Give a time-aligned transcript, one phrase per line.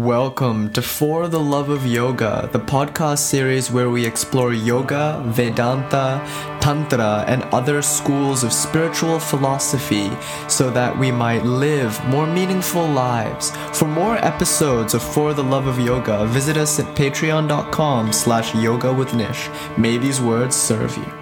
[0.00, 6.26] Welcome to For the Love of Yoga, the podcast series where we explore yoga, Vedanta,
[6.58, 10.10] Tantra, and other schools of spiritual philosophy
[10.48, 13.50] so that we might live more meaningful lives.
[13.78, 18.90] For more episodes of For the Love of Yoga, visit us at patreon.com slash yoga
[18.94, 19.50] with Nish.
[19.76, 21.19] May these words serve you.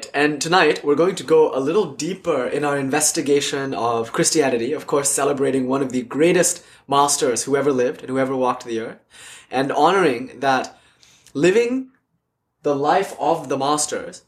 [0.00, 4.72] Right, and tonight we're going to go a little deeper in our investigation of Christianity,
[4.72, 8.64] of course, celebrating one of the greatest masters who ever lived and who ever walked
[8.64, 8.98] the earth,
[9.50, 10.80] and honoring that
[11.34, 11.90] living
[12.62, 14.22] the life of the masters,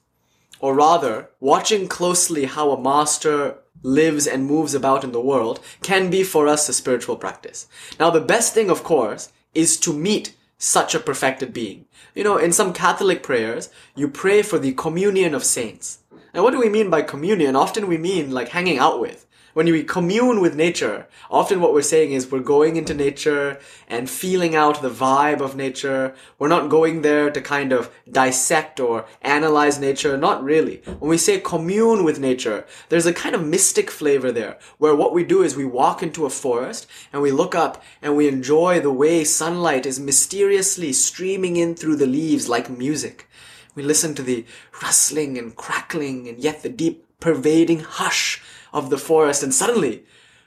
[0.60, 6.10] or rather, watching closely how a master lives and moves about in the world, can
[6.10, 7.66] be for us a spiritual practice.
[7.98, 11.86] Now, the best thing, of course, is to meet such a perfected being.
[12.14, 15.98] You know, in some Catholic prayers, you pray for the communion of saints.
[16.34, 17.56] And what do we mean by communion?
[17.56, 21.82] Often we mean like hanging out with when we commune with nature, often what we're
[21.82, 26.14] saying is we're going into nature and feeling out the vibe of nature.
[26.38, 30.16] We're not going there to kind of dissect or analyze nature.
[30.16, 30.76] Not really.
[30.98, 35.12] When we say commune with nature, there's a kind of mystic flavor there where what
[35.12, 38.80] we do is we walk into a forest and we look up and we enjoy
[38.80, 43.28] the way sunlight is mysteriously streaming in through the leaves like music.
[43.74, 44.46] We listen to the
[44.82, 48.42] rustling and crackling and yet the deep pervading hush
[48.72, 50.04] of the forest, and suddenly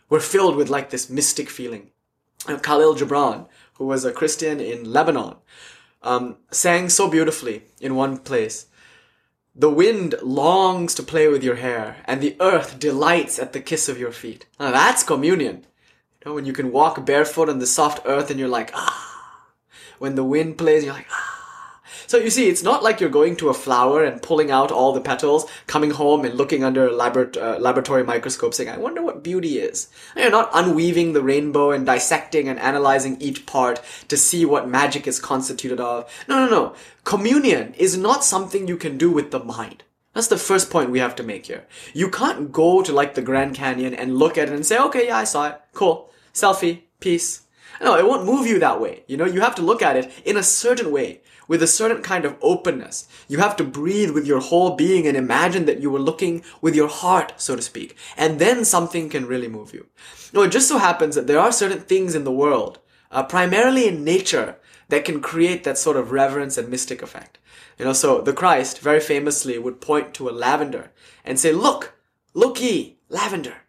[0.09, 1.91] we're filled with like this mystic feeling.
[2.47, 5.35] And Khalil Gibran, who was a Christian in Lebanon,
[6.01, 8.67] um, sang so beautifully in one place.
[9.55, 13.87] The wind longs to play with your hair, and the earth delights at the kiss
[13.87, 14.45] of your feet.
[14.59, 15.65] Now that's communion.
[16.19, 19.03] You know, when you can walk barefoot on the soft earth and you're like, ah.
[19.97, 21.34] When the wind plays, you're like, ah.
[22.07, 24.93] So you see, it's not like you're going to a flower and pulling out all
[24.93, 29.23] the petals, coming home and looking under a uh, laboratory microscope saying, I wonder what
[29.23, 29.89] beauty is.
[30.15, 34.67] And you're not unweaving the rainbow and dissecting and analyzing each part to see what
[34.67, 36.09] magic is constituted of.
[36.27, 36.75] No, no, no.
[37.03, 39.83] Communion is not something you can do with the mind.
[40.13, 41.65] That's the first point we have to make here.
[41.93, 45.07] You can't go to like the Grand Canyon and look at it and say, okay,
[45.07, 45.61] yeah, I saw it.
[45.73, 46.09] Cool.
[46.33, 46.83] Selfie.
[47.01, 47.41] Peace.
[47.81, 49.03] No, it won't move you that way.
[49.07, 52.01] You know, you have to look at it in a certain way with a certain
[52.01, 53.07] kind of openness.
[53.27, 56.75] You have to breathe with your whole being and imagine that you were looking with
[56.75, 57.95] your heart, so to speak.
[58.17, 59.87] And then something can really move you.
[60.33, 62.79] Now, it just so happens that there are certain things in the world,
[63.11, 64.57] uh, primarily in nature,
[64.89, 67.37] that can create that sort of reverence and mystic effect.
[67.77, 70.91] You know, so the Christ very famously would point to a lavender
[71.23, 71.97] and say, look,
[72.33, 73.63] look ye, lavender.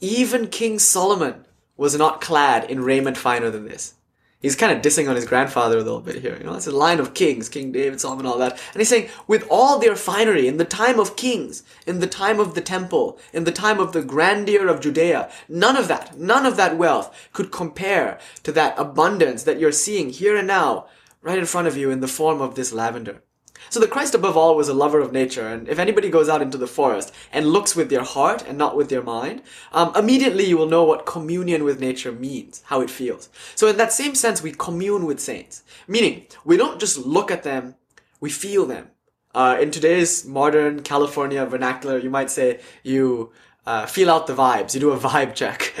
[0.00, 1.46] Even King Solomon
[1.76, 3.94] was not clad in raiment finer than this
[4.42, 6.36] he's kind of dissing on his grandfather a little bit here.
[6.36, 8.60] You know, it's a line of kings, King David, Solomon, all that.
[8.72, 12.40] And he's saying, with all their finery, in the time of kings, in the time
[12.40, 16.44] of the temple, in the time of the grandeur of Judea, none of that, none
[16.44, 20.86] of that wealth could compare to that abundance that you're seeing here and now,
[21.22, 23.22] right in front of you in the form of this lavender.
[23.70, 26.42] So the Christ above all was a lover of nature, and if anybody goes out
[26.42, 29.42] into the forest and looks with their heart and not with their mind,
[29.72, 33.28] um, immediately you will know what communion with nature means, how it feels.
[33.54, 37.42] So in that same sense, we commune with saints, meaning we don't just look at
[37.42, 37.76] them,
[38.20, 38.88] we feel them.
[39.34, 43.32] Uh, in today's modern California vernacular, you might say you
[43.64, 44.74] uh, feel out the vibes.
[44.74, 45.72] You do a vibe check.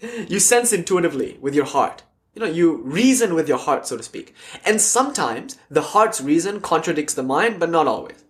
[0.28, 2.02] you sense intuitively with your heart
[2.34, 4.34] you know, you reason with your heart, so to speak.
[4.64, 8.24] And sometimes the heart's reason contradicts the mind, but not always.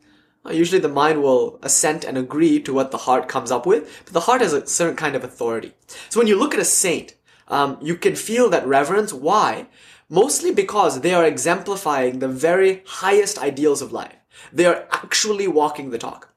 [0.47, 4.03] Uh, usually the mind will assent and agree to what the heart comes up with,
[4.04, 5.72] but the heart has a certain kind of authority.
[6.10, 7.15] So when you look at a saint,
[7.48, 9.12] um, you can feel that reverence.
[9.12, 9.69] Why?
[10.10, 14.16] Mostly because they are exemplifying the very highest ideals of life.
[14.53, 16.31] They are actually walking the talk.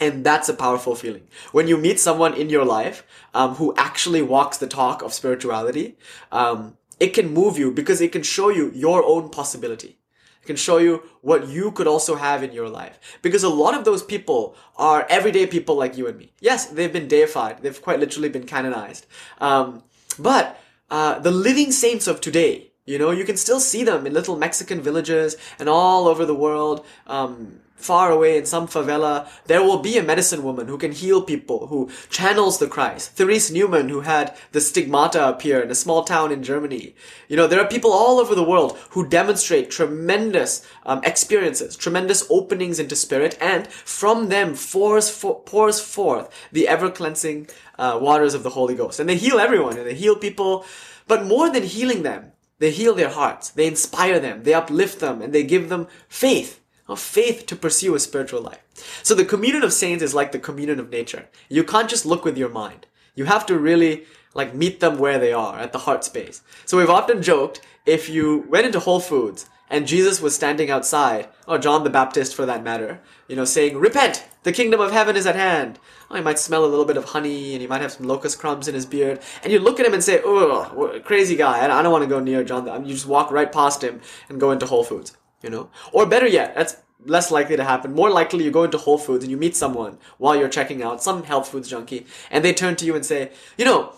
[0.00, 1.28] And that's a powerful feeling.
[1.52, 5.98] When you meet someone in your life um, who actually walks the talk of spirituality,
[6.32, 9.98] um, it can move you because it can show you your own possibility.
[10.40, 13.18] It can show you what you could also have in your life.
[13.22, 16.32] Because a lot of those people are everyday people like you and me.
[16.40, 17.62] Yes, they've been deified.
[17.62, 19.06] They've quite literally been canonized.
[19.40, 19.82] Um,
[20.16, 20.60] but
[20.90, 24.36] uh, the living saints of today, you know, you can still see them in little
[24.36, 26.84] Mexican villages and all over the world.
[27.06, 31.20] Um, far away in some favela, there will be a medicine woman who can heal
[31.22, 33.12] people, who channels the Christ.
[33.16, 36.94] Therese Neumann, who had the stigmata appear in a small town in Germany.
[37.28, 42.24] You know, there are people all over the world who demonstrate tremendous um, experiences, tremendous
[42.30, 47.48] openings into spirit, and from them pours, for, pours forth the ever cleansing
[47.78, 49.00] uh, waters of the Holy Ghost.
[49.00, 50.64] And they heal everyone, and they heal people.
[51.08, 52.31] But more than healing them,
[52.62, 56.50] they heal their hearts, they inspire them, they uplift them, and they give them faith
[56.92, 58.62] of faith to pursue a spiritual life.
[59.02, 61.24] So the communion of saints is like the communion of nature.
[61.56, 62.82] You can't just look with your mind.
[63.18, 63.94] You have to really
[64.34, 66.42] Like meet them where they are at the heart space.
[66.64, 69.40] So we've often joked if you went into Whole Foods
[69.72, 73.78] and Jesus was standing outside, or John the Baptist for that matter, you know, saying,
[73.78, 74.24] Repent!
[74.42, 75.78] The kingdom of heaven is at hand.
[76.10, 78.38] Oh, he might smell a little bit of honey and he might have some locust
[78.38, 79.20] crumbs in his beard.
[79.42, 81.64] And you look at him and say, Oh, crazy guy.
[81.64, 82.66] I don't want to go near John.
[82.84, 85.70] You just walk right past him and go into Whole Foods, you know?
[85.92, 86.76] Or better yet, that's
[87.06, 87.94] less likely to happen.
[87.94, 91.02] More likely, you go into Whole Foods and you meet someone while you're checking out,
[91.02, 93.94] some health foods junkie, and they turn to you and say, You know,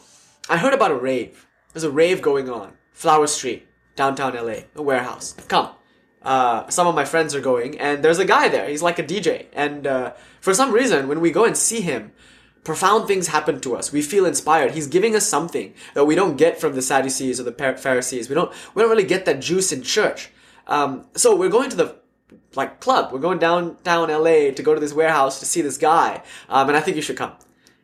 [0.48, 1.46] I heard about a rave.
[1.72, 2.74] There's a rave going on.
[2.92, 5.34] Flower Street, downtown LA, a warehouse.
[5.48, 5.70] Come.
[6.22, 8.68] Uh, some of my friends are going, and there's a guy there.
[8.68, 9.46] He's like a DJ.
[9.52, 12.12] And uh, for some reason, when we go and see him,
[12.64, 13.92] profound things happen to us.
[13.92, 14.72] We feel inspired.
[14.72, 18.28] He's giving us something that we don't get from the Sadducees or the Pharisees.
[18.28, 20.30] We don't, we don't really get that juice in church.
[20.66, 21.96] Um, so we're going to the
[22.56, 23.12] like club.
[23.12, 26.76] We're going downtown LA to go to this warehouse to see this guy, um, and
[26.76, 27.32] I think you should come.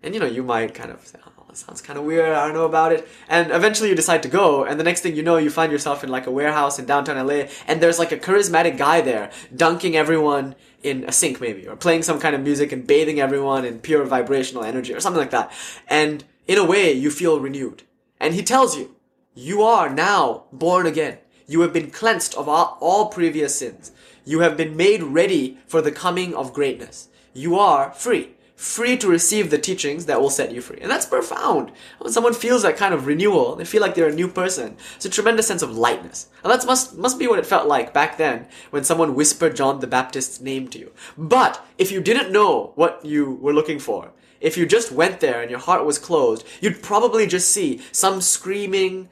[0.02, 1.29] And you know, you might kind of say, "Oh, that
[1.60, 2.32] sounds kind of weird.
[2.32, 5.16] I don't know about it." And eventually, you decide to go, and the next thing
[5.16, 8.12] you know, you find yourself in like a warehouse in downtown LA, and there's like
[8.12, 12.40] a charismatic guy there dunking everyone in a sink, maybe, or playing some kind of
[12.40, 15.52] music and bathing everyone in pure vibrational energy, or something like that.
[15.88, 17.82] And in a way, you feel renewed.
[18.18, 18.96] And he tells you,
[19.34, 23.90] "You are now born again." You have been cleansed of all, all previous sins.
[24.24, 27.08] You have been made ready for the coming of greatness.
[27.34, 28.36] You are free.
[28.60, 30.80] Free to receive the teachings that will set you free.
[30.82, 31.72] And that's profound.
[31.98, 34.76] When someone feels that kind of renewal, they feel like they're a new person.
[34.96, 36.28] It's a tremendous sense of lightness.
[36.44, 39.80] And that must, must be what it felt like back then when someone whispered John
[39.80, 40.92] the Baptist's name to you.
[41.16, 44.12] But if you didn't know what you were looking for,
[44.42, 48.20] if you just went there and your heart was closed, you'd probably just see some
[48.20, 49.08] screaming,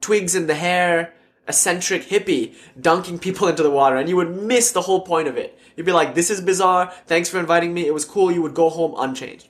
[0.00, 1.12] twigs in the hair,
[1.48, 5.36] eccentric hippie dunking people into the water and you would miss the whole point of
[5.36, 5.58] it.
[5.76, 6.92] You'd be like, this is bizarre.
[7.06, 7.86] Thanks for inviting me.
[7.86, 8.30] It was cool.
[8.30, 9.48] You would go home unchanged.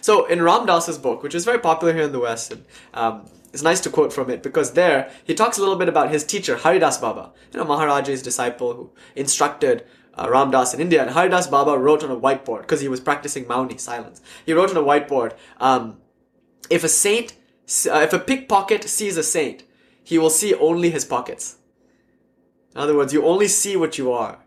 [0.00, 2.64] So in Ram Dass's book, which is very popular here in the West, and
[2.94, 6.10] um, it's nice to quote from it because there he talks a little bit about
[6.10, 9.84] his teacher Haridas Baba, you know Maharaj's disciple who instructed
[10.14, 11.02] uh, Ram Dass in India.
[11.02, 14.20] And Haridas Baba wrote on a whiteboard because he was practicing Mauni silence.
[14.46, 15.98] He wrote on a whiteboard, um,
[16.68, 17.34] if a saint,
[17.86, 19.64] uh, if a pickpocket sees a saint,
[20.02, 21.56] he will see only his pockets.
[22.74, 24.39] In other words, you only see what you are.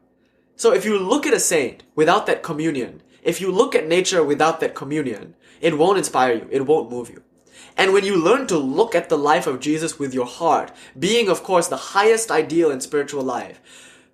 [0.55, 4.23] So if you look at a saint without that communion, if you look at nature
[4.23, 6.47] without that communion, it won't inspire you.
[6.51, 7.23] It won't move you.
[7.75, 11.29] And when you learn to look at the life of Jesus with your heart, being
[11.29, 13.61] of course the highest ideal in spiritual life,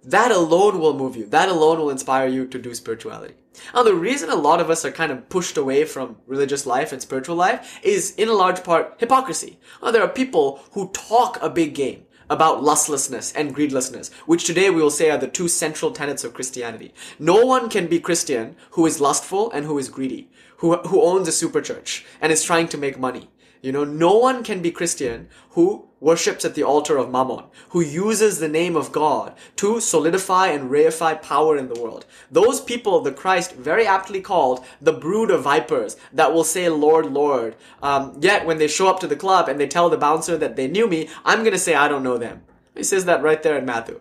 [0.03, 1.25] that alone will move you.
[1.25, 3.33] That alone will inspire you to do spirituality.
[3.73, 6.93] Now, the reason a lot of us are kind of pushed away from religious life
[6.93, 9.59] and spiritual life is, in a large part, hypocrisy.
[9.81, 14.69] Now, there are people who talk a big game about lustlessness and greedlessness, which today
[14.69, 16.93] we will say are the two central tenets of Christianity.
[17.17, 21.27] No one can be Christian who is lustful and who is greedy, who, who owns
[21.27, 23.29] a super church and is trying to make money.
[23.61, 27.81] You know, no one can be Christian who worships at the altar of Mammon, who
[27.81, 32.05] uses the name of God to solidify and reify power in the world.
[32.31, 37.07] Those people, the Christ very aptly called the brood of vipers that will say, Lord,
[37.07, 37.57] Lord.
[37.83, 40.55] Um, yet when they show up to the club and they tell the bouncer that
[40.55, 42.43] they knew me, I'm going to say, I don't know them.
[42.75, 43.99] He says that right there in Matthew.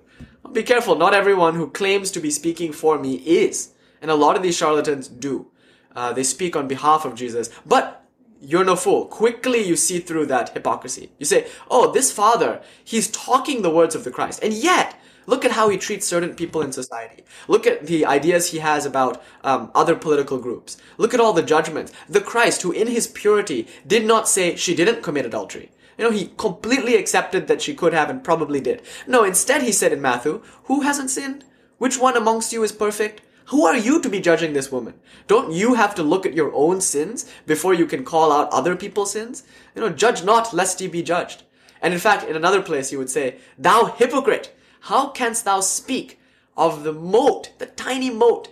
[0.52, 3.72] Be careful, not everyone who claims to be speaking for me is.
[4.00, 5.48] And a lot of these charlatans do.
[5.96, 7.50] Uh, they speak on behalf of Jesus.
[7.66, 8.07] But
[8.40, 9.06] you're no fool.
[9.06, 11.10] Quickly you see through that hypocrisy.
[11.18, 14.42] You say, oh, this father, he's talking the words of the Christ.
[14.42, 17.24] And yet, look at how he treats certain people in society.
[17.48, 20.76] Look at the ideas he has about um, other political groups.
[20.96, 21.92] Look at all the judgments.
[22.08, 25.70] The Christ, who in his purity did not say she didn't commit adultery.
[25.96, 28.82] You know, he completely accepted that she could have and probably did.
[29.08, 31.44] No, instead he said in Matthew, who hasn't sinned?
[31.78, 33.20] Which one amongst you is perfect?
[33.48, 35.00] Who are you to be judging this woman?
[35.26, 38.76] Don't you have to look at your own sins before you can call out other
[38.76, 39.42] people's sins?
[39.74, 41.44] You know, judge not lest ye be judged.
[41.80, 46.20] And in fact, in another place, he would say, Thou hypocrite, how canst thou speak
[46.58, 48.48] of the mote, the tiny mote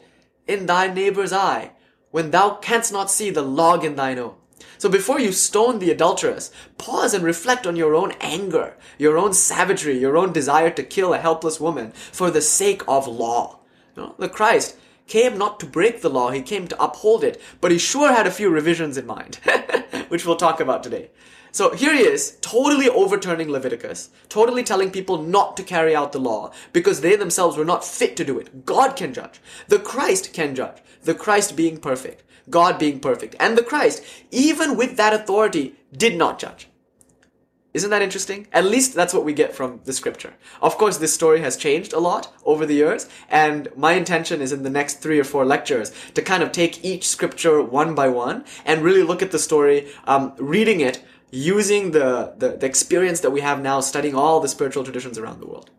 [0.47, 1.73] in thy neighbor's eye,
[2.11, 4.37] when thou canst not see the log in thine own?
[4.79, 9.35] So before you stone the adulteress, pause and reflect on your own anger, your own
[9.35, 13.61] savagery, your own desire to kill a helpless woman for the sake of law.
[13.95, 14.77] You know, the Christ
[15.07, 18.27] came not to break the law, he came to uphold it, but he sure had
[18.27, 19.37] a few revisions in mind,
[20.09, 21.11] which we'll talk about today.
[21.53, 26.19] So here he is, totally overturning Leviticus, totally telling people not to carry out the
[26.19, 28.67] law because they themselves were not fit to do it.
[28.67, 29.41] God can judge.
[29.69, 30.83] The Christ can judge.
[31.05, 32.25] The Christ being perfect.
[32.51, 33.37] God being perfect.
[33.41, 36.69] And the Christ, even with that authority, did not judge.
[37.77, 38.47] Isn't that interesting?
[38.55, 40.33] At least that's what we get from the scripture.
[40.63, 44.51] Of course, this story has changed a lot over the years, and my intention is
[44.51, 48.09] in the next three or four lectures to kind of take each scripture one by
[48.09, 53.21] one and really look at the story, um, reading it using the, the, the experience
[53.21, 55.71] that we have now studying all the spiritual traditions around the world.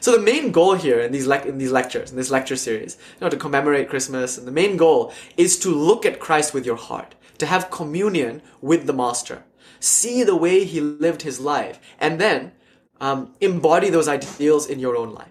[0.00, 2.96] So the main goal here in these le- in these lectures, in this lecture series,
[3.14, 6.66] you know, to commemorate Christmas, and the main goal is to look at Christ with
[6.66, 9.44] your heart, to have communion with the Master,
[9.80, 12.52] see the way he lived his life, and then
[13.00, 15.28] um, embody those ideals in your own life.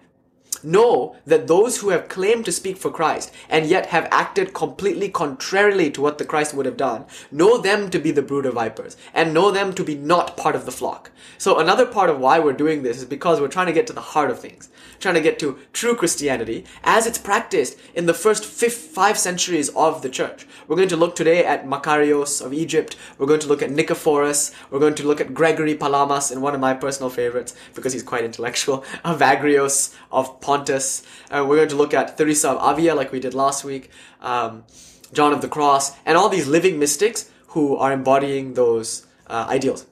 [0.62, 5.08] Know that those who have claimed to speak for Christ and yet have acted completely
[5.08, 8.54] contrarily to what the Christ would have done, know them to be the brood of
[8.54, 11.12] vipers and know them to be not part of the flock.
[11.38, 13.94] So another part of why we're doing this is because we're trying to get to
[13.94, 14.68] the heart of things,
[15.00, 20.02] trying to get to true Christianity as it's practiced in the first five centuries of
[20.02, 20.46] the church.
[20.68, 22.96] We're going to look today at Macarius of Egypt.
[23.18, 24.54] We're going to look at Nicephorus.
[24.70, 28.02] We're going to look at Gregory Palamas and one of my personal favorites because he's
[28.02, 31.02] quite intellectual, Evagrius of Pontus.
[31.30, 33.90] Uh, we're going to look at Teresa of Avila, like we did last week,
[34.20, 34.64] um,
[35.12, 39.86] John of the Cross, and all these living mystics who are embodying those uh, ideals.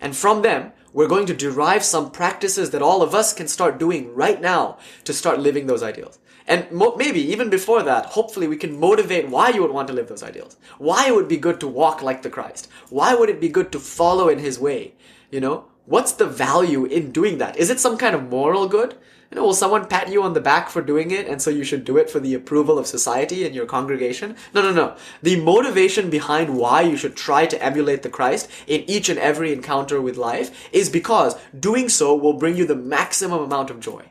[0.00, 3.78] And from them, we're going to derive some practices that all of us can start
[3.78, 6.18] doing right now to start living those ideals.
[6.46, 9.94] And mo- maybe even before that, hopefully we can motivate why you would want to
[9.94, 10.56] live those ideals.
[10.78, 12.68] Why it would be good to walk like the Christ.
[12.88, 14.94] Why would it be good to follow in his way?
[15.30, 17.58] You know, what's the value in doing that?
[17.58, 18.96] Is it some kind of moral good?
[19.30, 21.62] You know, will someone pat you on the back for doing it and so you
[21.62, 24.36] should do it for the approval of society and your congregation?
[24.54, 24.96] No, no, no.
[25.22, 29.52] The motivation behind why you should try to emulate the Christ in each and every
[29.52, 34.06] encounter with life is because doing so will bring you the maximum amount of joy.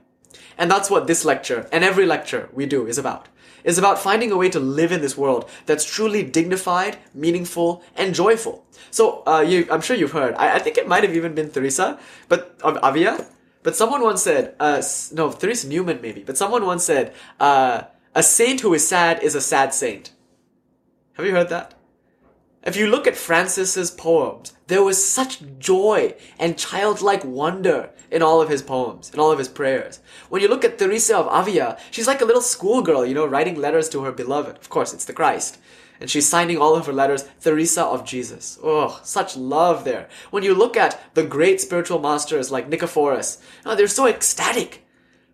[0.56, 3.28] And that's what this lecture and every lecture we do is about.
[3.64, 8.14] Is about finding a way to live in this world that's truly dignified, meaningful, and
[8.14, 8.66] joyful.
[8.92, 10.36] So, uh, you, I'm sure you've heard.
[10.36, 13.26] I, I think it might have even been Teresa, but of Avila,
[13.68, 14.82] but someone once said, uh,
[15.12, 17.82] no, Therese Neumann maybe, but someone once said, uh,
[18.16, 20.12] a saint who is sad is a sad saint.
[21.16, 21.74] Have you heard that?
[22.64, 28.42] If you look at Francis's poems, there was such joy and childlike wonder in all
[28.42, 30.00] of his poems, in all of his prayers.
[30.30, 33.56] When you look at Teresa of Avila, she's like a little schoolgirl, you know, writing
[33.56, 34.56] letters to her beloved.
[34.56, 35.58] Of course, it's the Christ
[36.00, 38.58] and she's signing all of her letters Teresa of Jesus.
[38.64, 40.08] Oh, such love there.
[40.32, 44.86] When you look at the great spiritual masters like Nicephorus, oh, they're so ecstatic.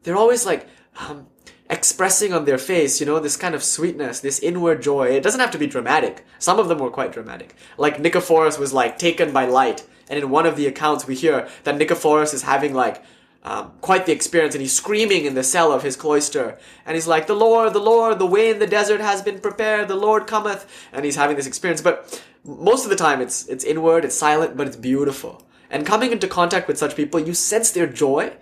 [0.04, 0.68] They're always like
[0.98, 1.28] um,
[1.70, 5.10] expressing on their face, you know, this kind of sweetness, this inward joy.
[5.10, 6.26] It doesn't have to be dramatic.
[6.40, 7.56] Some of them were quite dramatic.
[7.78, 9.86] Like Nicephorus was like taken by light.
[10.10, 13.04] And in one of the accounts, we hear that Nicephorus is having like
[13.44, 17.08] um, quite the experience, and he's screaming in the cell of his cloister, and he's
[17.08, 19.88] like, "The Lord, the Lord, the way in the desert has been prepared.
[19.88, 21.82] The Lord cometh," and he's having this experience.
[21.82, 25.44] But most of the time, it's it's inward, it's silent, but it's beautiful.
[25.70, 28.34] And coming into contact with such people, you sense their joy,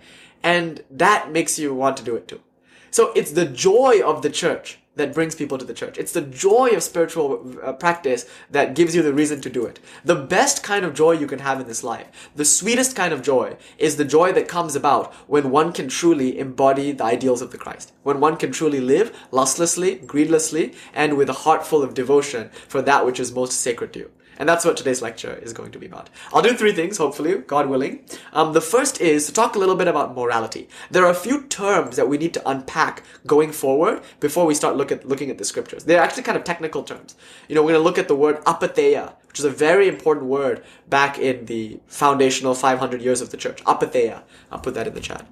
[0.42, 2.40] and that makes you want to do it too.
[2.90, 5.96] So it's the joy of the church that brings people to the church.
[5.96, 9.80] It's the joy of spiritual uh, practice that gives you the reason to do it.
[10.04, 13.22] The best kind of joy you can have in this life, the sweetest kind of
[13.22, 17.52] joy, is the joy that comes about when one can truly embody the ideals of
[17.52, 17.92] the Christ.
[18.02, 22.82] When one can truly live lustlessly, greedlessly, and with a heart full of devotion for
[22.82, 24.10] that which is most sacred to you.
[24.38, 26.10] And that's what today's lecture is going to be about.
[26.32, 28.04] I'll do three things, hopefully, God willing.
[28.32, 30.68] Um, the first is to talk a little bit about morality.
[30.90, 34.76] There are a few terms that we need to unpack going forward before we start
[34.76, 35.84] look at, looking at the scriptures.
[35.84, 37.14] They're actually kind of technical terms.
[37.48, 40.26] You know, we're going to look at the word apatheia, which is a very important
[40.26, 43.62] word back in the foundational 500 years of the church.
[43.64, 44.22] Apatheia.
[44.50, 45.26] I'll put that in the chat.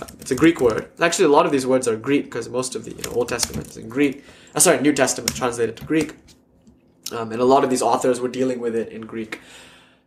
[0.00, 0.90] Uh, it's a Greek word.
[1.00, 3.28] Actually, a lot of these words are Greek because most of the you know, Old
[3.28, 4.24] Testament is in Greek.
[4.54, 6.14] Uh, sorry, New Testament translated to Greek.
[7.12, 9.40] Um, and a lot of these authors were dealing with it in Greek.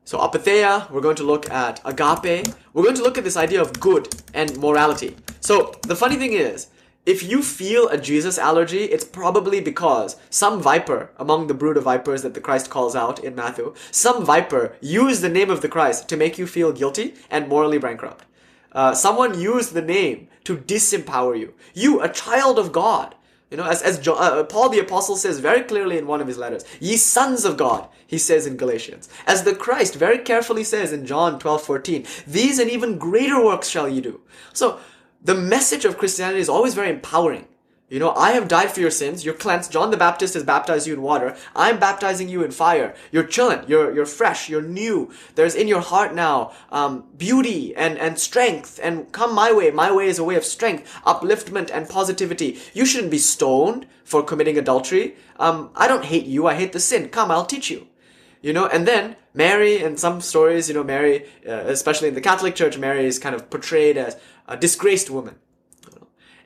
[0.04, 2.48] So apatheia, we're going to look at agape.
[2.74, 5.16] We're going to look at this idea of good and morality.
[5.40, 6.68] So the funny thing is,
[7.06, 11.84] if you feel a Jesus allergy, it's probably because some viper among the brood of
[11.84, 15.70] vipers that the Christ calls out in Matthew, some viper used the name of the
[15.70, 18.26] Christ to make you feel guilty and morally bankrupt.
[18.72, 21.54] Uh, someone used the name to disempower you.
[21.74, 23.16] You, a child of God,
[23.50, 26.28] you know, as, as John, uh, Paul the Apostle says very clearly in one of
[26.28, 29.10] his letters, ye sons of God, he says in Galatians.
[29.26, 33.68] As the Christ very carefully says in John 12, 14, these and even greater works
[33.68, 34.22] shall ye do.
[34.54, 34.80] So,
[35.22, 37.49] the message of Christianity is always very empowering.
[37.90, 39.26] You know, I have died for your sins.
[39.26, 39.72] You're cleansed.
[39.72, 41.36] John the Baptist has baptized you in water.
[41.56, 42.94] I'm baptizing you in fire.
[43.12, 43.64] You're chilling.
[43.68, 44.48] You're, you're fresh.
[44.48, 45.12] You're new.
[45.34, 48.80] There's in your heart now, um, beauty and, and strength.
[48.84, 49.72] And come my way.
[49.72, 52.60] My way is a way of strength, upliftment, and positivity.
[52.76, 55.16] You shouldn't be stoned for committing adultery.
[55.40, 56.46] Um, I don't hate you.
[56.46, 57.10] I hate the sin.
[57.10, 57.88] Come, I'll teach you.
[58.44, 62.22] You know, and then Mary, in some stories, you know, Mary, uh, especially in the
[62.22, 64.16] Catholic Church, Mary is kind of portrayed as
[64.48, 65.36] a disgraced woman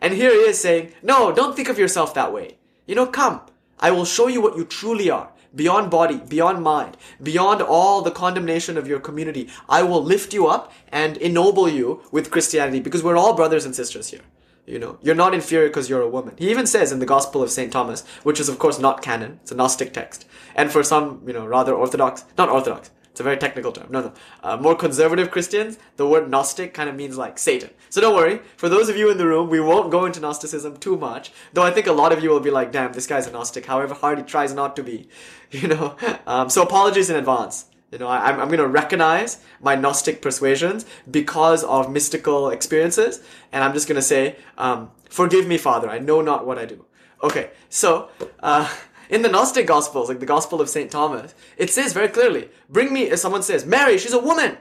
[0.04, 2.58] and here he is saying, no, don't think of yourself that way.
[2.86, 3.42] You know, come.
[3.80, 5.32] I will show you what you truly are.
[5.56, 9.50] beyond body, beyond mind, beyond all the condemnation of your community.
[9.70, 13.76] I will lift you up and ennoble you with Christianity because we're all brothers and
[13.76, 14.22] sisters here.
[14.66, 16.36] You know, you're not inferior because you're a woman.
[16.38, 17.72] He even says in the Gospel of St.
[17.72, 20.26] Thomas, which is of course not canon, it's a Gnostic text.
[20.56, 23.86] And for some, you know, rather orthodox, not orthodox, it's a very technical term.
[23.92, 24.14] No, no.
[24.42, 27.70] Uh, more conservative Christians, the word Gnostic kind of means like Satan.
[27.92, 28.42] So don't worry.
[28.58, 31.32] For those of you in the room, we won't go into Gnosticism too much.
[31.54, 33.68] Though I think a lot of you will be like, damn, this guy's a Gnostic,
[33.68, 35.08] however hard he tries not to be.
[35.52, 35.96] You know?
[36.26, 37.66] Um, so apologies in advance.
[37.92, 43.22] You know, I, I'm going to recognize my Gnostic persuasions because of mystical experiences.
[43.52, 45.88] And I'm just going to say, um, forgive me, Father.
[45.88, 46.84] I know not what I do.
[47.22, 47.52] Okay.
[47.70, 48.68] So, uh,
[49.14, 50.90] in the Gnostic Gospels, like the Gospel of St.
[50.90, 54.58] Thomas, it says very clearly, bring me, as someone says, Mary, she's a woman.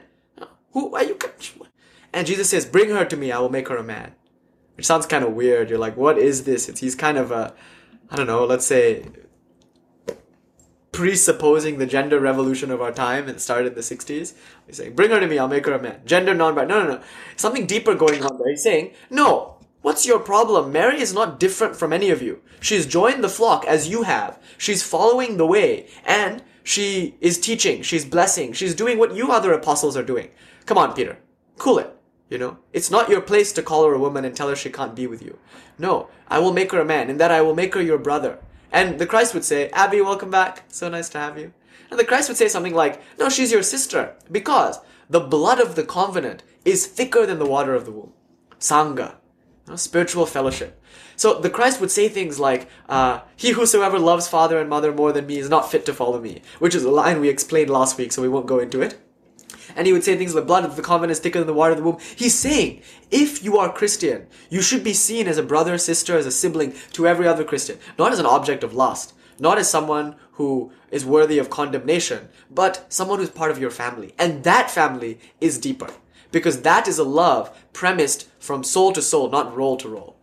[0.73, 1.17] Who are you?
[2.13, 4.13] And Jesus says, bring her to me, I will make her a man.
[4.77, 5.71] Which sounds kind of weird.
[5.71, 6.69] You're like, what is this?
[6.69, 7.55] It's, he's kind of a,
[8.11, 9.07] I don't know, let's say,
[10.91, 14.35] presupposing the gender revolution of our time and started in the 60s.
[14.67, 16.01] He's saying, bring her to me, I'll make her a man.
[16.05, 16.67] Gender non-binary.
[16.67, 17.03] No, no, no.
[17.37, 18.49] Something deeper going on there.
[18.49, 19.52] He's saying, no,
[19.83, 20.71] What's your problem?
[20.71, 22.41] Mary is not different from any of you.
[22.61, 24.41] She's joined the flock as you have.
[24.57, 27.81] She's following the way and she is teaching.
[27.81, 28.53] She's blessing.
[28.53, 30.29] She's doing what you other apostles are doing.
[30.65, 31.17] Come on, Peter.
[31.57, 31.93] Cool it.
[32.29, 34.69] You know, it's not your place to call her a woman and tell her she
[34.69, 35.37] can't be with you.
[35.77, 37.09] No, I will make her a man.
[37.09, 38.39] and that I will make her your brother.
[38.71, 40.63] And the Christ would say, Abby, welcome back.
[40.69, 41.51] So nice to have you.
[41.91, 45.75] And the Christ would say something like, no, she's your sister because the blood of
[45.75, 48.13] the covenant is thicker than the water of the womb.
[48.61, 49.15] Sangha
[49.75, 50.81] spiritual fellowship.
[51.15, 55.11] So the Christ would say things like, uh, "He whosoever loves father and mother more
[55.11, 57.97] than me is not fit to follow me," which is a line we explained last
[57.97, 58.95] week, so we won't go into it.
[59.75, 61.71] And he would say things like, "Blood of the covenant is thicker than the water
[61.71, 65.43] of the womb." He's saying, if you are Christian, you should be seen as a
[65.43, 69.13] brother, sister, as a sibling to every other Christian, not as an object of lust,
[69.39, 74.13] not as someone who is worthy of condemnation, but someone who's part of your family,
[74.19, 75.89] and that family is deeper
[76.31, 80.17] because that is a love premised from soul to soul, not role to role.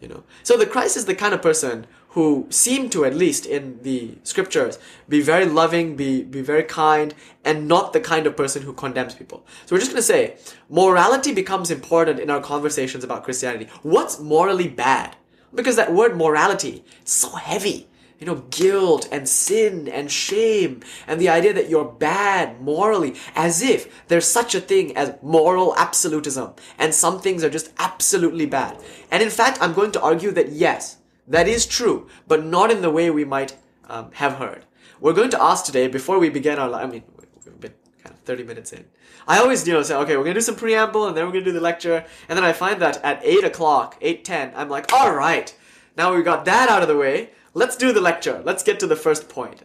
[0.00, 3.44] You know, so the Christ is the kind of person who seem to, at least
[3.44, 7.12] in the scriptures, be very loving, be be very kind,
[7.44, 9.44] and not the kind of person who condemns people.
[9.66, 10.36] So we're just gonna say
[10.68, 13.68] morality becomes important in our conversations about Christianity.
[13.82, 15.16] What's morally bad?
[15.52, 17.89] Because that word morality is so heavy
[18.20, 23.62] you know, guilt and sin and shame and the idea that you're bad morally as
[23.62, 28.76] if there's such a thing as moral absolutism and some things are just absolutely bad.
[29.10, 32.82] And in fact, I'm going to argue that yes, that is true, but not in
[32.82, 33.56] the way we might
[33.88, 34.66] um, have heard.
[35.00, 38.20] We're going to ask today, before we begin our, I mean, we've been kind of
[38.20, 38.84] 30 minutes in.
[39.26, 41.44] I always, you know, say, okay, we're gonna do some preamble and then we're gonna
[41.44, 42.04] do the lecture.
[42.28, 45.56] And then I find that at 8 o'clock, 8.10, I'm like, alright,
[45.96, 48.42] now we got that out of the way let's do the lecture.
[48.44, 49.62] Let's get to the first point.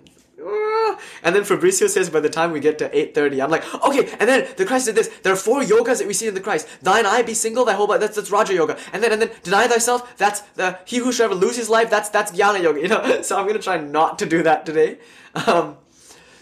[1.24, 4.30] And then Fabricio says by the time we get to 8.30, I'm like, okay, and
[4.30, 5.08] then the Christ did this.
[5.24, 6.68] There are four yogas that we see in the Christ.
[6.82, 8.78] Thine eye be single, thy whole body, that's, that's Raja Yoga.
[8.94, 11.90] And then, and then deny thyself, that's the, he who shall ever lose his life,
[11.90, 13.22] that's, that's Jnana Yoga, you know?
[13.26, 15.00] So I'm gonna try not to do that today.
[15.48, 15.76] Um,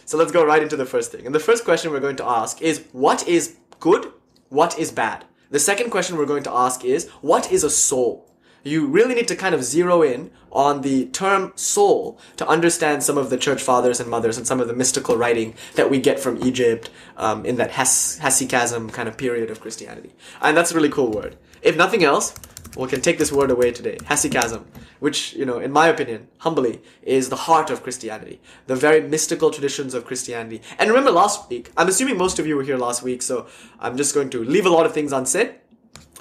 [0.05, 1.25] so let's go right into the first thing.
[1.25, 4.11] And the first question we're going to ask is, what is good?
[4.49, 5.25] What is bad?
[5.49, 8.29] The second question we're going to ask is, what is a soul?
[8.63, 13.17] You really need to kind of zero in on the term soul to understand some
[13.17, 16.19] of the church fathers and mothers and some of the mystical writing that we get
[16.19, 20.13] from Egypt um, in that Hes- hesychasm kind of period of Christianity.
[20.41, 21.35] And that's a really cool word.
[21.61, 22.33] If nothing else,
[22.77, 23.97] we can take this word away today.
[24.05, 24.63] Hesychasm,
[24.99, 28.39] which, you know, in my opinion, humbly, is the heart of Christianity.
[28.67, 30.61] The very mystical traditions of Christianity.
[30.79, 33.47] And remember last week, I'm assuming most of you were here last week, so
[33.79, 35.55] I'm just going to leave a lot of things unsaid.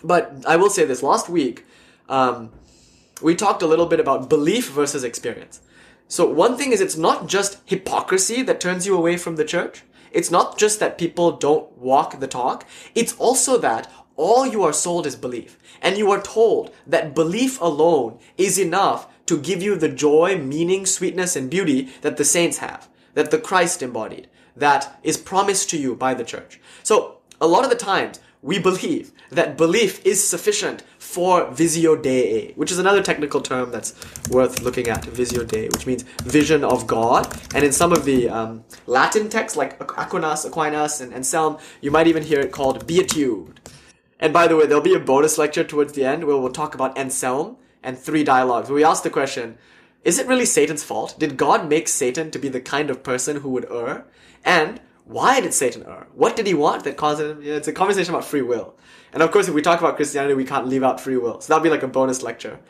[0.05, 1.64] But I will say this, last week,
[2.08, 2.50] um,
[3.20, 5.60] we talked a little bit about belief versus experience.
[6.08, 9.82] So one thing is it's not just hypocrisy that turns you away from the church.
[10.10, 12.66] It's not just that people don't walk the talk.
[12.94, 15.58] It's also that all you are sold is belief.
[15.80, 20.84] And you are told that belief alone is enough to give you the joy, meaning,
[20.84, 25.78] sweetness, and beauty that the saints have, that the Christ embodied, that is promised to
[25.78, 26.60] you by the church.
[26.82, 32.52] So a lot of the times we believe that belief is sufficient for visio dei,
[32.57, 33.94] which is another technical term that's
[34.28, 37.33] worth looking at, visio dei, which means vision of God.
[37.55, 42.09] And in some of the um, Latin texts, like Aquinas, Aquinas, and Anselm, you might
[42.09, 43.61] even hear it called beatitude.
[44.18, 46.74] And by the way, there'll be a bonus lecture towards the end where we'll talk
[46.74, 49.57] about Anselm and three dialogues, where we ask the question,
[50.05, 51.14] is it really Satan's fault?
[51.16, 54.05] Did God make Satan to be the kind of person who would err?
[54.44, 56.06] And why did Satan err?
[56.14, 57.40] What did he want that caused him?
[57.42, 58.74] it's a conversation about free will.
[59.12, 61.40] And of course, if we talk about Christianity, we can't leave out free will.
[61.40, 62.60] So that'll be like a bonus lecture.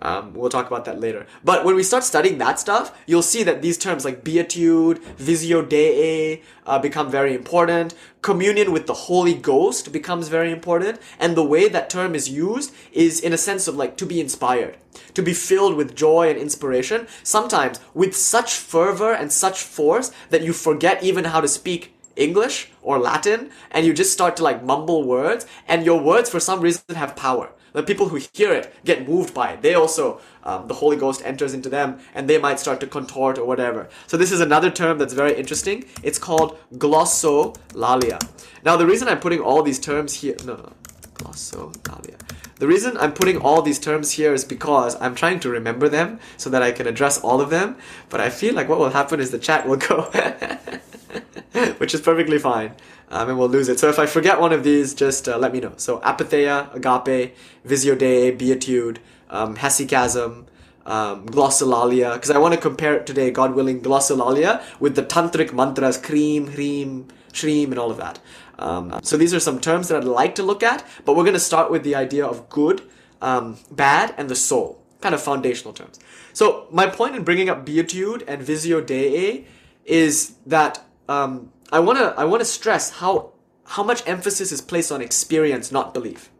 [0.00, 1.26] Um, we'll talk about that later.
[1.44, 5.62] But when we start studying that stuff, you'll see that these terms like beatitude, visio
[5.62, 7.94] dei, uh, become very important.
[8.22, 11.00] Communion with the Holy Ghost becomes very important.
[11.18, 14.20] And the way that term is used is in a sense of like to be
[14.20, 14.76] inspired,
[15.14, 20.42] to be filled with joy and inspiration, sometimes with such fervor and such force that
[20.42, 24.64] you forget even how to speak English or Latin and you just start to like
[24.64, 27.50] mumble words and your words for some reason have power.
[27.72, 29.62] The people who hear it get moved by it.
[29.62, 33.38] They also, um, the Holy Ghost enters into them and they might start to contort
[33.38, 33.88] or whatever.
[34.06, 35.84] So this is another term that's very interesting.
[36.02, 38.18] It's called glossolalia.
[38.64, 40.72] Now the reason I'm putting all these terms here, no, no,
[41.14, 42.16] glossolalia.
[42.58, 46.18] The reason I'm putting all these terms here is because I'm trying to remember them
[46.36, 47.76] so that I can address all of them.
[48.08, 50.10] But I feel like what will happen is the chat will go.
[51.78, 52.72] which is perfectly fine.
[53.10, 53.78] Um, and we'll lose it.
[53.78, 55.72] So if I forget one of these, just uh, let me know.
[55.76, 60.44] So apatheia, agape, visio dei, beatitude, um, hesychasm,
[60.84, 65.52] um, glossolalia, because I want to compare it today, God willing, glossolalia with the tantric
[65.52, 68.18] mantras, kreem, hreem, shreem, and all of that.
[68.58, 71.34] Um, so these are some terms that I'd like to look at, but we're going
[71.34, 72.82] to start with the idea of good,
[73.22, 75.98] um, bad, and the soul, kind of foundational terms.
[76.32, 79.46] So my point in bringing up beatitude and visio dei
[79.84, 83.32] is that um, I wanna I wanna stress how
[83.64, 86.30] how much emphasis is placed on experience, not belief.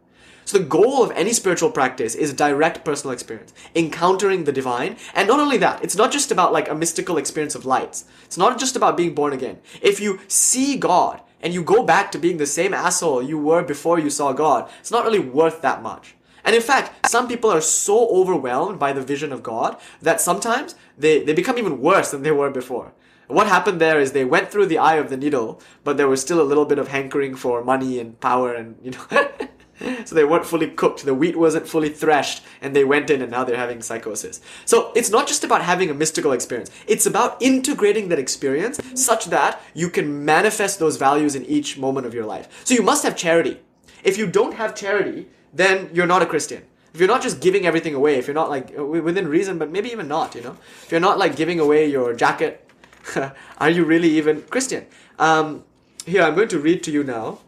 [0.45, 5.27] So the goal of any spiritual practice is direct personal experience, encountering the divine, and
[5.27, 8.05] not only that, it's not just about like a mystical experience of lights.
[8.25, 9.59] It's not just about being born again.
[9.81, 13.63] If you see God and you go back to being the same asshole you were
[13.63, 16.15] before you saw God, it's not really worth that much.
[16.43, 20.75] And in fact, some people are so overwhelmed by the vision of God that sometimes
[20.97, 22.93] they, they become even worse than they were before.
[23.27, 26.21] What happened there is they went through the eye of the needle, but there was
[26.21, 29.05] still a little bit of hankering for money and power and, you know.
[30.05, 31.05] so they weren't fully cooked.
[31.05, 34.41] The wheat wasn't fully threshed, and they went in and now they're having psychosis.
[34.65, 36.71] So it's not just about having a mystical experience.
[36.87, 42.05] It's about integrating that experience such that you can manifest those values in each moment
[42.05, 42.65] of your life.
[42.65, 43.59] So you must have charity.
[44.03, 46.63] If you don't have charity, then you're not a Christian.
[46.93, 49.89] If you're not just giving everything away, if you're not like within reason, but maybe
[49.91, 52.69] even not, you know, if you're not like giving away your jacket
[53.57, 54.85] Are you really even Christian?
[55.17, 55.63] Um,
[56.05, 57.39] here, I'm going to read to you now,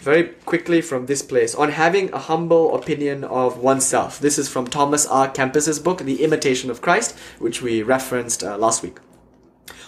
[0.00, 4.18] very quickly from this place, on having a humble opinion of oneself.
[4.18, 8.56] This is from Thomas à Kempis's book, The Imitation of Christ, which we referenced uh,
[8.56, 8.98] last week.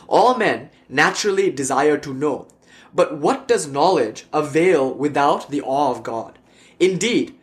[0.08, 2.46] All men naturally desire to know,
[2.94, 6.38] but what does knowledge avail without the awe of God?
[6.78, 7.34] Indeed,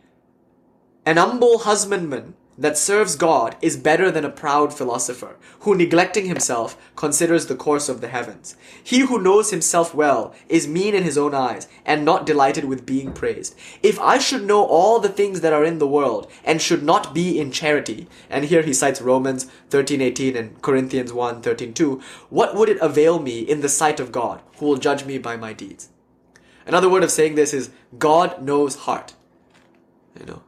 [1.04, 6.76] an humble husbandman that serves God is better than a proud philosopher, who neglecting himself
[6.94, 8.54] considers the course of the heavens.
[8.84, 12.84] He who knows himself well is mean in his own eyes, and not delighted with
[12.84, 13.56] being praised.
[13.82, 17.14] If I should know all the things that are in the world, and should not
[17.14, 22.68] be in charity, and here he cites Romans 13:18 and Corinthians 1 2, what would
[22.68, 25.88] it avail me in the sight of God, who will judge me by my deeds?
[26.66, 29.14] Another word of saying this is God knows heart.
[30.18, 30.42] You know,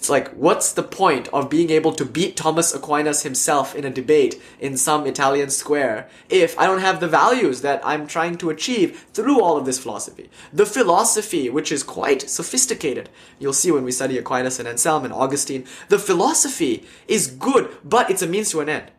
[0.00, 3.90] it's like, what's the point of being able to beat Thomas Aquinas himself in a
[3.90, 8.48] debate in some Italian square if I don't have the values that I'm trying to
[8.48, 10.30] achieve through all of this philosophy?
[10.54, 15.12] The philosophy, which is quite sophisticated, you'll see when we study Aquinas and Anselm and
[15.12, 18.90] Augustine, the philosophy is good, but it's a means to an end.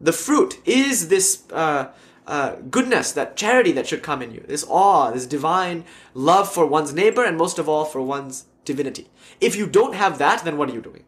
[0.00, 1.88] The fruit is this, uh,
[2.28, 6.64] uh, goodness, that charity that should come in you, this awe, this divine love for
[6.64, 9.08] one's neighbor, and most of all for one's divinity.
[9.40, 11.04] If you don't have that, then what are you doing?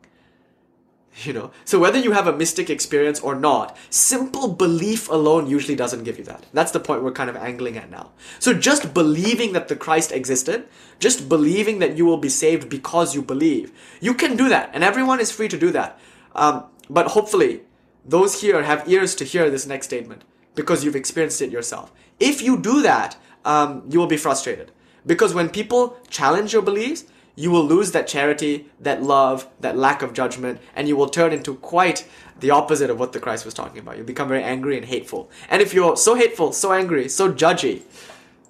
[1.24, 5.74] You know, so whether you have a mystic experience or not, simple belief alone usually
[5.74, 6.44] doesn't give you that.
[6.52, 8.10] That's the point we're kind of angling at now.
[8.38, 13.14] So just believing that the Christ existed, just believing that you will be saved because
[13.14, 15.98] you believe, you can do that, and everyone is free to do that.
[16.34, 17.62] Um, but hopefully,
[18.04, 20.22] those here have ears to hear this next statement
[20.54, 21.92] because you've experienced it yourself.
[22.20, 24.70] If you do that, um, you will be frustrated
[25.06, 27.04] because when people challenge your beliefs,
[27.37, 31.33] you will lose that charity, that love, that lack of judgment, and you will turn
[31.33, 32.09] into quite
[32.40, 33.96] the opposite of what the Christ was talking about.
[33.96, 35.31] You'll become very angry and hateful.
[35.49, 37.83] And if you're so hateful, so angry, so judgy,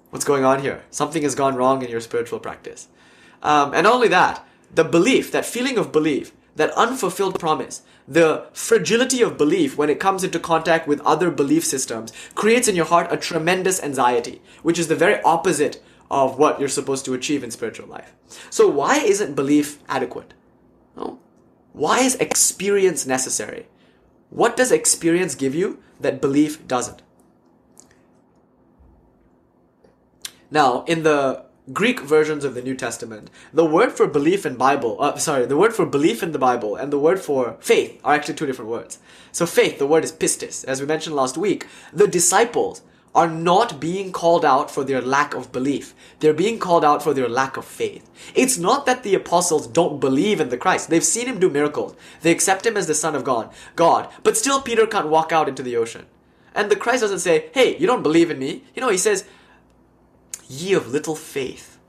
[0.09, 0.83] what's going on here?
[0.89, 2.87] Something has gone wrong in your spiritual practice.
[3.43, 8.47] Um, and not only that, the belief, that feeling of belief, that unfulfilled promise, the
[8.53, 12.85] fragility of belief when it comes into contact with other belief systems creates in your
[12.85, 17.43] heart a tremendous anxiety, which is the very opposite of what you're supposed to achieve
[17.43, 18.13] in spiritual life.
[18.49, 20.33] So why isn't belief adequate?
[20.95, 21.19] No.
[21.73, 23.67] Why is experience necessary?
[24.29, 27.01] What does experience give you that belief doesn't?
[30.49, 34.95] Now, in the Greek versions of the New Testament, the word for belief in Bible,
[35.01, 38.13] uh, sorry, the word for belief in the Bible and the word for faith are
[38.13, 38.99] actually two different words.
[39.33, 40.63] So faith, the word is pistis.
[40.63, 42.81] As we mentioned last week, the disciples
[43.17, 45.95] are not being called out for their lack of belief.
[46.19, 48.07] They're being called out for their lack of faith.
[48.35, 50.91] It's not that the apostles don't believe in the Christ.
[50.91, 51.95] They've seen him do miracles.
[52.21, 55.49] They accept him as the Son of God, God, but still Peter can't walk out
[55.49, 56.05] into the ocean.
[56.53, 58.63] And the Christ doesn't say, hey, you don't believe in me.
[58.75, 59.25] You know, he says,
[60.47, 61.79] ye of little faith.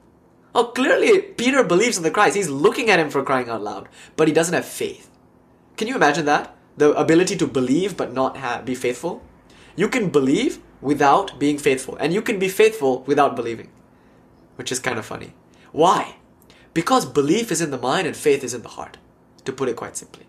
[0.55, 2.37] Oh, clearly Peter believes in the Christ.
[2.37, 5.11] He's looking at him for crying out loud, but he doesn't have faith.
[5.77, 6.57] Can you imagine that?
[6.79, 9.23] The ability to believe but not have, be faithful?
[9.77, 13.71] You can believe without being faithful, and you can be faithful without believing,
[14.57, 15.35] which is kind of funny.
[15.73, 16.17] Why?
[16.75, 18.99] Because belief is in the mind and faith is in the heart,
[19.45, 20.27] to put it quite simply.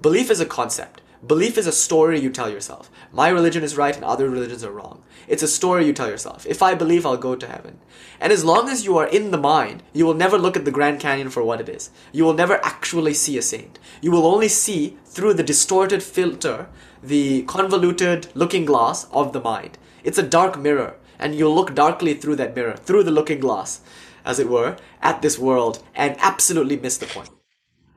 [0.00, 1.00] Belief is a concept.
[1.26, 2.90] Belief is a story you tell yourself.
[3.10, 5.02] My religion is right and other religions are wrong.
[5.26, 6.44] It's a story you tell yourself.
[6.44, 7.78] If I believe, I'll go to heaven.
[8.20, 10.70] And as long as you are in the mind, you will never look at the
[10.70, 11.90] Grand Canyon for what it is.
[12.12, 13.78] You will never actually see a saint.
[14.02, 16.68] You will only see through the distorted filter,
[17.02, 19.78] the convoluted looking glass of the mind.
[20.04, 23.80] It's a dark mirror, and you'll look darkly through that mirror, through the looking glass,
[24.22, 27.30] as it were, at this world, and absolutely miss the point.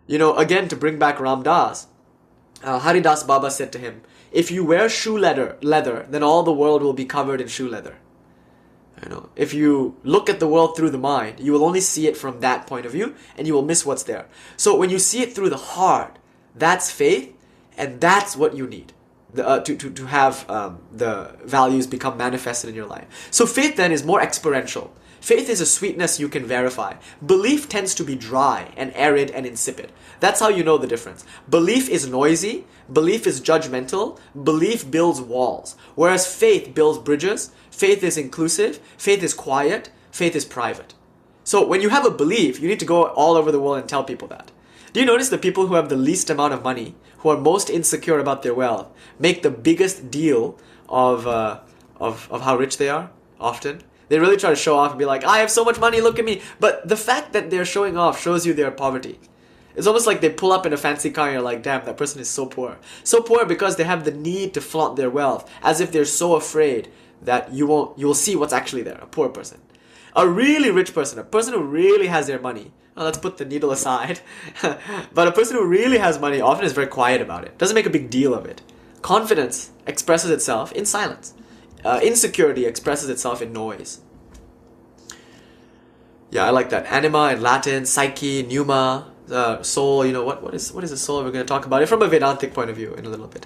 [0.08, 1.88] You know, again, to bring back Ram Dass,
[2.64, 6.54] uh, Haridas Baba said to him, If you wear shoe leather, leather, then all the
[6.54, 7.98] world will be covered in shoe leather.
[9.04, 12.08] You know, if you look at the world through the mind, you will only see
[12.08, 14.28] it from that point of view, and you will miss what's there.
[14.56, 16.18] So when you see it through the heart,
[16.56, 17.36] that's faith,
[17.78, 18.94] and that's what you need
[19.38, 23.28] the, uh, to, to, to have um, the values become manifested in your life.
[23.32, 24.94] So faith then is more experiential.
[25.22, 26.94] Faith is a sweetness you can verify.
[27.26, 29.92] Belief tends to be dry and arid and insipid.
[30.20, 31.26] That's how you know the difference.
[31.50, 35.76] Belief is noisy, belief is judgmental, belief builds walls.
[35.96, 40.94] Whereas faith builds bridges, faith is inclusive, faith is quiet, faith is private.
[41.44, 43.90] So when you have a belief, you need to go all over the world and
[43.90, 44.52] tell people that.
[44.94, 46.96] Do you notice the people who have the least amount of money,
[47.28, 48.88] who are most insecure about their wealth,
[49.20, 51.60] make the biggest deal of, uh,
[51.98, 53.10] of, of how rich they are
[53.40, 53.82] often?
[54.08, 56.18] They really try to show off and be like, I have so much money, look
[56.20, 56.42] at me.
[56.62, 59.20] But the fact that they're showing off shows you their poverty.
[59.76, 61.98] It's almost like they pull up in a fancy car and you're like, damn, that
[61.98, 62.78] person is so poor.
[63.04, 66.36] So poor because they have the need to flaunt their wealth, as if they're so
[66.36, 66.90] afraid
[67.22, 69.60] that you won't you will see what's actually there, a poor person.
[70.16, 72.72] A really rich person, a person who really has their money.
[72.98, 74.22] Well, let's put the needle aside.
[75.14, 77.86] but a person who really has money often is very quiet about it, doesn't make
[77.86, 78.64] a big deal of it.
[79.04, 81.36] Confidence expresses itself in silence.
[81.86, 84.02] Uh, insecurity expresses itself in noise.
[86.32, 86.88] Yeah, I like that.
[86.88, 90.04] Anima in Latin, psyche, pneuma, uh, soul.
[90.04, 90.42] You know what?
[90.42, 91.24] What is what is the soul?
[91.24, 93.28] We're going to talk about it from a Vedantic point of view in a little
[93.28, 93.46] bit.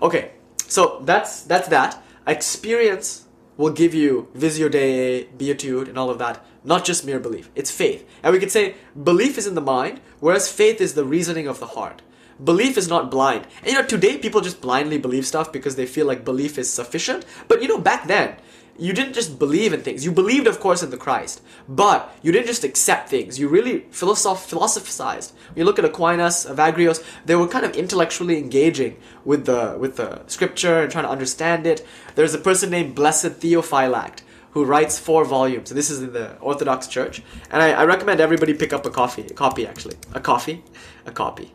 [0.00, 0.30] Okay,
[0.68, 2.00] so that's that's that.
[2.26, 6.42] Experience will give you visio dei, beatitude, and all of that.
[6.64, 7.50] Not just mere belief.
[7.54, 11.04] It's faith, and we could say belief is in the mind, whereas faith is the
[11.04, 12.02] reasoning of the heart.
[12.42, 13.46] Belief is not blind.
[13.62, 16.70] And you know, today people just blindly believe stuff because they feel like belief is
[16.70, 17.24] sufficient.
[17.48, 18.36] But you know, back then,
[18.78, 20.04] you didn't just believe in things.
[20.04, 23.38] You believed, of course, in the Christ, but you didn't just accept things.
[23.38, 25.34] You really philosoph- philosophized.
[25.48, 29.96] When you look at Aquinas, Evagrius, they were kind of intellectually engaging with the with
[29.96, 31.86] the scripture and trying to understand it.
[32.14, 34.20] There's a person named Blessed Theophylact
[34.52, 35.70] who writes four volumes.
[35.70, 39.22] This is in the Orthodox Church, and I, I recommend everybody pick up a coffee,
[39.22, 40.62] a copy actually, a coffee,
[41.06, 41.52] a copy.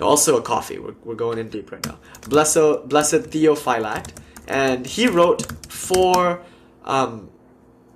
[0.00, 0.78] Also a coffee.
[0.78, 1.98] We're, we're going in deep right now.
[2.28, 4.10] Blessed, Blessed Theophylact
[4.46, 6.42] and he wrote four
[6.84, 7.30] um,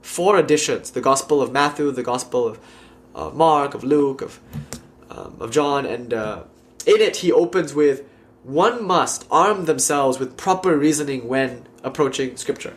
[0.03, 2.61] four editions: the Gospel of Matthew, the Gospel of
[3.15, 4.41] uh, Mark, of Luke, of
[5.11, 6.45] um, of John, and uh,
[6.87, 8.05] in it he opens with
[8.43, 12.75] one must arm themselves with proper reasoning when approaching Scripture.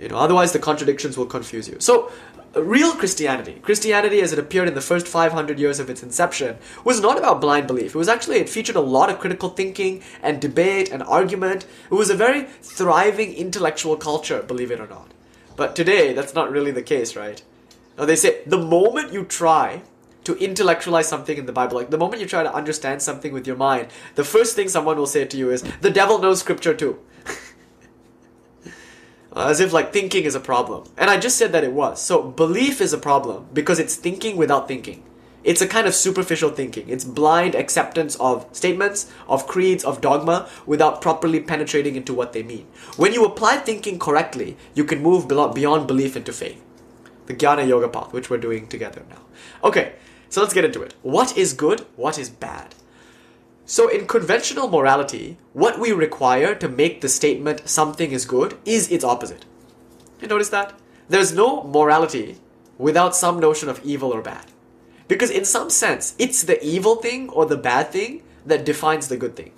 [0.00, 1.76] You know, otherwise the contradictions will confuse you.
[1.78, 2.10] So
[2.56, 6.56] uh, real Christianity, Christianity as it appeared in the first 500 years of its inception,
[6.84, 7.94] was not about blind belief.
[7.94, 11.66] It was actually, it featured a lot of critical thinking and debate and argument.
[11.90, 15.12] It was a very thriving intellectual culture, believe it or not.
[15.54, 17.42] But today, that's not really the case, right?
[17.98, 19.82] Now, they say the moment you try
[20.24, 23.46] to intellectualize something in the Bible, like the moment you try to understand something with
[23.46, 26.74] your mind, the first thing someone will say to you is, the devil knows scripture
[26.74, 26.98] too.
[29.34, 30.88] Uh, as if like thinking is a problem.
[30.96, 32.02] And I just said that it was.
[32.02, 35.04] So belief is a problem because it's thinking without thinking.
[35.42, 36.88] It's a kind of superficial thinking.
[36.88, 42.42] It's blind acceptance of statements, of creeds, of dogma without properly penetrating into what they
[42.42, 42.66] mean.
[42.96, 46.62] When you apply thinking correctly, you can move beyond belief into faith.
[47.26, 49.22] The Jnana Yoga path, which we're doing together now.
[49.64, 49.94] Okay,
[50.28, 50.94] so let's get into it.
[51.02, 51.86] What is good?
[51.96, 52.74] What is bad?
[53.70, 58.90] So, in conventional morality, what we require to make the statement something is good is
[58.90, 59.44] its opposite.
[60.20, 60.76] You notice that?
[61.08, 62.38] There's no morality
[62.78, 64.46] without some notion of evil or bad.
[65.06, 69.16] Because in some sense, it's the evil thing or the bad thing that defines the
[69.16, 69.52] good thing.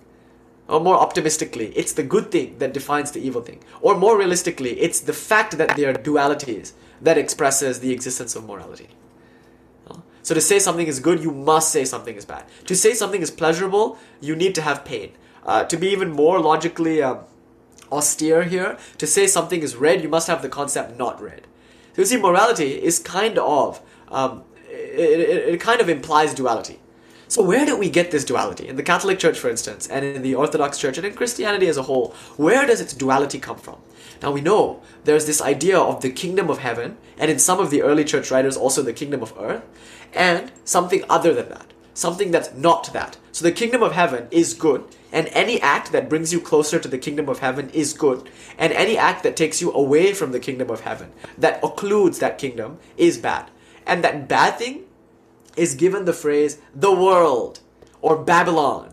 [0.68, 3.64] Or more optimistically, it's the good thing that defines the evil thing.
[3.80, 8.44] Or more realistically, it's the fact that there are dualities that expresses the existence of
[8.44, 8.88] morality.
[10.22, 12.44] So to say something is good, you must say something is bad.
[12.66, 15.12] To say something is pleasurable, you need to have pain.
[15.44, 17.20] Uh, to be even more logically um,
[17.90, 21.42] austere here, to say something is red, you must have the concept not red.
[21.94, 26.78] So you see, morality is kind of, um, it, it, it kind of implies duality.
[27.26, 28.68] So where do we get this duality?
[28.68, 31.78] In the Catholic Church, for instance, and in the Orthodox Church, and in Christianity as
[31.78, 33.78] a whole, where does its duality come from?
[34.22, 37.70] Now we know there's this idea of the kingdom of heaven, and in some of
[37.70, 39.64] the early church writers, also the kingdom of earth,
[40.14, 41.72] and something other than that.
[41.94, 43.18] Something that's not that.
[43.32, 46.88] So the kingdom of heaven is good, and any act that brings you closer to
[46.88, 50.40] the kingdom of heaven is good, and any act that takes you away from the
[50.40, 53.50] kingdom of heaven, that occludes that kingdom, is bad.
[53.86, 54.84] And that bad thing
[55.56, 57.60] is given the phrase the world
[58.00, 58.91] or Babylon.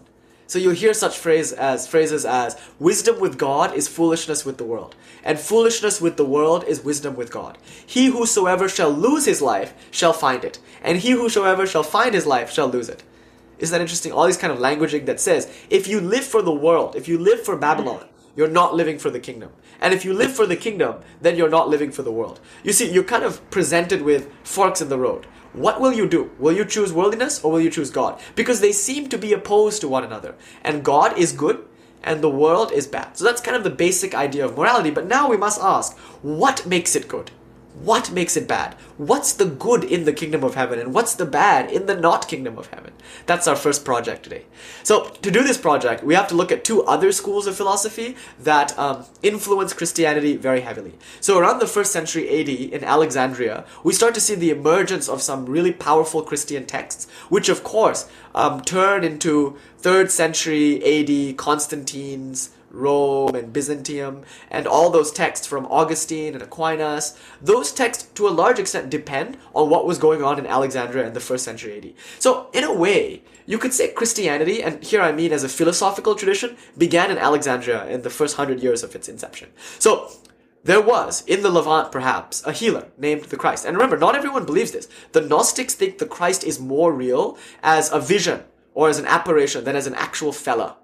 [0.49, 4.63] So you'll hear such phrase as phrases as wisdom with God is foolishness with the
[4.63, 7.59] world, and foolishness with the world is wisdom with God.
[7.85, 12.25] He whosoever shall lose his life shall find it, and he whosoever shall find his
[12.25, 13.03] life shall lose it.
[13.59, 14.11] Isn't that interesting?
[14.11, 17.19] All these kind of languaging that says if you live for the world, if you
[17.19, 19.51] live for Babylon, you're not living for the kingdom.
[19.79, 22.39] And if you live for the kingdom, then you're not living for the world.
[22.63, 25.27] You see, you're kind of presented with forks in the road.
[25.53, 26.31] What will you do?
[26.37, 28.19] Will you choose worldliness or will you choose God?
[28.35, 30.35] Because they seem to be opposed to one another.
[30.63, 31.65] And God is good
[32.03, 33.17] and the world is bad.
[33.17, 34.91] So that's kind of the basic idea of morality.
[34.91, 37.31] But now we must ask what makes it good?
[37.81, 38.73] What makes it bad?
[38.97, 42.27] What's the good in the kingdom of heaven and what's the bad in the not
[42.27, 42.91] kingdom of heaven?
[43.25, 44.43] That's our first project today.
[44.83, 48.17] So, to do this project, we have to look at two other schools of philosophy
[48.37, 50.93] that um, influence Christianity very heavily.
[51.21, 55.21] So, around the first century AD in Alexandria, we start to see the emergence of
[55.21, 62.49] some really powerful Christian texts, which, of course, um, turn into third century AD Constantine's
[62.69, 68.29] Rome and Byzantium, and all those texts from Augustine and Aquinas, those texts to a
[68.29, 71.93] large extent depend on what was going on in Alexandria in the first century AD.
[72.19, 76.15] So, in a way, you could say Christianity, and here I mean as a philosophical
[76.15, 79.49] tradition, began in Alexandria in the first hundred years of its inception.
[79.79, 80.11] So,
[80.63, 83.65] there was, in the Levant perhaps, a healer named the Christ.
[83.65, 84.89] And remember, not everyone believes this.
[85.13, 89.63] The Gnostics think the Christ is more real as a vision or as an apparition
[89.63, 90.77] than as an actual fella.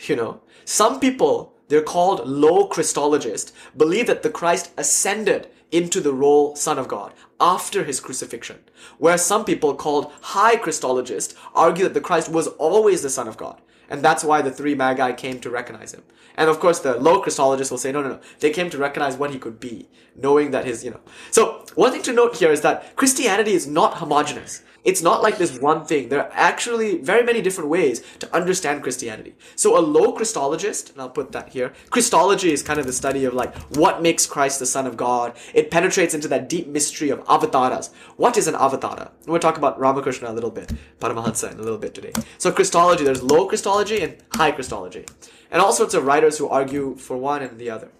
[0.00, 0.40] You know?
[0.64, 6.78] Some people, they're called low Christologists, believe that the Christ ascended into the role Son
[6.78, 8.58] of God after his crucifixion.
[8.98, 13.36] Whereas some people called high Christologists argue that the Christ was always the Son of
[13.36, 13.60] God.
[13.88, 16.02] And that's why the three magi came to recognize him.
[16.36, 18.20] And of course, the low Christologists will say, no, no, no.
[18.40, 21.00] They came to recognize what he could be, knowing that his, you know.
[21.30, 24.62] So, one thing to note here is that Christianity is not homogenous.
[24.86, 26.08] It's not like this one thing.
[26.08, 29.34] There are actually very many different ways to understand Christianity.
[29.56, 33.24] So a low Christologist, and I'll put that here, Christology is kind of the study
[33.24, 35.36] of like what makes Christ the Son of God.
[35.54, 37.90] It penetrates into that deep mystery of avatars.
[38.16, 39.10] What is an avatar?
[39.26, 42.12] We'll talk about Ramakrishna a little bit, Paramahansa in a little bit today.
[42.38, 45.04] So Christology, there's low Christology and high Christology.
[45.50, 47.90] And all sorts of writers who argue for one and the other.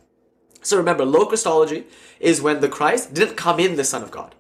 [0.63, 1.87] So remember, low Christology
[2.21, 4.37] is when the Christ didn't come in the Son of God.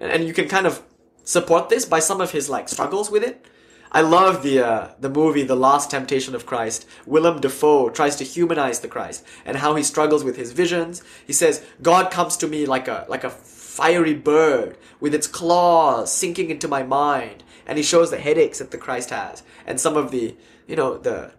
[0.00, 0.82] And you can kind of
[1.24, 3.46] support this by some of his like struggles with it.
[3.90, 6.84] I love the uh, the movie The Last Temptation of Christ.
[7.06, 11.02] Willem Dafoe tries to humanize the Christ and how he struggles with his visions.
[11.24, 16.12] He says, "God comes to me like a like a fiery bird with its claws
[16.12, 19.96] sinking into my mind." And he shows the headaches that the Christ has and some
[19.96, 21.32] of the, you know, the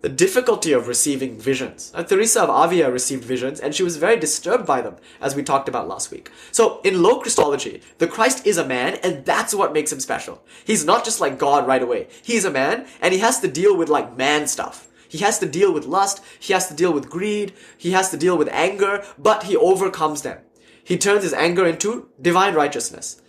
[0.00, 1.92] the difficulty of receiving visions.
[1.94, 5.42] Uh, Teresa of Avila received visions and she was very disturbed by them, as we
[5.42, 6.30] talked about last week.
[6.52, 10.42] So, in low Christology, the Christ is a man and that's what makes him special.
[10.64, 12.08] He's not just like God right away.
[12.22, 14.88] He's a man and he has to deal with like man stuff.
[15.08, 18.16] He has to deal with lust, he has to deal with greed, he has to
[18.16, 20.38] deal with anger, but he overcomes them.
[20.84, 23.20] He turns his anger into divine righteousness.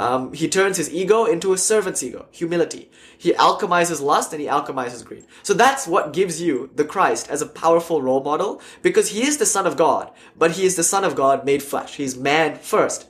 [0.00, 2.90] Um, he turns his ego into a servant's ego, humility.
[3.18, 5.26] He alchemizes lust and he alchemizes greed.
[5.42, 9.36] So that's what gives you the Christ as a powerful role model because he is
[9.36, 11.96] the Son of God, but he is the Son of God made flesh.
[11.96, 13.08] He's man first.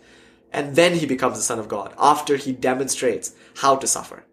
[0.53, 4.25] And then he becomes the Son of God after he demonstrates how to suffer.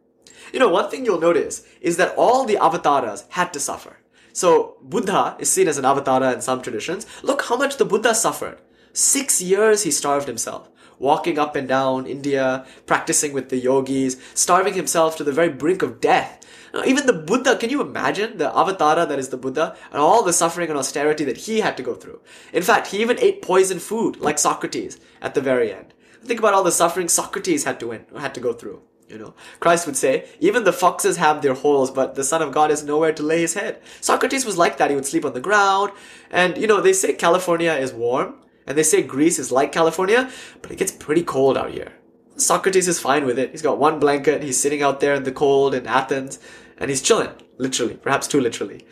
[0.51, 3.99] You know, one thing you'll notice is that all the avatars had to suffer.
[4.33, 7.05] So Buddha is seen as an avatar in some traditions.
[7.21, 8.57] Look how much the Buddha suffered.
[8.93, 14.73] Six years he starved himself walking up and down India, practicing with the yogis, starving
[14.73, 16.45] himself to the very brink of death.
[16.85, 20.33] Even the Buddha, can you imagine the avatar that is the Buddha and all the
[20.33, 22.19] suffering and austerity that he had to go through?
[22.53, 25.93] In fact, he even ate poison food like Socrates at the very end.
[26.23, 28.81] Think about all the suffering Socrates had to win, had to go through.
[29.07, 32.51] You know, Christ would say, even the foxes have their holes, but the Son of
[32.51, 33.81] God has nowhere to lay his head.
[34.01, 34.89] Socrates was like that.
[34.89, 35.93] He would sleep on the ground.
[36.29, 38.35] And, you know, they say California is warm,
[38.67, 40.29] and they say Greece is like California,
[40.61, 41.93] but it gets pretty cold out here.
[42.35, 43.51] Socrates is fine with it.
[43.51, 46.37] He's got one blanket, he's sitting out there in the cold in Athens,
[46.77, 48.85] and he's chilling, literally, perhaps too literally.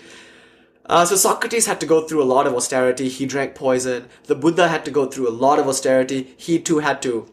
[0.88, 3.10] Uh, so Socrates had to go through a lot of austerity.
[3.10, 4.08] He drank poison.
[4.26, 6.36] The Buddha had to go through a lot of austerity.
[6.38, 7.32] He too had to,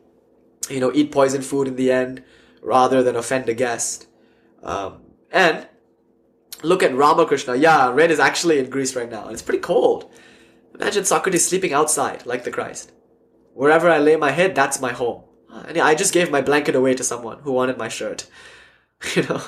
[0.71, 2.23] you know, eat poison food in the end
[2.63, 4.07] rather than offend a guest.
[4.63, 5.69] Um, and
[6.63, 7.57] look at Ramakrishna.
[7.57, 9.25] Yeah, red is actually in Greece right now.
[9.25, 10.11] And it's pretty cold.
[10.75, 12.93] Imagine Socrates sleeping outside like the Christ.
[13.55, 15.23] Wherever I lay my head, that's my home.
[15.67, 18.27] And I just gave my blanket away to someone who wanted my shirt.
[19.17, 19.43] You know?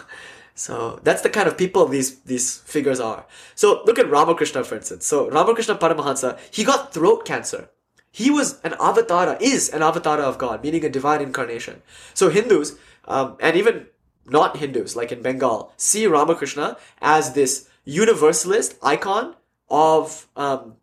[0.55, 3.27] So that's the kind of people these these figures are.
[3.55, 5.05] So look at Ramakrishna, for instance.
[5.05, 7.71] So Ramakrishna Paramahansa, he got throat cancer.
[8.13, 11.83] He was an avatara, is an avatara of God, meaning a divine incarnation.
[12.15, 13.87] So Hindus, um, and even
[14.27, 19.35] not Hindus, like in Bengal, see Ramakrishna as this universalist icon
[19.69, 20.77] of um,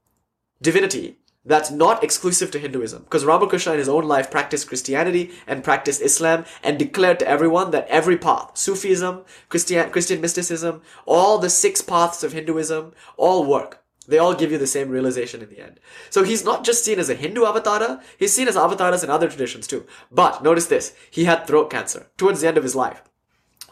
[0.62, 3.04] divinity that's not exclusive to Hinduism.
[3.04, 7.72] Because Ramakrishna in his own life practiced Christianity and practiced Islam and declared to everyone
[7.72, 13.84] that every path, Sufism, Christian, Christian mysticism, all the six paths of Hinduism, all work.
[14.08, 15.80] They all give you the same realization in the end.
[16.10, 19.30] So he's not just seen as a Hindu avatar, he's seen as avatars in other
[19.30, 19.86] traditions too.
[20.12, 23.04] But notice this, he had throat cancer towards the end of his life.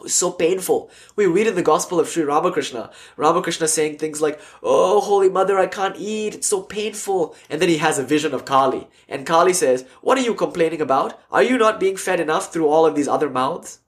[0.06, 0.90] So painful.
[1.16, 5.58] We read in the Gospel of Sri Ramakrishna, Ramakrishna saying things like, Oh, Holy Mother,
[5.58, 6.34] I can't eat.
[6.34, 7.34] It's so painful.
[7.48, 8.88] And then he has a vision of Kali.
[9.08, 11.20] And Kali says, What are you complaining about?
[11.30, 13.80] Are you not being fed enough through all of these other mouths?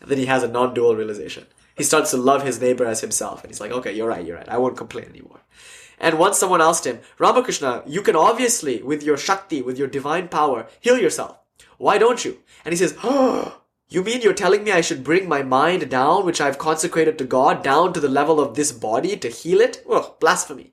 [0.00, 1.46] And then he has a non dual realization.
[1.76, 3.42] He starts to love his neighbor as himself.
[3.42, 4.48] And he's like, Okay, you're right, you're right.
[4.48, 5.40] I won't complain anymore.
[5.98, 10.28] And once someone asked him, Ramakrishna, you can obviously, with your Shakti, with your divine
[10.28, 11.38] power, heal yourself.
[11.78, 12.38] Why don't you?
[12.64, 16.24] And he says, Oh, you mean you're telling me I should bring my mind down,
[16.24, 19.84] which I've consecrated to God, down to the level of this body to heal it?
[19.88, 20.72] Ugh, blasphemy.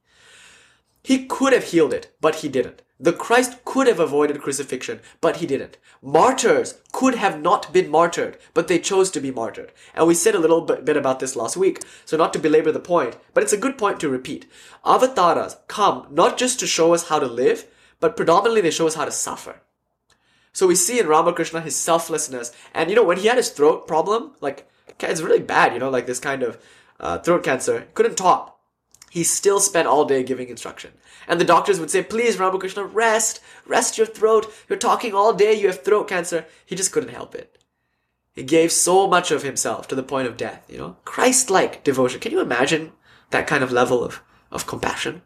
[1.03, 2.81] He could have healed it, but he didn't.
[2.99, 5.77] The Christ could have avoided crucifixion, but he didn't.
[6.01, 9.73] Martyrs could have not been martyred, but they chose to be martyred.
[9.93, 12.79] And we said a little bit about this last week, so not to belabor the
[12.79, 14.49] point, but it's a good point to repeat.
[14.85, 17.65] Avatars come not just to show us how to live,
[17.99, 19.62] but predominantly they show us how to suffer.
[20.53, 22.51] So we see in Ramakrishna his selflessness.
[22.73, 25.89] And you know, when he had his throat problem, like, it's really bad, you know,
[25.89, 26.63] like this kind of
[26.99, 28.57] uh, throat cancer, couldn't talk.
[29.09, 30.91] He still spent all day giving instruction.
[31.27, 34.51] And the doctors would say, please, Ramakrishna, rest, rest your throat.
[34.67, 36.45] You're talking all day, you have throat cancer.
[36.65, 37.57] He just couldn't help it.
[38.33, 40.97] He gave so much of himself to the point of death, you know?
[41.05, 42.19] Christ like devotion.
[42.19, 42.91] Can you imagine
[43.29, 45.21] that kind of level of, of compassion?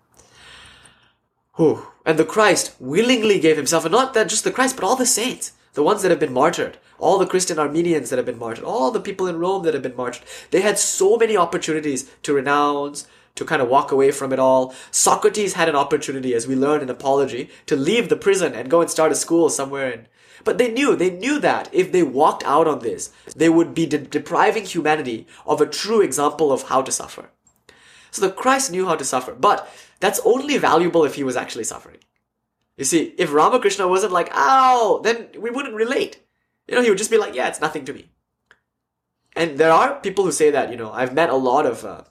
[1.56, 1.88] Whew.
[2.08, 5.06] And the Christ willingly gave himself, and not that just the Christ, but all the
[5.06, 8.64] saints, the ones that have been martyred, all the Christian Armenians that have been martyred,
[8.64, 10.24] all the people in Rome that have been martyred.
[10.52, 14.74] They had so many opportunities to renounce, to kind of walk away from it all.
[14.90, 18.80] Socrates had an opportunity, as we learn in Apology, to leave the prison and go
[18.80, 20.08] and start a school somewhere in.
[20.46, 23.86] But they knew, they knew that if they walked out on this, they would be
[23.86, 27.32] de- depriving humanity of a true example of how to suffer.
[28.12, 29.70] So the Christ knew how to suffer, but
[30.00, 31.98] that's only valuable if he was actually suffering.
[32.78, 36.20] You see, if Ramakrishna wasn't like, ow, then we wouldn't relate.
[36.68, 38.10] You know, he would just be like, yeah, it's nothing to me.
[39.36, 42.04] And there are people who say that, you know, I've met a lot of uh,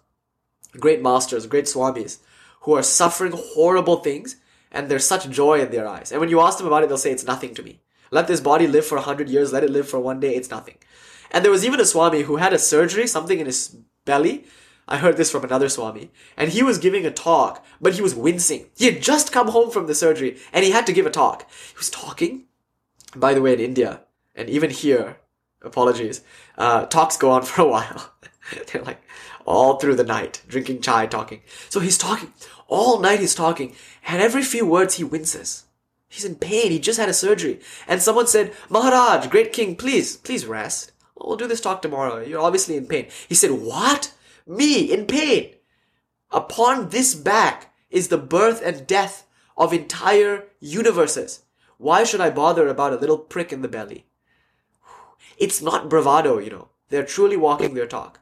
[0.79, 2.19] great masters, great swamis,
[2.63, 4.37] who are suffering horrible things,
[4.73, 6.11] and there's such joy in their eyes.
[6.11, 7.81] And when you ask them about it, they'll say, it's nothing to me.
[8.11, 10.51] Let this body live for a hundred years, let it live for one day, it's
[10.51, 10.77] nothing.
[11.31, 14.47] And there was even a Swami who had a surgery, something in his belly,
[14.89, 18.15] I heard this from another Swami, and he was giving a talk, but he was
[18.15, 18.67] wincing.
[18.77, 21.49] He had just come home from the surgery, and he had to give a talk.
[21.51, 22.45] He was talking.
[23.15, 24.03] By the way, in India,
[24.35, 25.17] and even here,
[25.63, 26.23] apologies,
[26.57, 28.13] uh, talks go on for a while.
[28.73, 29.03] They're like
[29.45, 31.41] all through the night, drinking chai, talking.
[31.69, 32.33] So he's talking.
[32.69, 33.75] All night he's talking,
[34.07, 35.65] and every few words he winces.
[36.09, 36.71] He's in pain.
[36.71, 37.61] He just had a surgery.
[37.89, 40.93] And someone said, Maharaj, great king, please, please rest.
[41.17, 42.21] We'll do this talk tomorrow.
[42.21, 43.09] You're obviously in pain.
[43.29, 44.13] He said, What?
[44.47, 45.55] Me in pain.
[46.31, 49.27] Upon this back is the birth and death
[49.57, 51.43] of entire universes.
[51.79, 54.07] Why should I bother about a little prick in the belly?
[55.39, 56.69] It's not bravado, you know.
[56.89, 58.21] They're truly walking their talk.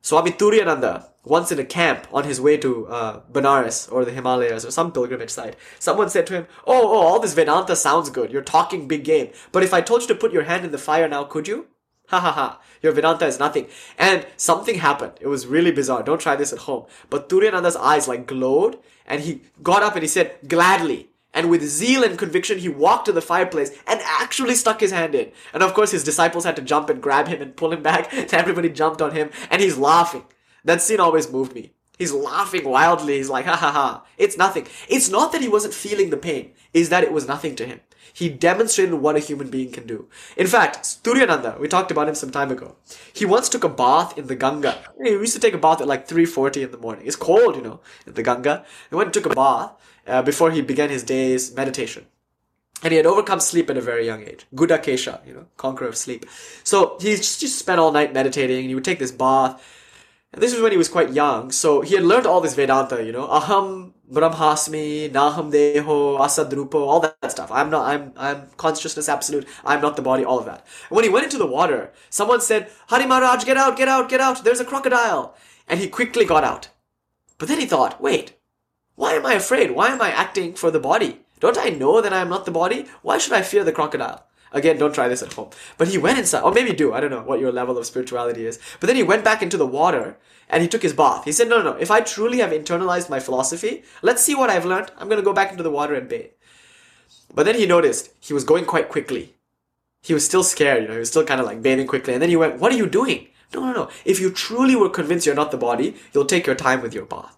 [0.00, 4.64] Swami Turiyananda, once in a camp on his way to uh, Benares or the Himalayas
[4.64, 8.30] or some pilgrimage site, someone said to him, Oh, oh, all this Vedanta sounds good.
[8.30, 9.32] You're talking big game.
[9.50, 11.66] But if I told you to put your hand in the fire now, could you?
[12.08, 12.60] Ha ha ha.
[12.82, 13.66] Your Vedanta is nothing.
[13.98, 15.12] And something happened.
[15.20, 16.02] It was really bizarre.
[16.02, 16.86] Don't try this at home.
[17.10, 21.08] But Turiyananda's eyes like glowed and he got up and he said, gladly.
[21.36, 25.14] And with zeal and conviction, he walked to the fireplace and actually stuck his hand
[25.14, 25.32] in.
[25.52, 28.10] And of course, his disciples had to jump and grab him and pull him back.
[28.12, 30.24] And everybody jumped on him, and he's laughing.
[30.64, 31.72] That scene always moved me.
[31.98, 33.18] He's laughing wildly.
[33.18, 34.04] He's like, ha ha ha.
[34.16, 34.66] It's nothing.
[34.88, 37.80] It's not that he wasn't feeling the pain, is that it was nothing to him.
[38.16, 40.08] He demonstrated what a human being can do.
[40.38, 42.76] In fact, Turiyananda, we talked about him some time ago.
[43.12, 44.74] He once took a bath in the Ganga.
[45.02, 47.06] He used to take a bath at like 3.40 in the morning.
[47.06, 48.64] It's cold, you know, in the Ganga.
[48.88, 49.72] He went and took a bath
[50.06, 52.06] uh, before he began his day's meditation.
[52.82, 54.46] And he had overcome sleep at a very young age.
[54.54, 56.24] Gudakesha, you know, conqueror of sleep.
[56.64, 58.60] So he just, just spent all night meditating.
[58.60, 59.62] And he would take this bath.
[60.32, 61.52] And this was when he was quite young.
[61.52, 67.00] So he had learned all this Vedanta, you know, aham brahmasmi, naham deho, asadrupo, all
[67.00, 67.50] that stuff.
[67.50, 69.46] I'm not, I'm, I'm consciousness absolute.
[69.64, 70.64] I'm not the body, all of that.
[70.88, 74.08] And when he went into the water, someone said, Hari Maharaj, get out, get out,
[74.08, 74.44] get out.
[74.44, 75.34] There's a crocodile.
[75.68, 76.68] And he quickly got out.
[77.38, 78.38] But then he thought, wait,
[78.94, 79.72] why am I afraid?
[79.72, 81.20] Why am I acting for the body?
[81.40, 82.86] Don't I know that I am not the body?
[83.02, 84.25] Why should I fear the crocodile?
[84.52, 85.50] Again, don't try this at home.
[85.76, 88.46] But he went inside, or maybe do, I don't know what your level of spirituality
[88.46, 88.58] is.
[88.80, 90.16] But then he went back into the water
[90.48, 91.24] and he took his bath.
[91.24, 94.50] He said, no, no, no, if I truly have internalized my philosophy, let's see what
[94.50, 94.92] I've learned.
[94.96, 96.30] I'm going to go back into the water and bathe.
[97.34, 99.34] But then he noticed he was going quite quickly.
[100.02, 102.12] He was still scared, you know, he was still kind of like bathing quickly.
[102.12, 103.26] And then he went, what are you doing?
[103.52, 103.90] No, no, no.
[104.04, 107.04] If you truly were convinced you're not the body, you'll take your time with your
[107.04, 107.36] bath.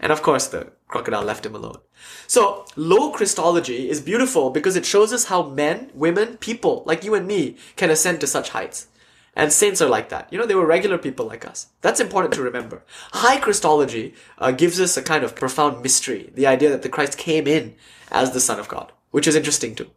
[0.00, 1.78] And of course, the crocodile left him alone.
[2.26, 7.14] So, low Christology is beautiful because it shows us how men, women, people like you
[7.14, 8.88] and me can ascend to such heights.
[9.36, 10.32] And saints are like that.
[10.32, 11.68] You know, they were regular people like us.
[11.80, 12.82] That's important to remember.
[13.12, 16.32] High Christology uh, gives us a kind of profound mystery.
[16.34, 17.76] The idea that the Christ came in
[18.10, 19.90] as the Son of God, which is interesting too.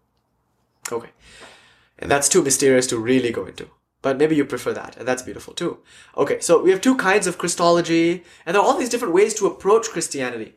[0.92, 1.10] Okay.
[1.98, 3.68] And that's too mysterious to really go into.
[4.02, 5.80] But maybe you prefer that, and that's beautiful too.
[6.18, 9.36] Okay, so we have two kinds of Christology, and there are all these different ways
[9.36, 10.56] to approach Christianity.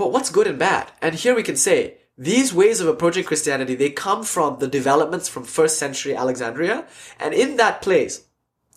[0.00, 0.92] But what's good and bad?
[1.02, 5.28] And here we can say, these ways of approaching Christianity, they come from the developments
[5.28, 6.86] from first century Alexandria,
[7.18, 8.22] and in that place,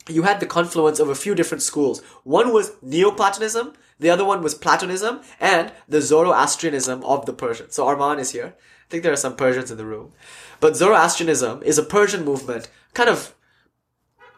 [0.09, 2.01] you had the confluence of a few different schools.
[2.25, 3.71] One was Neoplatonism,
[4.01, 7.75] the other one was Platonism, and the Zoroastrianism of the Persians.
[7.75, 8.55] So Arman is here.
[8.57, 10.11] I think there are some Persians in the room.
[10.59, 13.33] But Zoroastrianism is a Persian movement, kind of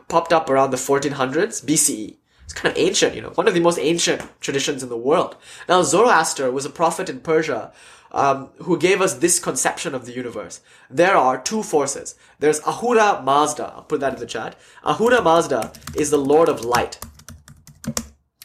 [0.07, 2.17] popped up around the 1400s BCE.
[2.55, 5.35] Kind of ancient, you know, one of the most ancient traditions in the world.
[5.69, 7.71] Now, Zoroaster was a prophet in Persia
[8.11, 10.61] um, who gave us this conception of the universe.
[10.89, 12.15] There are two forces.
[12.39, 13.73] There's Ahura Mazda.
[13.75, 14.55] I'll put that in the chat.
[14.83, 16.97] Ahura Mazda is the Lord of Light.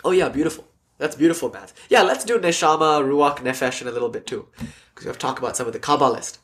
[0.04, 0.66] Oh yeah, beautiful.
[0.98, 1.72] That's beautiful math.
[1.88, 4.48] Yeah, let's do Neshama, Ruach, Nefesh in a little bit too.
[4.58, 6.38] Because we have to talk about some of the Kabbalist.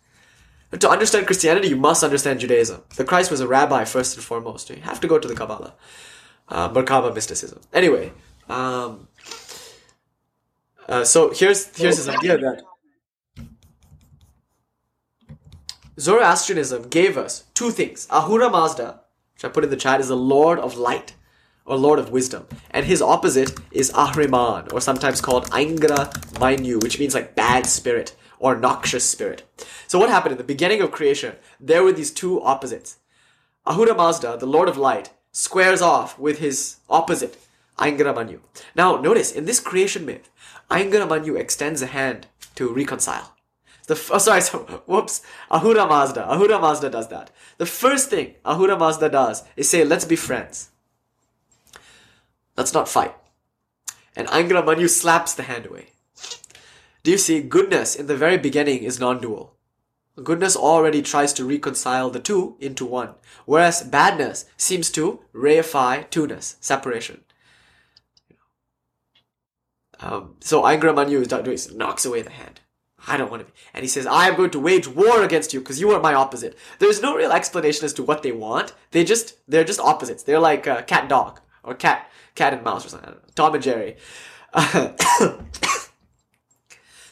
[0.71, 2.83] But to understand Christianity, you must understand Judaism.
[2.97, 4.71] The Christ was a rabbi first and foremost.
[4.71, 5.75] You have to go to the Kabbalah.
[6.49, 7.61] Uh, Merkaba mysticism.
[7.73, 8.13] Anyway,
[8.49, 9.09] um,
[10.89, 12.63] uh, so here's here's this idea that
[15.99, 18.07] Zoroastrianism gave us two things.
[18.11, 19.01] Ahura Mazda,
[19.35, 21.15] which I put in the chat, is the Lord of Light
[21.65, 22.47] or Lord of Wisdom.
[22.71, 28.15] And his opposite is Ahriman, or sometimes called Aingra Mainyu, which means like bad spirit
[28.39, 29.43] or noxious spirit.
[29.89, 31.35] So what happened in the beginning of creation?
[31.59, 32.99] There were these two opposites.
[33.65, 37.37] Ahura Mazda, the Lord of Light, squares off with his opposite,
[37.79, 38.41] Aingra Mainyu.
[38.75, 40.31] Now notice, in this creation myth,
[40.71, 43.35] Aingra Mainyu extends a hand to reconcile.
[43.87, 45.21] The f- oh, sorry, so, whoops.
[45.51, 46.27] Ahura Mazda.
[46.27, 47.31] Ahura Mazda does that.
[47.59, 50.71] The first thing Ahura Mazda does is say, let's be friends.
[52.57, 53.15] Let's not fight.
[54.17, 55.89] And Aingra Mainyu slaps the hand away.
[57.03, 59.55] Do you see, goodness in the very beginning is non-dual.
[60.23, 63.15] Goodness already tries to reconcile the two into one,
[63.45, 67.23] whereas badness seems to reify two-ness, separation.
[70.01, 72.61] Um, so Aingra Mainyu is doing knocks away the hand.
[73.09, 73.59] I don't want to be.
[73.73, 76.15] And he says, I am going to wage war against you because you are my
[76.15, 76.57] opposite.
[76.79, 78.73] There's no real explanation as to what they want.
[78.91, 80.23] They just, they're just opposites.
[80.23, 83.15] They're like uh, cat dog or cat, cat and mouse or something.
[83.35, 83.97] Tom and Jerry.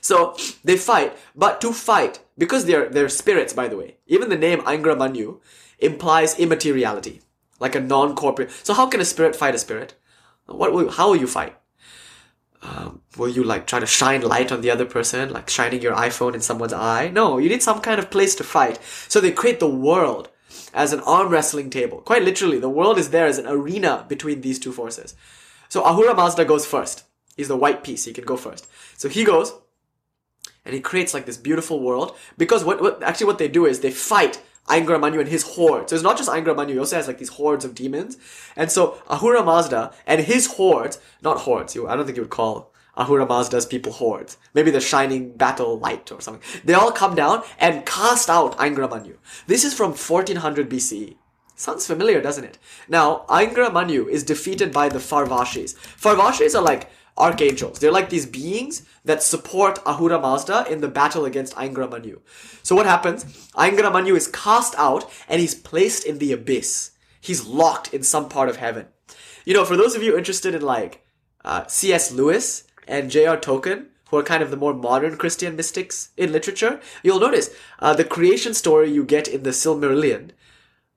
[0.05, 4.37] So they fight, but to fight, because they're, they're spirits, by the way, even the
[4.37, 5.41] name Aingra Mainyu
[5.79, 7.21] implies immateriality,
[7.61, 8.51] like a non-corporate.
[8.63, 9.95] So how can a spirit fight a spirit?
[10.47, 11.57] What will, how will you fight?
[12.63, 15.95] Um, will you like try to shine light on the other person, like shining your
[15.95, 17.11] iPhone in someone's eye?
[17.11, 18.79] No, you need some kind of place to fight.
[19.09, 20.31] So they create the world
[20.73, 21.99] as an arm wrestling table.
[21.99, 25.15] Quite literally, the world is there as an arena between these two forces.
[25.69, 27.05] So Ahura Mazda goes first.
[27.37, 28.05] He's the white piece.
[28.05, 28.67] He can go first.
[28.97, 29.53] So he goes,
[30.65, 33.81] and he creates like this beautiful world because what, what actually what they do is
[33.81, 35.91] they fight Aingra Mainyu and his horde.
[35.91, 38.17] So it's not just Aingra Mainyu, he also has like these hordes of demons.
[38.57, 42.73] And so Ahura Mazda and his hordes, not hordes, I don't think you would call
[42.97, 44.39] Ahura Mazda's people hordes.
[44.55, 46.43] Maybe the shining battle light or something.
[46.65, 49.17] They all come down and cast out Aingra Manyu.
[49.47, 51.17] This is from 1400 BCE.
[51.57, 52.59] Sounds familiar, doesn't it?
[52.89, 55.75] Now, Aingra Manyu is defeated by the Farvashis.
[55.75, 57.79] Farvashis are like archangels.
[57.79, 62.21] They're like these beings that support Ahura Mazda in the battle against Aingra Manyu.
[62.63, 63.25] So what happens?
[63.55, 66.93] Aingra Manyu is cast out and he's placed in the abyss.
[67.21, 68.87] He's locked in some part of heaven.
[69.45, 71.05] You know, for those of you interested in like
[71.45, 72.13] uh, C.S.
[72.13, 73.37] Lewis and J.R.
[73.37, 77.95] Tolkien, who are kind of the more modern Christian mystics in literature, you'll notice uh,
[77.95, 80.31] the creation story you get in the Silmarillion,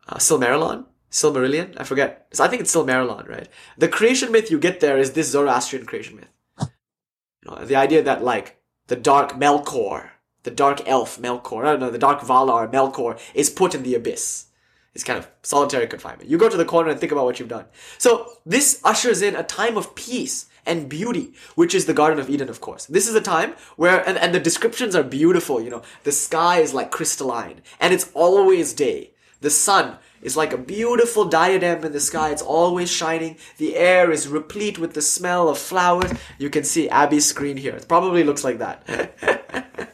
[0.09, 2.27] uh, Silmarillion, Silmarillion, I forget.
[2.31, 3.47] So I think it's Silmarillion, right?
[3.77, 6.33] The creation myth you get there is this Zoroastrian creation myth.
[6.59, 10.09] You know, the idea that like the dark Melkor,
[10.43, 13.95] the dark elf Melkor, I don't know, the dark Valar Melkor is put in the
[13.95, 14.47] abyss.
[14.93, 16.29] It's kind of solitary confinement.
[16.29, 17.65] You go to the corner and think about what you've done.
[17.99, 22.29] So this ushers in a time of peace and beauty, which is the Garden of
[22.29, 22.85] Eden, of course.
[22.87, 26.59] This is a time where, and, and the descriptions are beautiful, you know, the sky
[26.59, 29.11] is like crystalline, and it's always day.
[29.39, 32.31] The sun is like a beautiful diadem in the sky.
[32.31, 33.37] It's always shining.
[33.57, 36.11] The air is replete with the smell of flowers.
[36.37, 37.75] You can see Abby's screen here.
[37.75, 38.85] It probably looks like that.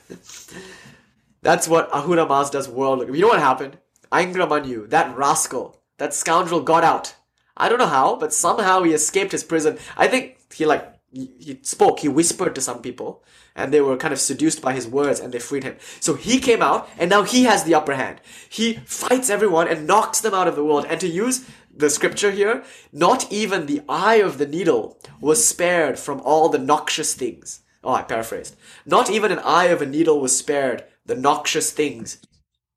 [1.41, 3.13] That's what Ahura Mazda's world looked.
[3.13, 3.77] You know what happened?
[4.11, 7.15] Aingra Manyu, that rascal, that scoundrel got out.
[7.57, 9.77] I don't know how, but somehow he escaped his prison.
[9.97, 13.23] I think he like he spoke, he whispered to some people,
[13.55, 15.77] and they were kind of seduced by his words and they freed him.
[15.99, 18.21] So he came out, and now he has the upper hand.
[18.49, 20.85] He fights everyone and knocks them out of the world.
[20.89, 25.97] And to use the scripture here, not even the eye of the needle was spared
[25.97, 27.61] from all the noxious things.
[27.83, 28.55] Oh, I paraphrased.
[28.85, 32.17] Not even an eye of a needle was spared the noxious things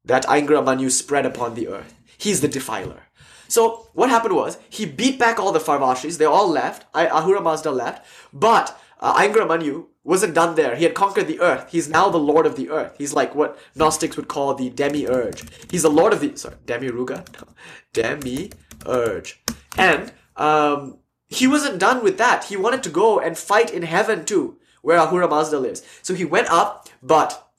[0.05, 1.95] that Aingra Manyu spread upon the earth.
[2.18, 3.03] He's the defiler.
[3.49, 6.18] So what happened was he beat back all the Farvashis.
[6.18, 6.87] They all left.
[6.95, 10.76] Ahura Mazda left, but uh, Aingra Manyu wasn't done there.
[10.76, 11.66] He had conquered the earth.
[11.70, 12.94] He's now the lord of the earth.
[12.98, 15.44] He's like what Gnostics would call the demiurge.
[15.70, 17.48] He's the lord of the sorry demiurga, no,
[17.92, 19.42] demiurge,
[19.76, 20.98] and um,
[21.28, 22.44] he wasn't done with that.
[22.44, 25.82] He wanted to go and fight in heaven too, where Ahura Mazda lives.
[26.02, 27.50] So he went up, but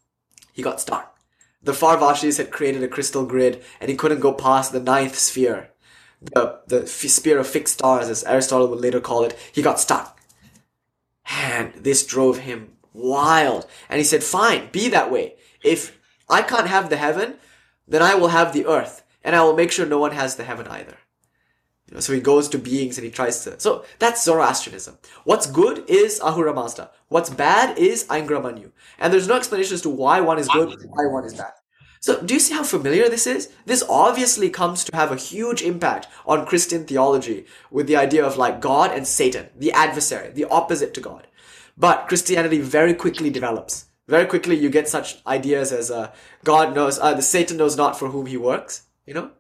[0.54, 1.18] he got stuck.
[1.62, 5.72] The Farvashis had created a crystal grid, and he couldn't go past the ninth sphere
[6.22, 10.17] the, the sphere of fixed stars, as Aristotle would later call it, he got stuck.
[11.30, 13.68] And this drove him wild.
[13.90, 15.36] And he said, fine, be that way.
[15.64, 15.98] If
[16.30, 17.36] I can't have the heaven,
[17.88, 19.04] then I will have the earth.
[19.24, 20.98] And I will make sure no one has the heaven either.
[21.90, 23.60] You know, so he goes to beings and he tries to.
[23.60, 24.98] So that's Zoroastrianism.
[25.24, 26.92] What's good is Ahura Mazda.
[27.08, 28.72] What's bad is Aingra.
[29.00, 31.52] And there's no explanation as to why one is good, why one is bad.
[32.00, 33.50] So, do you see how familiar this is?
[33.66, 38.38] This obviously comes to have a huge impact on Christian theology with the idea of
[38.38, 41.28] like God and Satan, the adversary, the opposite to God.
[41.78, 43.86] But Christianity very quickly develops.
[44.08, 46.12] Very quickly, you get such ideas as uh,
[46.44, 48.84] God knows, uh, the Satan knows not for whom he works.
[49.06, 49.32] You know,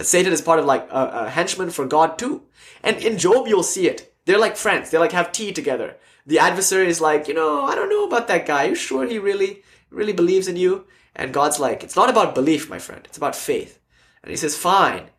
[0.00, 2.42] Satan is part of like a, a henchman for God too.
[2.82, 4.14] And in Job, you'll see it.
[4.24, 4.90] They're like friends.
[4.90, 5.96] They like have tea together.
[6.26, 8.64] The adversary is like, you know, I don't know about that guy.
[8.64, 10.86] Are you sure he really, really believes in you?
[11.16, 13.02] And God's like, it's not about belief, my friend.
[13.04, 13.78] It's about faith.
[14.22, 15.10] And he says, fine.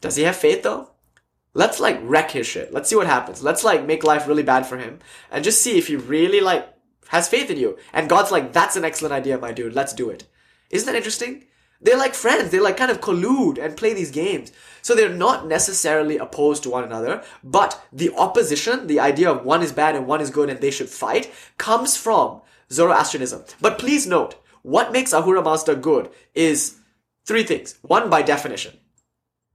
[0.00, 0.90] Does he have faith though?
[1.54, 2.72] Let's like wreck his shit.
[2.72, 3.42] Let's see what happens.
[3.42, 5.00] Let's like make life really bad for him
[5.30, 6.68] and just see if he really like
[7.08, 7.78] has faith in you.
[7.92, 9.74] And God's like, that's an excellent idea, my dude.
[9.74, 10.24] Let's do it.
[10.70, 11.46] Isn't that interesting?
[11.80, 12.50] They're like friends.
[12.50, 14.52] They like kind of collude and play these games.
[14.82, 19.62] So they're not necessarily opposed to one another, but the opposition, the idea of one
[19.62, 23.44] is bad and one is good and they should fight, comes from Zoroastrianism.
[23.60, 26.78] But please note, what makes Ahura Mazda good is
[27.26, 27.78] three things.
[27.82, 28.76] One, by definition.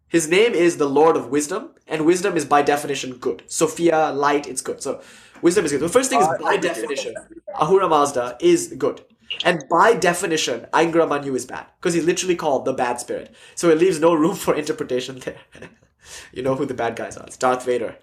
[0.08, 3.42] His name is the Lord of Wisdom, and wisdom is by definition good.
[3.48, 4.82] Sophia, light, it's good.
[4.82, 5.02] So
[5.42, 5.82] wisdom is good.
[5.82, 7.16] The first thing is uh, by definition,
[7.60, 9.02] Ahura Mazda is good.
[9.44, 11.66] And by definition, Aingra Manyu is bad.
[11.80, 13.34] Because he's literally called the bad spirit.
[13.56, 15.40] So it leaves no room for interpretation there.
[16.32, 17.26] you know who the bad guys are.
[17.26, 17.96] It's Darth Vader.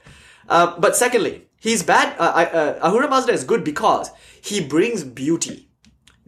[0.49, 2.19] Uh, but secondly, he's bad.
[2.19, 4.11] Uh, uh, Ahura Mazda is good because
[4.43, 5.70] he brings beauty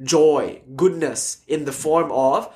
[0.02, 2.52] joy, goodness in the form of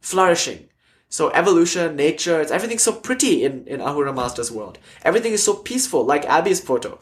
[0.00, 0.68] flourishing.
[1.08, 4.78] So evolution, nature, it's everything so pretty in, in Ahura Mazda's world.
[5.02, 6.98] Everything is so peaceful, like Abby's photo.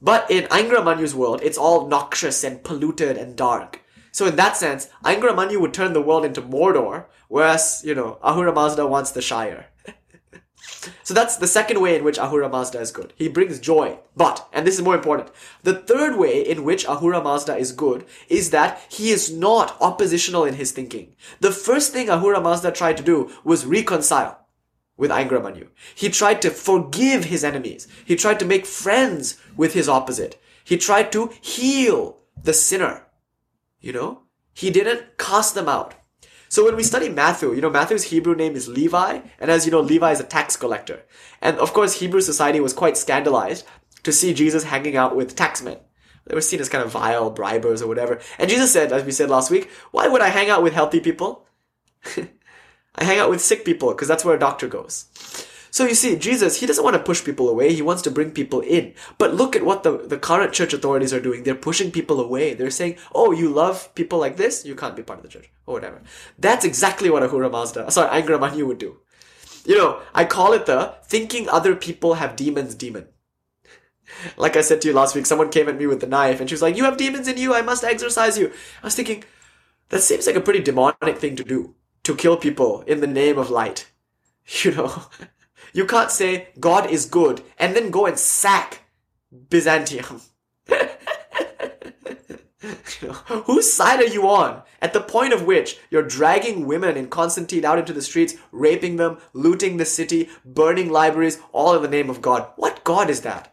[0.00, 3.80] But in Aingra Manyu's world, it's all noxious and polluted and dark.
[4.12, 8.18] So in that sense, Aingra Manyu would turn the world into Mordor, whereas, you know,
[8.22, 9.66] Ahura Mazda wants the Shire.
[11.02, 13.12] So that's the second way in which Ahura Mazda is good.
[13.16, 13.98] He brings joy.
[14.16, 15.30] But, and this is more important,
[15.62, 20.44] the third way in which Ahura Mazda is good is that he is not oppositional
[20.44, 21.14] in his thinking.
[21.40, 24.46] The first thing Ahura Mazda tried to do was reconcile
[24.96, 25.68] with Aingra Manyu.
[25.94, 27.88] He tried to forgive his enemies.
[28.04, 30.40] He tried to make friends with his opposite.
[30.64, 33.06] He tried to heal the sinner.
[33.80, 34.22] You know?
[34.52, 35.94] He didn't cast them out.
[36.54, 39.72] So when we study Matthew, you know, Matthew's Hebrew name is Levi, and as you
[39.72, 41.02] know, Levi is a tax collector.
[41.42, 43.66] And of course, Hebrew society was quite scandalized
[44.04, 45.80] to see Jesus hanging out with taxmen.
[46.26, 48.20] They were seen as kind of vile bribers or whatever.
[48.38, 51.00] And Jesus said, as we said last week, why would I hang out with healthy
[51.00, 51.44] people?
[52.16, 55.06] I hang out with sick people because that's where a doctor goes.
[55.74, 57.74] So you see, Jesus, he doesn't want to push people away.
[57.74, 58.94] He wants to bring people in.
[59.18, 61.42] But look at what the, the current church authorities are doing.
[61.42, 62.54] They're pushing people away.
[62.54, 64.64] They're saying, oh, you love people like this?
[64.64, 65.50] You can't be part of the church.
[65.66, 66.00] Or whatever.
[66.38, 69.00] That's exactly what Ahura Mazda, sorry, Angra Mainyu would do.
[69.64, 73.08] You know, I call it the thinking other people have demons demon.
[74.36, 76.48] Like I said to you last week, someone came at me with a knife and
[76.48, 77.52] she was like, you have demons in you.
[77.52, 78.52] I must exorcise you.
[78.80, 79.24] I was thinking,
[79.88, 81.74] that seems like a pretty demonic thing to do.
[82.04, 83.90] To kill people in the name of light.
[84.62, 85.06] You know?
[85.74, 88.82] You can't say God is good and then go and sack
[89.50, 90.22] Byzantium.
[93.46, 94.62] whose side are you on?
[94.80, 98.96] At the point of which you're dragging women in Constantine out into the streets, raping
[98.96, 102.46] them, looting the city, burning libraries, all in the name of God.
[102.54, 103.52] What God is that?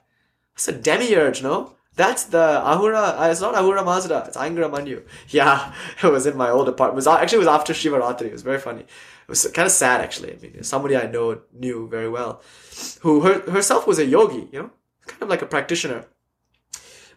[0.53, 1.75] It's a demiurge, no?
[1.95, 5.03] That's the Ahura, uh, it's not Ahura Mazda, it's Angra Mainyu.
[5.29, 6.95] Yeah, it was in my old apartment.
[6.95, 8.27] It was, actually, it was after Shivaratri.
[8.27, 8.85] It was very funny
[9.27, 10.33] was kind of sad actually.
[10.33, 12.41] I mean, somebody I know knew very well,
[13.01, 14.71] who her, herself was a yogi, you know,
[15.07, 16.05] kind of like a practitioner.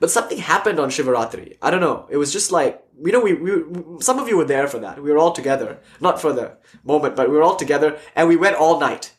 [0.01, 1.57] But something happened on Shivaratri.
[1.63, 2.07] I don't know.
[2.11, 5.03] It was just like you know, we, we some of you were there for that.
[5.03, 8.37] We were all together, not for the moment, but we were all together, and we
[8.37, 9.13] went all night.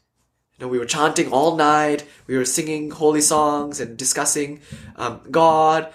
[0.57, 2.05] You know, we were chanting all night.
[2.27, 4.61] We were singing holy songs and discussing
[4.95, 5.91] um, God.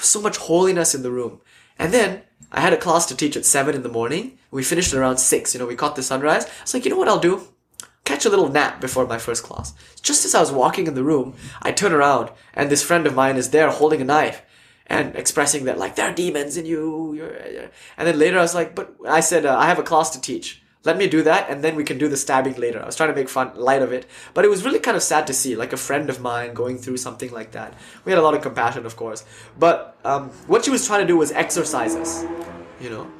[0.00, 1.40] So much holiness in the room.
[1.78, 4.38] And then I had a class to teach at 7 in the morning.
[4.50, 5.54] We finished around 6.
[5.54, 6.46] You know, we caught the sunrise.
[6.46, 7.48] I was like, you know what I'll do?
[8.04, 9.74] Catch a little nap before my first class.
[10.02, 13.14] Just as I was walking in the room, I turn around and this friend of
[13.14, 14.42] mine is there holding a knife
[14.86, 17.70] and expressing that, like, there are demons in you.
[17.96, 20.20] And then later I was like, but I said, uh, I have a class to
[20.20, 22.82] teach let me do that and then we can do the stabbing later.
[22.82, 25.02] I was trying to make fun light of it, but it was really kind of
[25.02, 27.74] sad to see like a friend of mine going through something like that.
[28.04, 29.24] We had a lot of compassion, of course,
[29.58, 32.24] but um, what she was trying to do was exorcise us,
[32.80, 33.10] you know.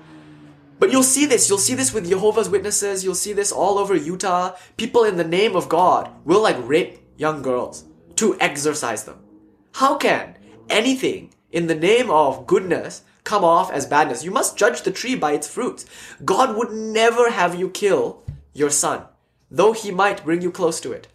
[0.81, 1.49] But you'll see this.
[1.49, 3.05] You'll see this with Jehovah's Witnesses.
[3.05, 4.57] You'll see this all over Utah.
[4.77, 7.85] People in the name of God will like rape young girls
[8.17, 9.21] to exorcise them.
[9.75, 10.37] How can
[10.69, 14.25] anything in the name of goodness come off as badness.
[14.25, 15.87] You must judge the tree by its fruits.
[16.25, 18.23] God would never have you kill
[18.53, 19.05] your son,
[19.51, 21.09] though he might bring you close to it.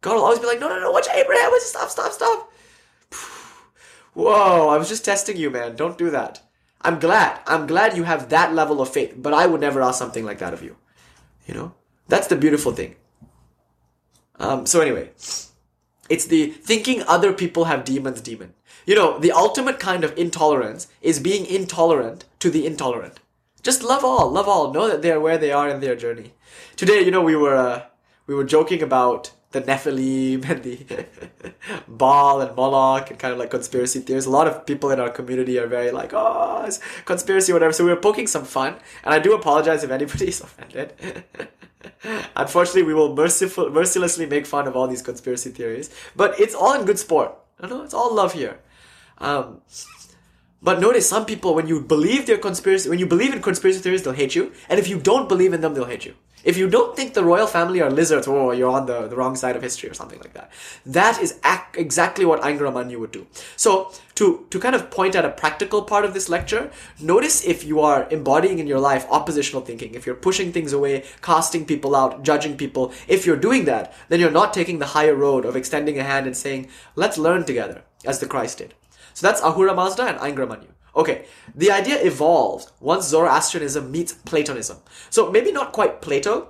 [0.00, 2.52] God will always be like, no, no, no, watch Abraham, stop, stop, stop.
[4.14, 5.76] Whoa, I was just testing you, man.
[5.76, 6.42] Don't do that.
[6.84, 7.40] I'm glad.
[7.46, 10.38] I'm glad you have that level of faith, but I would never ask something like
[10.38, 10.76] that of you.
[11.46, 11.74] You know?
[12.08, 12.96] That's the beautiful thing.
[14.38, 15.10] Um, so anyway,
[16.08, 18.54] it's the thinking other people have demons demon.
[18.84, 23.20] You know, the ultimate kind of intolerance is being intolerant to the intolerant.
[23.62, 24.72] Just love all, love all.
[24.72, 26.32] Know that they are where they are in their journey.
[26.74, 27.84] Today, you know, we were uh,
[28.26, 31.06] we were joking about the Nephilim and the
[31.88, 34.26] Baal and Moloch and kind of like conspiracy theories.
[34.26, 37.72] A lot of people in our community are very like, oh, it's conspiracy, whatever.
[37.72, 38.74] So we were poking some fun,
[39.04, 40.94] and I do apologize if anybody is offended.
[42.36, 46.78] Unfortunately, we will merciful, mercilessly make fun of all these conspiracy theories, but it's all
[46.78, 47.34] in good sport.
[47.60, 48.58] I know it's all love here.
[49.18, 49.60] Um,
[50.62, 54.02] but notice some people, when you believe their conspiracy, when you believe in conspiracy theories,
[54.02, 56.14] they'll hate you, and if you don't believe in them, they'll hate you.
[56.44, 59.36] If you don't think the royal family are lizards, oh, you're on the, the wrong
[59.36, 60.50] side of history or something like that.
[60.84, 63.26] That is ac- exactly what Angra Mainyu would do.
[63.56, 66.70] So, to, to kind of point at a practical part of this lecture,
[67.00, 71.04] notice if you are embodying in your life oppositional thinking, if you're pushing things away,
[71.22, 75.14] casting people out, judging people, if you're doing that, then you're not taking the higher
[75.14, 78.74] road of extending a hand and saying, let's learn together, as the Christ did.
[79.14, 80.68] So that's Ahura Mazda and Angra Mainyu.
[80.94, 81.24] Okay,
[81.54, 84.78] the idea evolved once Zoroastrianism meets Platonism.
[85.08, 86.48] So maybe not quite Plato,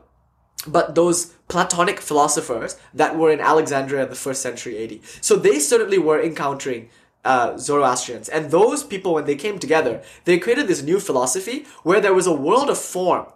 [0.67, 5.01] but those Platonic philosophers that were in Alexandria in the first century AD.
[5.21, 6.89] So they certainly were encountering
[7.25, 8.29] uh, Zoroastrians.
[8.29, 12.27] And those people, when they came together, they created this new philosophy where there was
[12.27, 13.27] a world of form.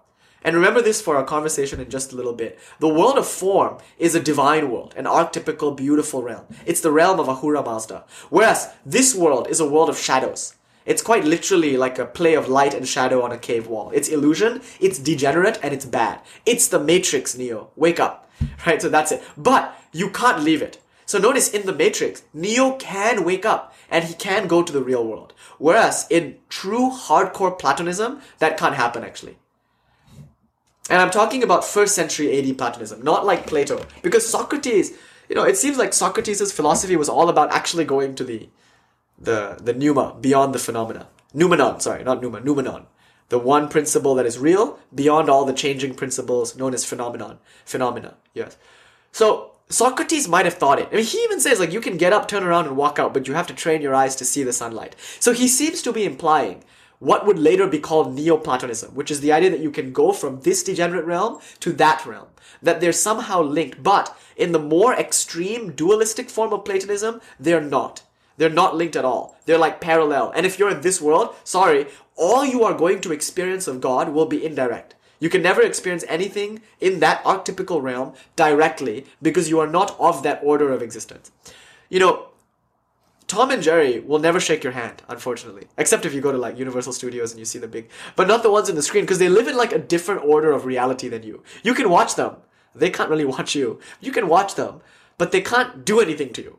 [0.42, 2.58] And remember this for our conversation in just a little bit.
[2.78, 6.46] The world of form is a divine world, an archetypical, beautiful realm.
[6.64, 8.04] It's the realm of Ahura Mazda.
[8.30, 10.54] Whereas this world is a world of shadows.
[10.86, 13.90] It's quite literally like a play of light and shadow on a cave wall.
[13.92, 16.20] It's illusion, it's degenerate, and it's bad.
[16.46, 17.70] It's the Matrix, Neo.
[17.76, 18.22] Wake up.
[18.66, 18.80] Right?
[18.82, 19.22] So that's it.
[19.36, 20.78] But you can't leave it.
[21.06, 24.82] So notice in the Matrix, Neo can wake up and he can go to the
[24.82, 25.32] real world.
[25.58, 29.38] Whereas in true hardcore Platonism, that can't happen actually.
[30.90, 33.86] And I'm talking about first century AD Platonism, not like Plato.
[34.02, 34.92] Because Socrates,
[35.28, 38.48] you know, it seems like Socrates' philosophy was all about actually going to the
[39.18, 41.08] the the pneuma beyond the phenomena.
[41.34, 42.86] Noumenon, sorry, not pneuma, noumenon.
[43.28, 47.38] The one principle that is real beyond all the changing principles known as phenomenon.
[47.64, 48.56] Phenomena, yes.
[49.10, 50.88] So Socrates might have thought it.
[50.92, 53.12] I mean, he even says, like, you can get up, turn around, and walk out,
[53.12, 54.94] but you have to train your eyes to see the sunlight.
[55.18, 56.62] So he seems to be implying
[57.00, 60.40] what would later be called Neoplatonism, which is the idea that you can go from
[60.40, 62.28] this degenerate realm to that realm,
[62.62, 68.02] that they're somehow linked, but in the more extreme dualistic form of Platonism, they're not.
[68.36, 69.36] They're not linked at all.
[69.46, 70.32] They're like parallel.
[70.34, 74.10] And if you're in this world, sorry, all you are going to experience of God
[74.10, 74.94] will be indirect.
[75.18, 80.22] You can never experience anything in that archetypical realm directly because you are not of
[80.22, 81.30] that order of existence.
[81.88, 82.28] You know,
[83.26, 85.66] Tom and Jerry will never shake your hand, unfortunately.
[85.78, 88.42] Except if you go to like Universal Studios and you see the big, but not
[88.42, 91.08] the ones in the screen because they live in like a different order of reality
[91.08, 91.42] than you.
[91.62, 92.36] You can watch them.
[92.74, 93.80] They can't really watch you.
[94.00, 94.80] You can watch them,
[95.18, 96.58] but they can't do anything to you.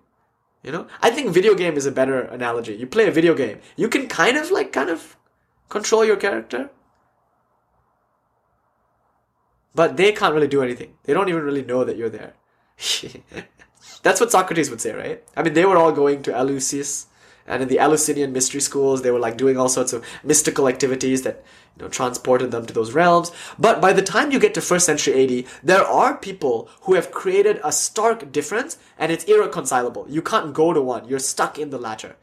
[0.67, 0.87] You know?
[1.01, 2.75] I think video game is a better analogy.
[2.75, 3.61] You play a video game.
[3.77, 5.15] You can kind of like kind of
[5.69, 6.69] control your character.
[9.73, 10.95] But they can't really do anything.
[11.05, 12.33] They don't even really know that you're there.
[14.03, 15.23] That's what Socrates would say, right?
[15.37, 17.05] I mean, they were all going to Eleusis,
[17.47, 21.21] and in the Eleusinian mystery schools, they were like doing all sorts of mystical activities
[21.21, 21.43] that
[21.75, 23.31] you know transported them to those realms.
[23.57, 27.11] But by the time you get to first century AD, there are people who have
[27.11, 30.05] created a stark difference, and it's irreconcilable.
[30.09, 32.17] You can't go to one; you're stuck in the latter.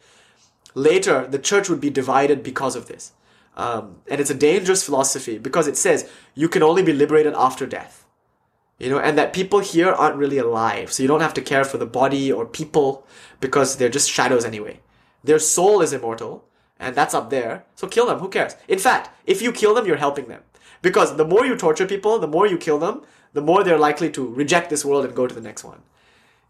[0.74, 3.12] Later, the church would be divided because of this.
[3.56, 7.66] Um, and it's a dangerous philosophy because it says you can only be liberated after
[7.66, 8.04] death
[8.78, 11.64] you know and that people here aren't really alive so you don't have to care
[11.64, 13.06] for the body or people
[13.40, 14.80] because they're just shadows anyway
[15.24, 16.44] their soul is immortal
[16.78, 17.64] and that's up there.
[17.74, 18.18] So kill them.
[18.18, 18.56] Who cares?
[18.68, 20.42] In fact if you kill them you're helping them.
[20.82, 23.02] Because the more you torture people the more you kill them
[23.32, 25.82] the more they're likely to reject this world and go to the next one.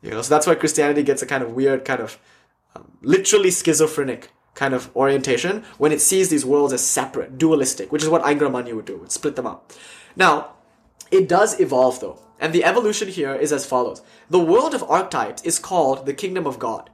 [0.02, 2.18] You know so that's why christianity gets a kind of weird kind of
[2.76, 8.02] um, literally schizophrenic kind of orientation when it sees these worlds as separate dualistic which
[8.02, 8.98] is what Aingra Manyu would do.
[8.98, 9.72] Would split them up.
[10.16, 10.54] Now
[11.10, 12.20] it does evolve though.
[12.40, 14.02] And the evolution here is as follows.
[14.28, 16.90] The world of archetypes is called the kingdom of God.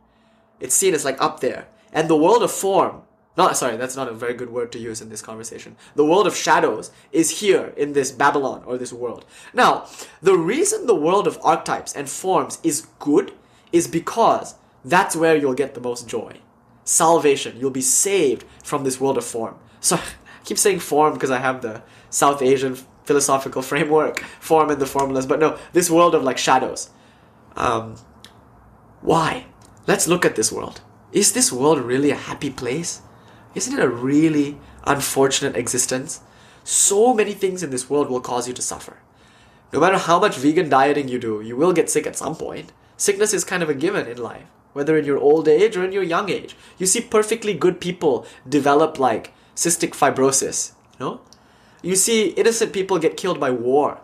[0.61, 1.66] It's seen as like up there.
[1.92, 3.02] And the world of form,
[3.36, 5.76] not sorry, that's not a very good word to use in this conversation.
[5.94, 9.24] The world of shadows is here in this Babylon or this world.
[9.52, 9.86] Now,
[10.20, 13.32] the reason the world of archetypes and forms is good
[13.72, 14.54] is because
[14.84, 16.36] that's where you'll get the most joy.
[16.84, 17.56] Salvation.
[17.58, 19.56] You'll be saved from this world of form.
[19.80, 20.02] So I
[20.44, 25.26] keep saying form because I have the South Asian philosophical framework form and the formulas,
[25.26, 26.90] but no, this world of like shadows.
[27.56, 27.96] Um,
[29.00, 29.46] why?
[29.86, 30.82] Let's look at this world.
[31.12, 33.00] Is this world really a happy place?
[33.54, 36.20] Isn't it a really unfortunate existence?
[36.64, 38.98] So many things in this world will cause you to suffer.
[39.72, 42.72] No matter how much vegan dieting you do, you will get sick at some point.
[42.96, 45.92] Sickness is kind of a given in life, whether in your old age or in
[45.92, 46.54] your young age.
[46.76, 51.20] You see perfectly good people develop like cystic fibrosis, you know?
[51.82, 54.00] You see innocent people get killed by war.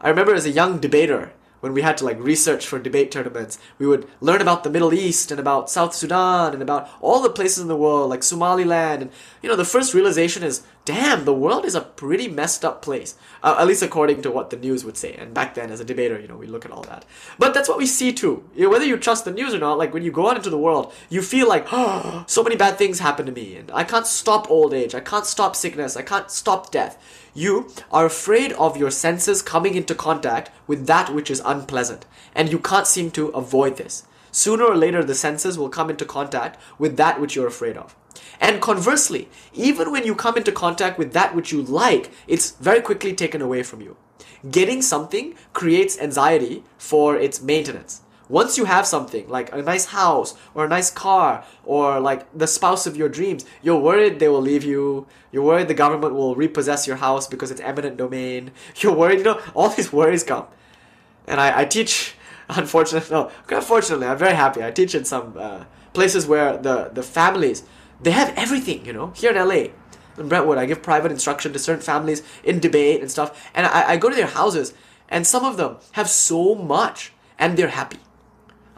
[0.00, 3.58] I remember as a young debater, when we had to like research for debate tournaments,
[3.78, 7.30] we would learn about the Middle East and about South Sudan and about all the
[7.30, 9.02] places in the world, like Somaliland.
[9.02, 9.10] And
[9.42, 13.14] you know, the first realization is, damn, the world is a pretty messed up place.
[13.42, 15.14] Uh, at least according to what the news would say.
[15.14, 17.04] And back then, as a debater, you know, we look at all that.
[17.38, 18.44] But that's what we see too.
[18.54, 20.50] You know, whether you trust the news or not, like when you go out into
[20.50, 23.84] the world, you feel like, oh, so many bad things happen to me, and I
[23.84, 26.98] can't stop old age, I can't stop sickness, I can't stop death.
[27.32, 32.04] You are afraid of your senses coming into contact with that which is unpleasant,
[32.34, 34.04] and you can't seem to avoid this.
[34.32, 37.96] Sooner or later, the senses will come into contact with that which you're afraid of.
[38.40, 42.80] And conversely, even when you come into contact with that which you like, it's very
[42.80, 43.96] quickly taken away from you.
[44.50, 50.34] Getting something creates anxiety for its maintenance once you have something like a nice house
[50.54, 54.40] or a nice car or like the spouse of your dreams, you're worried they will
[54.40, 55.06] leave you.
[55.32, 58.52] You're worried the government will repossess your house because it's eminent domain.
[58.76, 60.46] You're worried, you know, all these worries come.
[61.26, 62.14] And I, I teach,
[62.48, 64.62] unfortunately, no, unfortunately, I'm very happy.
[64.62, 67.64] I teach in some uh, places where the, the families,
[68.02, 69.72] they have everything, you know, here in LA.
[70.18, 73.50] In Brentwood, I give private instruction to certain families in debate and stuff.
[73.54, 74.74] And I, I go to their houses,
[75.08, 77.98] and some of them have so much, and they're happy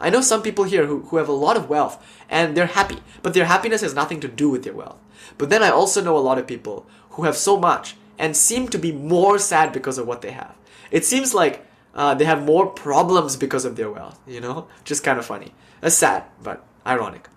[0.03, 2.97] I know some people here who, who have a lot of wealth and they're happy,
[3.21, 4.97] but their happiness has nothing to do with their wealth.
[5.37, 8.67] But then I also know a lot of people who have so much and seem
[8.67, 10.55] to be more sad because of what they have.
[10.91, 11.65] It seems like
[11.95, 14.67] uh, they have more problems because of their wealth, you know?
[14.83, 15.53] Just kind of funny.
[15.79, 17.29] That's sad, but ironic.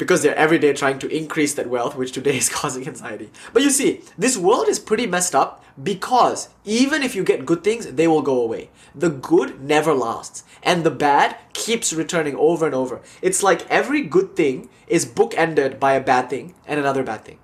[0.00, 3.30] Because they're every day trying to increase that wealth, which today is causing anxiety.
[3.52, 7.62] But you see, this world is pretty messed up because even if you get good
[7.62, 8.70] things, they will go away.
[8.94, 13.02] The good never lasts, and the bad keeps returning over and over.
[13.20, 17.38] It's like every good thing is bookended by a bad thing and another bad thing.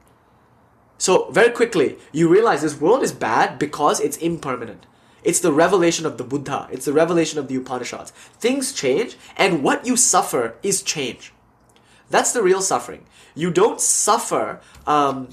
[0.97, 4.87] So, very quickly, you realize this world is bad because it's impermanent.
[5.23, 8.13] It's the revelation of the Buddha, it's the revelation of the Upanishads.
[8.41, 11.35] Things change, and what you suffer is change.
[12.11, 13.05] That's the real suffering.
[13.35, 15.29] You don't suffer um,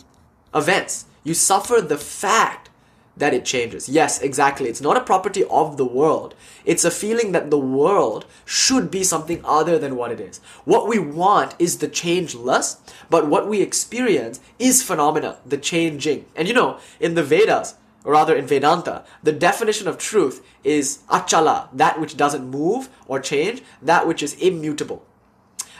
[0.53, 2.69] events, you suffer the fact
[3.15, 3.87] that it changes.
[3.87, 4.69] Yes, exactly.
[4.69, 6.33] It's not a property of the world.
[6.65, 10.39] It's a feeling that the world should be something other than what it is.
[10.65, 12.77] What we want is the changeless,
[13.09, 16.25] but what we experience is phenomena, the changing.
[16.35, 20.99] And you know, in the Vedas, or rather in Vedanta, the definition of truth is
[21.09, 25.05] achala, that which doesn't move or change, that which is immutable.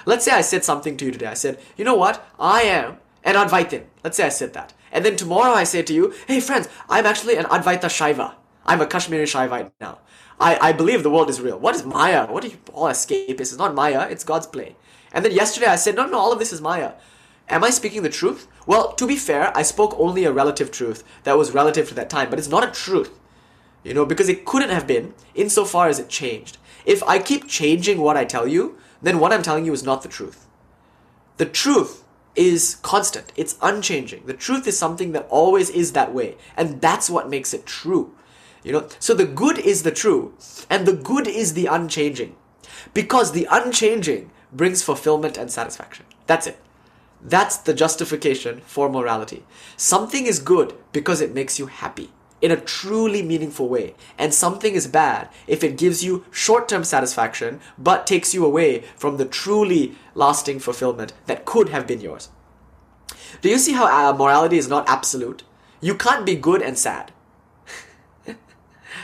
[0.05, 1.27] Let's say I said something to you today.
[1.27, 2.25] I said, you know what?
[2.39, 3.83] I am an Advaitin.
[4.03, 4.73] Let's say I said that.
[4.91, 8.35] And then tomorrow I say to you, hey friends, I'm actually an Advaita Shaiva.
[8.65, 9.99] I'm a Kashmiri Shaivite now.
[10.39, 11.59] I, I believe the world is real.
[11.59, 12.27] What is Maya?
[12.27, 13.39] What are you all escapists?
[13.39, 14.75] It's not Maya, it's God's play.
[15.11, 16.93] And then yesterday I said, no, no, all of this is Maya.
[17.49, 18.47] Am I speaking the truth?
[18.65, 22.09] Well, to be fair, I spoke only a relative truth that was relative to that
[22.09, 23.11] time, but it's not a truth.
[23.83, 26.57] You know, because it couldn't have been insofar as it changed.
[26.85, 30.01] If I keep changing what I tell you, then what I'm telling you is not
[30.01, 30.47] the truth.
[31.37, 32.03] The truth
[32.35, 34.25] is constant, it's unchanging.
[34.25, 38.15] The truth is something that always is that way, and that's what makes it true.
[38.63, 40.33] You know, so the good is the true,
[40.69, 42.35] and the good is the unchanging.
[42.93, 46.05] Because the unchanging brings fulfillment and satisfaction.
[46.25, 46.59] That's it.
[47.21, 49.45] That's the justification for morality.
[49.77, 52.11] Something is good because it makes you happy
[52.43, 53.95] in a truly meaningful way.
[54.19, 58.81] And something is bad if it gives you short term satisfaction but takes you away
[58.97, 62.29] from the truly lasting fulfillment that could have been yours.
[63.41, 65.43] Do you see how uh, morality is not absolute?
[65.79, 67.13] You can't be good and sad.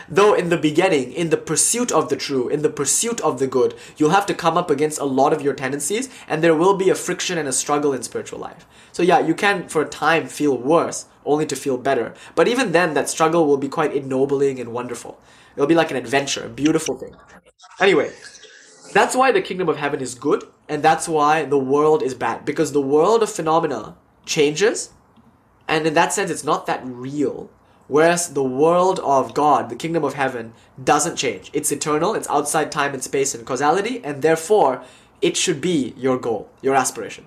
[0.09, 3.47] Though in the beginning, in the pursuit of the true, in the pursuit of the
[3.47, 6.75] good, you'll have to come up against a lot of your tendencies and there will
[6.75, 8.65] be a friction and a struggle in spiritual life.
[8.91, 12.13] So yeah, you can for a time feel worse, only to feel better.
[12.35, 15.19] But even then, that struggle will be quite ennobling and wonderful.
[15.55, 17.15] It'll be like an adventure, a beautiful thing.
[17.79, 18.11] Anyway,
[18.93, 22.45] that's why the kingdom of heaven is good, and that's why the world is bad.
[22.45, 24.91] Because the world of phenomena changes,
[25.67, 27.49] and in that sense, it's not that real.
[27.87, 31.49] Whereas the world of God, the kingdom of heaven, doesn't change.
[31.53, 34.83] It's eternal, it's outside time and space and causality, and therefore,
[35.21, 37.25] it should be your goal, your aspiration.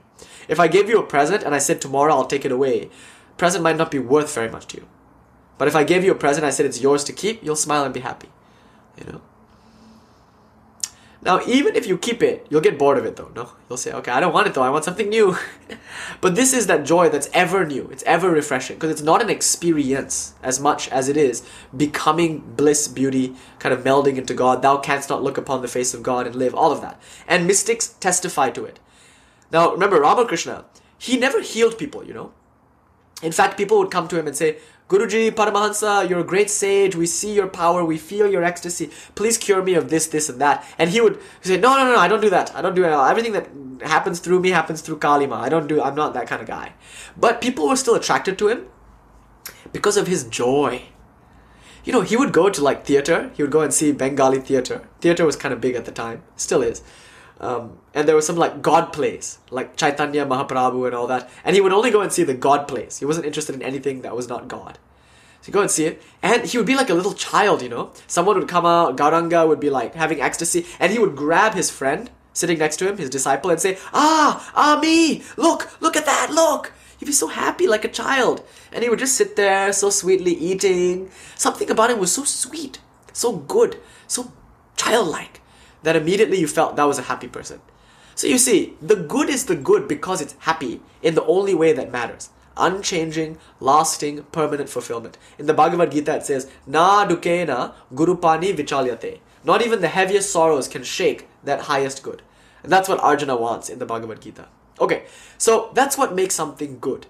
[0.48, 2.90] If I gave you a present and I said tomorrow I'll take it away,
[3.42, 4.86] present might not be worth very much to you.
[5.58, 7.82] But if I gave you a present, I said it's yours to keep, you'll smile
[7.82, 8.28] and be happy.
[8.96, 9.20] You know?
[11.24, 13.32] Now, even if you keep it, you'll get bored of it though.
[13.34, 14.62] No, you'll say, okay, I don't want it though.
[14.62, 15.36] I want something new.
[16.20, 17.88] but this is that joy that's ever new.
[17.90, 21.42] It's ever refreshing because it's not an experience as much as it is
[21.76, 24.62] becoming bliss, beauty, kind of melding into God.
[24.62, 26.54] Thou canst not look upon the face of God and live.
[26.54, 28.78] All of that, and mystics testify to it.
[29.50, 30.64] Now, remember Ramakrishna.
[30.96, 32.04] He never healed people.
[32.04, 32.32] You know,
[33.22, 34.58] in fact, people would come to him and say,
[34.88, 36.94] Guruji, Paramahansa, you're a great sage.
[36.94, 37.82] We see your power.
[37.84, 38.90] We feel your ecstasy.
[39.14, 40.66] Please cure me of this, this, and that.
[40.76, 42.54] And he would say, No, no, no, I don't do that.
[42.54, 42.90] I don't do it.
[42.90, 43.48] Everything that
[43.82, 45.36] happens through me happens through Kalima.
[45.36, 45.80] I don't do.
[45.80, 46.74] I'm not that kind of guy.
[47.16, 48.66] But people were still attracted to him
[49.72, 50.82] because of his joy.
[51.84, 53.30] You know, he would go to like theater.
[53.34, 54.86] He would go and see Bengali theater.
[55.00, 56.22] Theater was kind of big at the time.
[56.36, 56.82] Still is.
[57.40, 61.30] Um, and there was some like God plays, like Chaitanya Mahaprabhu and all that.
[61.44, 62.98] And he would only go and see the God plays.
[62.98, 64.78] He wasn't interested in anything that was not God.
[65.42, 67.92] So go and see it, and he would be like a little child, you know.
[68.06, 71.68] Someone would come out, Gauranga would be like having ecstasy, and he would grab his
[71.68, 75.24] friend sitting next to him, his disciple, and say, "Ah, ah, me!
[75.36, 76.30] Look, look at that!
[76.30, 79.90] Look!" He'd be so happy, like a child, and he would just sit there, so
[79.90, 81.10] sweetly eating.
[81.34, 82.78] Something about him was so sweet,
[83.12, 84.30] so good, so
[84.76, 85.40] childlike
[85.82, 87.60] that immediately you felt that was a happy person.
[88.14, 91.72] So you see, the good is the good because it's happy in the only way
[91.72, 92.30] that matters.
[92.56, 95.16] Unchanging, lasting, permanent fulfillment.
[95.38, 99.20] In the Bhagavad Gita it says, Na dukena gurunapi vichalyate.
[99.44, 102.22] Not even the heaviest sorrows can shake that highest good.
[102.62, 104.46] And that's what Arjuna wants in the Bhagavad Gita.
[104.80, 105.04] Okay,
[105.38, 107.06] so that's what makes something good.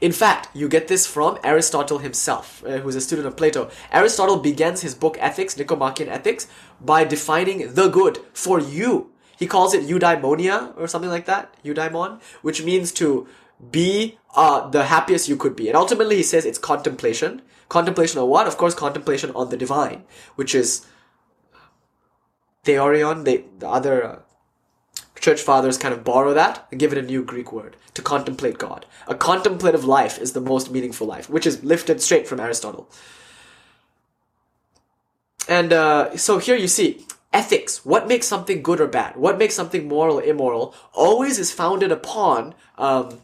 [0.00, 3.70] In fact, you get this from Aristotle himself, uh, who's a student of Plato.
[3.92, 6.48] Aristotle begins his book Ethics, Nicomachean Ethics,
[6.80, 9.11] by defining the good for you.
[9.42, 13.26] He calls it eudaimonia or something like that, eudaimon, which means to
[13.72, 15.66] be uh, the happiest you could be.
[15.66, 17.42] And ultimately, he says it's contemplation.
[17.68, 18.46] Contemplation of what?
[18.46, 20.04] Of course, contemplation on the divine,
[20.36, 20.86] which is
[22.62, 24.04] theorion, the, the other.
[24.04, 24.18] Uh,
[25.18, 28.58] church fathers kind of borrow that and give it a new Greek word to contemplate
[28.58, 28.86] God.
[29.08, 32.88] A contemplative life is the most meaningful life, which is lifted straight from Aristotle.
[35.48, 37.84] And uh, so here you see ethics.
[37.84, 39.16] What makes something good or bad?
[39.16, 40.74] What makes something moral or immoral?
[40.92, 43.20] Always is founded upon um,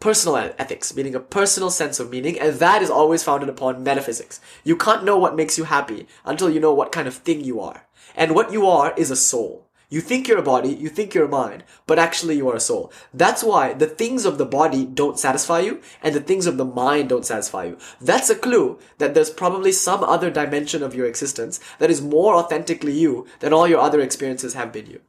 [0.00, 4.40] personal ethics, meaning a personal sense of meaning, and that is always founded upon metaphysics.
[4.64, 7.60] You can't know what makes you happy until you know what kind of thing you
[7.60, 7.86] are.
[8.16, 9.67] And what you are is a soul.
[9.90, 12.60] You think you're a body, you think you're a mind, but actually you are a
[12.60, 12.92] soul.
[13.14, 16.64] That's why the things of the body don't satisfy you and the things of the
[16.64, 17.78] mind don't satisfy you.
[17.98, 22.34] That's a clue that there's probably some other dimension of your existence that is more
[22.34, 25.00] authentically you than all your other experiences have been you.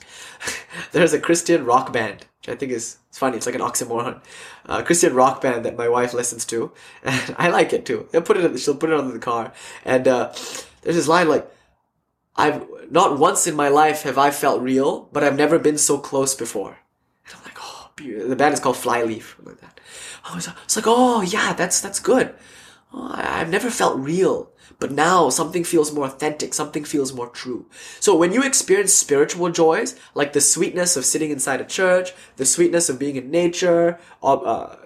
[0.92, 3.38] there's a Christian rock band, which I think is it's funny.
[3.38, 4.20] It's like an oxymoron.
[4.66, 8.06] Uh, Christian rock band that my wife listens to, and I like it too.
[8.12, 8.58] They'll put it.
[8.60, 9.52] She'll put it on the car,
[9.86, 10.32] and uh,
[10.82, 11.50] there's this line like
[12.36, 15.98] I've not once in my life have I felt real, but I've never been so
[15.98, 16.78] close before.
[17.26, 17.90] And I'm like, oh,
[18.28, 19.80] the band is called Flyleaf, like that.
[20.24, 22.34] I was, it's like, oh yeah, that's that's good.
[22.92, 26.54] Oh, I, I've never felt real, but now something feels more authentic.
[26.54, 27.66] Something feels more true.
[28.00, 32.46] So when you experience spiritual joys, like the sweetness of sitting inside a church, the
[32.46, 34.76] sweetness of being in nature, uh,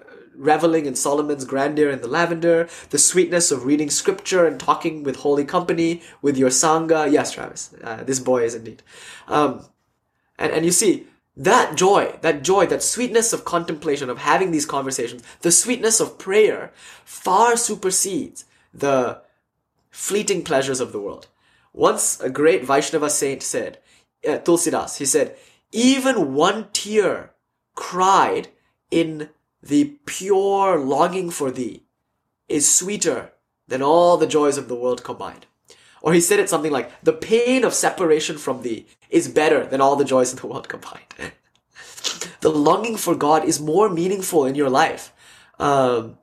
[0.41, 5.17] reveling in Solomon's grandeur in the lavender, the sweetness of reading scripture and talking with
[5.17, 7.09] holy company, with your sangha.
[7.11, 8.81] Yes, Travis, uh, this boy is indeed.
[9.27, 9.65] Um,
[10.37, 14.65] and, and you see, that joy, that joy, that sweetness of contemplation, of having these
[14.65, 16.71] conversations, the sweetness of prayer
[17.05, 19.21] far supersedes the
[19.89, 21.27] fleeting pleasures of the world.
[21.73, 23.77] Once a great Vaishnava saint said,
[24.27, 25.35] uh, Tulsidas, he said,
[25.71, 27.31] even one tear
[27.75, 28.49] cried
[28.89, 29.29] in
[29.61, 31.83] the pure longing for thee
[32.47, 33.33] is sweeter
[33.67, 35.45] than all the joys of the world combined.
[36.01, 39.81] Or he said it something like, the pain of separation from thee is better than
[39.81, 41.13] all the joys of the world combined.
[42.41, 45.13] the longing for God is more meaningful in your life.
[45.59, 46.17] Um,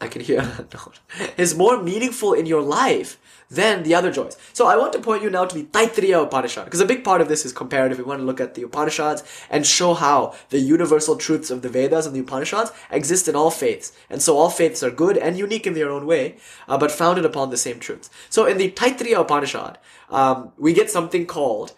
[0.00, 0.66] I can hear.
[1.36, 3.18] Is more meaningful in your life
[3.50, 4.36] than the other joys.
[4.52, 7.20] So I want to point you now to the Taittiriya Upanishad, because a big part
[7.20, 7.98] of this is comparative.
[7.98, 11.68] We want to look at the Upanishads and show how the universal truths of the
[11.68, 13.92] Vedas and the Upanishads exist in all faiths.
[14.08, 16.36] And so all faiths are good and unique in their own way,
[16.68, 18.08] uh, but founded upon the same truths.
[18.28, 19.78] So in the Taittiriya Upanishad,
[20.10, 21.72] um, we get something called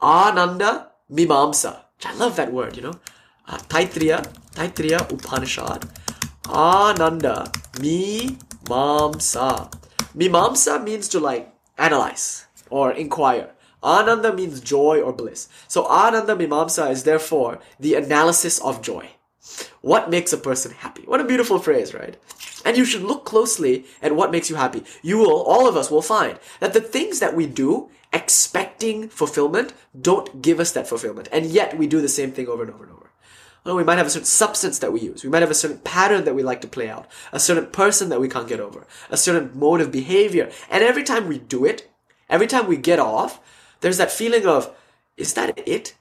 [0.00, 1.80] Ananda Mimamsa.
[1.96, 2.94] which I love that word, you know.
[3.48, 5.88] Uh, Taittiriya, Taittiriya Upanishad.
[6.48, 9.72] Ananda Mimamsa.
[10.16, 13.50] Mimamsa means to like analyze or inquire.
[13.82, 15.48] Ananda means joy or bliss.
[15.68, 19.10] So Ananda Mimamsa is therefore the analysis of joy.
[19.80, 21.02] What makes a person happy?
[21.02, 22.16] What a beautiful phrase, right?
[22.64, 24.82] And you should look closely at what makes you happy.
[25.02, 29.72] You will, all of us will find that the things that we do expecting fulfillment
[30.00, 31.28] don't give us that fulfillment.
[31.30, 33.05] And yet we do the same thing over and over and over.
[33.74, 35.24] We might have a certain substance that we use.
[35.24, 37.08] We might have a certain pattern that we like to play out.
[37.32, 38.86] A certain person that we can't get over.
[39.10, 40.50] A certain mode of behavior.
[40.70, 41.90] And every time we do it,
[42.28, 43.40] every time we get off,
[43.80, 44.74] there's that feeling of,
[45.16, 45.94] is that it?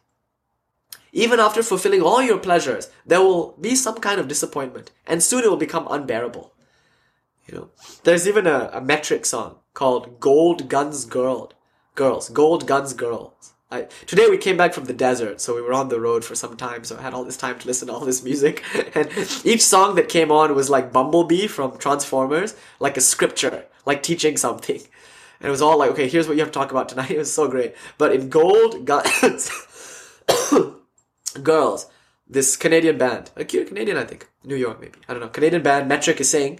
[1.12, 4.92] Even after fulfilling all your pleasures, there will be some kind of disappointment.
[5.08, 6.54] And soon it will become unbearable.
[7.48, 7.70] You know,
[8.04, 11.52] there's even a, a metric song called Gold Guns Girl.
[11.96, 12.30] Girls.
[12.30, 13.55] Gold Guns Girls.
[13.72, 16.36] I, today we came back from the desert, so we were on the road for
[16.36, 18.64] some time, so I had all this time to listen to all this music.
[18.96, 19.10] And
[19.44, 24.38] each song that came on was like Bumblebee from Transformers, like a scripture, like teaching
[24.38, 24.82] something.
[25.40, 27.12] And it was all like, okay, here's what you have to talk about tonight.
[27.16, 27.76] It was so great.
[27.98, 29.50] But in Gold Guns,
[31.44, 31.88] Girls,
[32.28, 35.64] this Canadian band, a cute Canadian, I think, New York maybe, I don't know, Canadian
[35.64, 36.60] band, Metric is saying,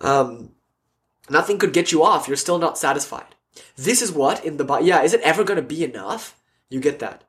[0.00, 0.50] um,
[1.30, 2.26] nothing could get you off.
[2.26, 3.35] You're still not satisfied.
[3.76, 4.86] This is what in the Bible.
[4.86, 6.38] Yeah, is it ever gonna be enough?
[6.70, 7.24] You get that.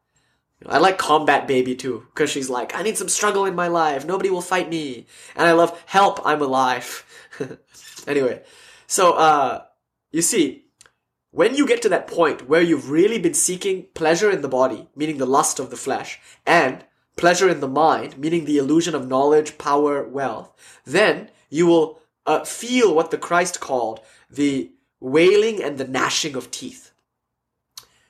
[0.65, 4.05] I like Combat Baby too, because she's like, I need some struggle in my life.
[4.05, 5.05] Nobody will fight me.
[5.35, 7.05] And I love Help, I'm alive.
[8.07, 8.41] anyway,
[8.87, 9.65] so, uh,
[10.11, 10.65] you see,
[11.31, 14.87] when you get to that point where you've really been seeking pleasure in the body,
[14.95, 16.83] meaning the lust of the flesh, and
[17.17, 22.43] pleasure in the mind, meaning the illusion of knowledge, power, wealth, then you will uh,
[22.43, 23.99] feel what the Christ called
[24.29, 26.91] the wailing and the gnashing of teeth.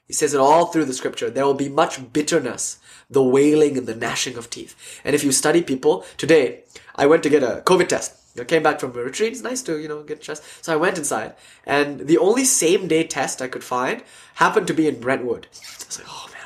[0.06, 1.30] He says it all through the scripture.
[1.30, 5.02] There will be much bitterness, the wailing and the gnashing of teeth.
[5.04, 6.64] And if you study people, today
[6.96, 8.14] I went to get a COVID test.
[8.40, 9.34] I came back from a retreat.
[9.34, 10.44] It's nice to, you know, get test.
[10.64, 11.36] So I went inside
[11.66, 14.04] and the only same day test I could find
[14.36, 15.48] happened to be in Brentwood.
[15.52, 16.37] I was like, oh man?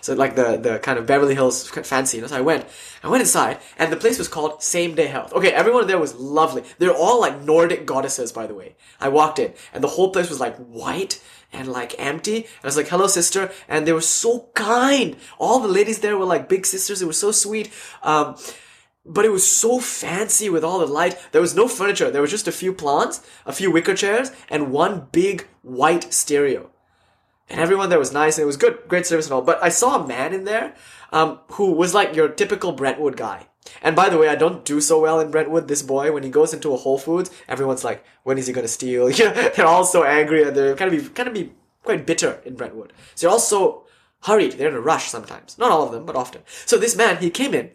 [0.00, 2.20] So like the the kind of Beverly Hills fancy.
[2.20, 2.26] Know?
[2.26, 2.66] So I went,
[3.02, 5.32] I went inside, and the place was called Same Day Health.
[5.32, 6.64] Okay, everyone there was lovely.
[6.78, 8.76] They're all like Nordic goddesses, by the way.
[9.00, 11.22] I walked in, and the whole place was like white
[11.52, 12.36] and like empty.
[12.36, 13.50] And I was like, hello, sister.
[13.68, 15.16] And they were so kind.
[15.38, 17.00] All the ladies there were like big sisters.
[17.00, 17.72] They were so sweet.
[18.02, 18.36] Um,
[19.06, 21.18] but it was so fancy with all the light.
[21.32, 22.10] There was no furniture.
[22.10, 26.70] There was just a few plants, a few wicker chairs, and one big white stereo.
[27.48, 29.42] And everyone there was nice and it was good, great service and all.
[29.42, 30.74] But I saw a man in there,
[31.12, 33.46] um, who was like your typical Brentwood guy.
[33.82, 35.68] And by the way, I don't do so well in Brentwood.
[35.68, 38.68] This boy, when he goes into a Whole Foods, everyone's like, "When is he gonna
[38.68, 41.52] steal?" They're all so angry and they're kind of be kind of be
[41.82, 42.92] quite bitter in Brentwood.
[43.14, 43.86] So they're all so
[44.24, 44.52] hurried.
[44.52, 45.56] They're in a rush sometimes.
[45.58, 46.42] Not all of them, but often.
[46.66, 47.70] So this man, he came in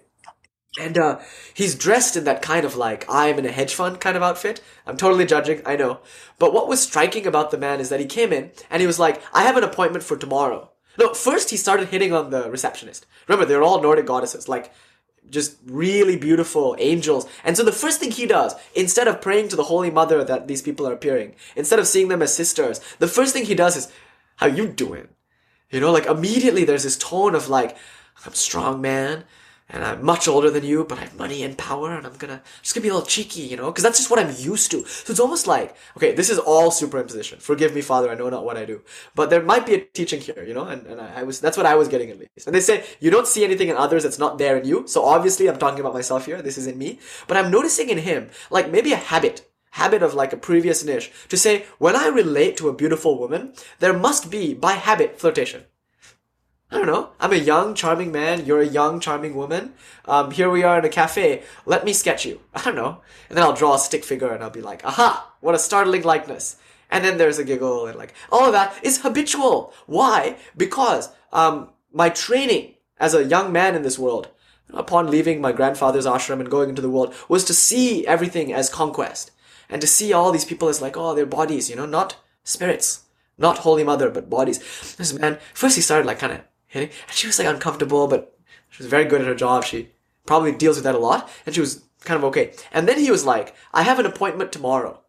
[0.77, 1.19] and uh,
[1.53, 4.61] he's dressed in that kind of like, I'm in a hedge fund kind of outfit.
[4.85, 5.99] I'm totally judging, I know.
[6.37, 8.99] But what was striking about the man is that he came in and he was
[8.99, 10.69] like, I have an appointment for tomorrow.
[10.97, 13.07] No, first he started hitting on the receptionist.
[13.27, 14.71] Remember, they're all Nordic goddesses, like
[15.29, 17.27] just really beautiful angels.
[17.43, 20.47] And so the first thing he does, instead of praying to the Holy Mother that
[20.47, 23.75] these people are appearing, instead of seeing them as sisters, the first thing he does
[23.75, 23.91] is,
[24.35, 25.07] How you doing?
[25.71, 27.75] You know, like immediately there's this tone of like,
[28.25, 29.23] I'm strong man
[29.69, 32.41] and I'm much older than you, but I have money and power, and I'm gonna
[32.61, 34.85] just gonna be a little cheeky, you know, because that's just what I'm used to.
[34.85, 37.41] So it's almost like, okay, this is all superimposition.
[37.41, 38.81] Forgive me, Father, I know not what I do,
[39.15, 41.57] but there might be a teaching here, you know, and, and I, I was that's
[41.57, 42.47] what I was getting at least.
[42.47, 44.87] And they say you don't see anything in others that's not there in you.
[44.87, 46.41] So obviously, I'm talking about myself here.
[46.41, 50.13] This is in me, but I'm noticing in him like maybe a habit habit of
[50.13, 54.31] like a previous niche to say when I relate to a beautiful woman, there must
[54.31, 55.65] be by habit flirtation.
[56.71, 57.09] I don't know.
[57.19, 58.45] I'm a young, charming man.
[58.45, 59.73] You're a young, charming woman.
[60.05, 61.41] Um, here we are in a cafe.
[61.65, 62.41] Let me sketch you.
[62.53, 63.01] I don't know.
[63.27, 66.03] And then I'll draw a stick figure and I'll be like, aha, what a startling
[66.03, 66.57] likeness.
[66.91, 69.73] And then there's a giggle and like, all of that is habitual.
[69.87, 70.37] Why?
[70.55, 74.29] Because, um, my training as a young man in this world,
[74.71, 78.69] upon leaving my grandfather's ashram and going into the world, was to see everything as
[78.69, 79.31] conquest.
[79.69, 83.05] And to see all these people as like, oh, they're bodies, you know, not spirits.
[83.39, 84.59] Not Holy Mother, but bodies.
[84.97, 86.89] This man, first he started like kind of hitting.
[87.07, 88.37] And she was like uncomfortable, but
[88.69, 89.65] she was very good at her job.
[89.65, 89.89] She
[90.25, 91.29] probably deals with that a lot.
[91.45, 92.53] And she was kind of okay.
[92.71, 95.01] And then he was like, I have an appointment tomorrow,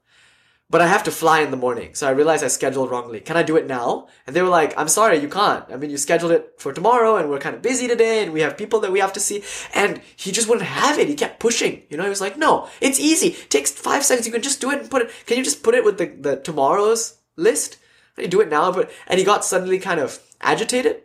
[0.69, 1.95] but I have to fly in the morning.
[1.95, 3.21] So I realized I scheduled wrongly.
[3.21, 4.09] Can I do it now?
[4.27, 5.65] And they were like, I'm sorry, you can't.
[5.71, 8.41] I mean, you scheduled it for tomorrow and we're kind of busy today and we
[8.41, 9.45] have people that we have to see.
[9.75, 11.09] And he just wouldn't have it.
[11.09, 11.83] He kept pushing.
[11.91, 13.29] You know, he was like, no, it's easy.
[13.29, 14.27] It takes five seconds.
[14.27, 15.11] You can just do it and put it.
[15.27, 17.77] Can you just put it with the, the tomorrow's list?
[18.15, 18.73] Can you do it now?
[18.73, 21.03] But, and he got suddenly kind of agitated.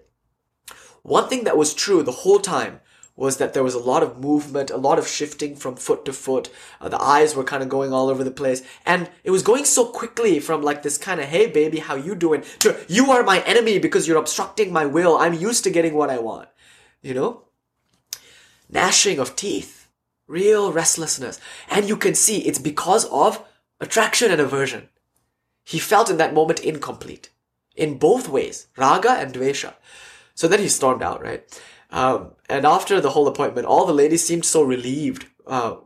[1.06, 2.80] One thing that was true the whole time
[3.16, 6.12] was that there was a lot of movement, a lot of shifting from foot to
[6.12, 6.50] foot.
[6.82, 8.64] Uh, the eyes were kind of going all over the place.
[8.88, 12.16] And it was going so quickly from like this kind of, hey baby, how you
[12.16, 12.44] doing?
[12.60, 15.16] to you are my enemy because you're obstructing my will.
[15.16, 16.50] I'm used to getting what I want.
[17.04, 17.44] You know?
[18.68, 19.88] Gnashing of teeth.
[20.28, 21.40] Real restlessness.
[21.70, 23.46] And you can see it's because of
[23.80, 24.90] attraction and aversion.
[25.64, 27.30] He felt in that moment incomplete.
[27.76, 28.66] In both ways.
[28.76, 29.76] Raga and Dvesha.
[30.36, 31.44] So then he stormed out, right?
[31.92, 35.78] Um, and after the whole appointment, all the ladies seemed so relieved, uh,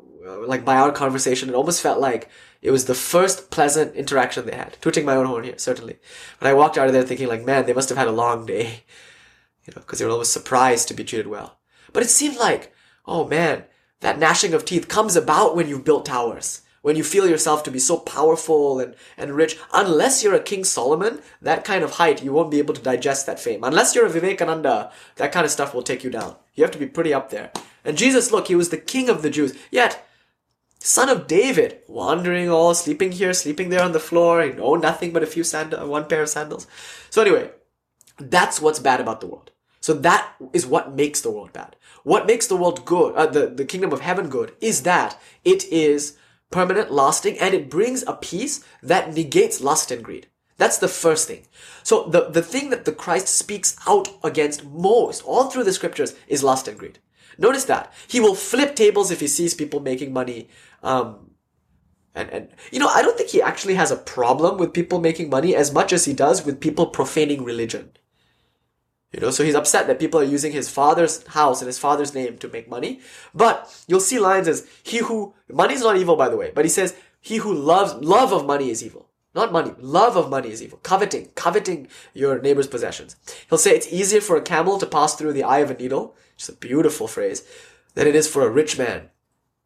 [0.46, 1.50] like by our conversation.
[1.50, 2.30] It almost felt like
[2.62, 4.78] it was the first pleasant interaction they had.
[4.82, 6.00] Tooting my own horn here, certainly.
[6.40, 8.46] But I walked out of there thinking, like, man, they must have had a long
[8.46, 8.84] day,
[9.66, 11.60] you know, because they were always surprised to be treated well.
[11.94, 12.74] But it seemed like,
[13.06, 13.66] oh man,
[14.02, 17.72] that gnashing of teeth comes about when you've built towers when you feel yourself to
[17.72, 22.24] be so powerful and, and rich, unless you're a King Solomon, that kind of height,
[22.24, 23.64] you won't be able to digest that fame.
[23.64, 26.36] Unless you're a Vivekananda, that kind of stuff will take you down.
[26.56, 27.52] You have to be pretty up there.
[27.84, 29.58] And Jesus, look, he was the king of the Jews.
[29.72, 30.06] Yet,
[30.80, 35.12] son of David, wandering all, sleeping here, sleeping there on the floor, you know, nothing
[35.12, 36.68] but a few sandals, one pair of sandals.
[37.10, 37.52] So anyway,
[38.18, 39.52] that's what's bad about the world.
[39.82, 41.76] So that is what makes the world bad.
[42.04, 45.66] What makes the world good, uh, the, the kingdom of heaven good, is that it
[45.66, 46.18] is
[46.52, 50.28] permanent, lasting, and it brings a peace that negates lust and greed.
[50.58, 51.48] That's the first thing.
[51.84, 56.16] So the, the thing that the Christ speaks out against most all through the scriptures
[56.28, 57.00] is lust and greed.
[57.38, 57.94] Notice that.
[58.08, 60.50] He will flip tables if he sees people making money.
[60.84, 61.32] Um,
[62.14, 65.30] and, and, you know, I don't think he actually has a problem with people making
[65.30, 67.92] money as much as he does with people profaning religion.
[69.12, 72.14] You know, so he's upset that people are using his father's house and his father's
[72.14, 73.02] name to make money.
[73.34, 76.52] But you'll see lines as he who money is not evil, by the way.
[76.54, 79.10] But he says he who loves love of money is evil.
[79.34, 79.74] Not money.
[79.80, 80.80] Love of money is evil.
[80.84, 83.16] Coveting, coveting your neighbor's possessions.
[83.50, 86.16] He'll say it's easier for a camel to pass through the eye of a needle,
[86.36, 87.44] which is a beautiful phrase,
[87.94, 89.10] than it is for a rich man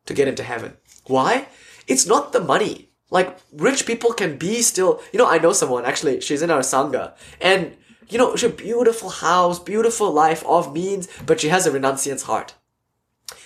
[0.05, 0.77] to get into heaven.
[1.05, 1.47] Why?
[1.87, 2.89] It's not the money.
[3.09, 5.01] Like rich people can be still.
[5.11, 6.19] You know, I know someone actually.
[6.21, 7.77] She's in our sangha, and
[8.09, 12.23] you know, she a beautiful house, beautiful life of means, but she has a renunciant's
[12.23, 12.55] heart.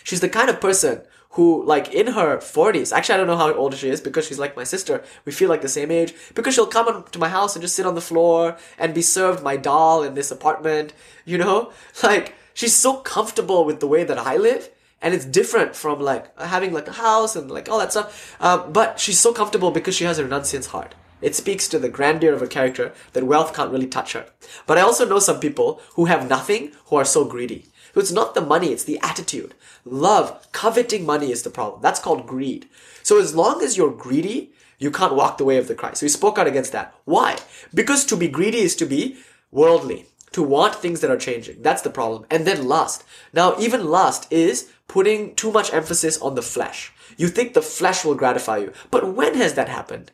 [0.04, 1.02] She's the kind of person
[1.32, 4.40] who, like, in her 40s, actually, I don't know how old she is because she's
[4.40, 5.04] like my sister.
[5.26, 6.14] We feel like the same age.
[6.34, 9.44] Because she'll come to my house and just sit on the floor and be served
[9.44, 10.94] my dal in this apartment,
[11.26, 11.72] you know?
[12.04, 14.70] Like, she's so comfortable with the way that I live.
[15.02, 18.36] And it's different from like having like a house and like all that stuff.
[18.40, 20.96] Uh, but she's so comfortable because she has a renunciant's heart.
[21.22, 24.28] It speaks to the grandeur of a character that wealth can't really touch her.
[24.66, 27.66] But I also know some people who have nothing who are so greedy.
[27.94, 29.56] So it's not the money, it's the attitude.
[29.84, 31.82] Love, coveting money is the problem.
[31.82, 32.70] That's called greed.
[33.02, 36.02] So as long as you're greedy, you can't walk the way of the Christ.
[36.02, 36.94] He spoke out against that.
[37.06, 37.38] Why?
[37.74, 39.18] Because to be greedy is to be
[39.50, 41.64] worldly, to want things that are changing.
[41.64, 42.26] That's the problem.
[42.30, 43.04] And then lust.
[43.34, 46.92] Now, even lust is putting too much emphasis on the flesh.
[47.18, 48.74] You think the flesh will gratify you.
[48.92, 50.12] But when has that happened?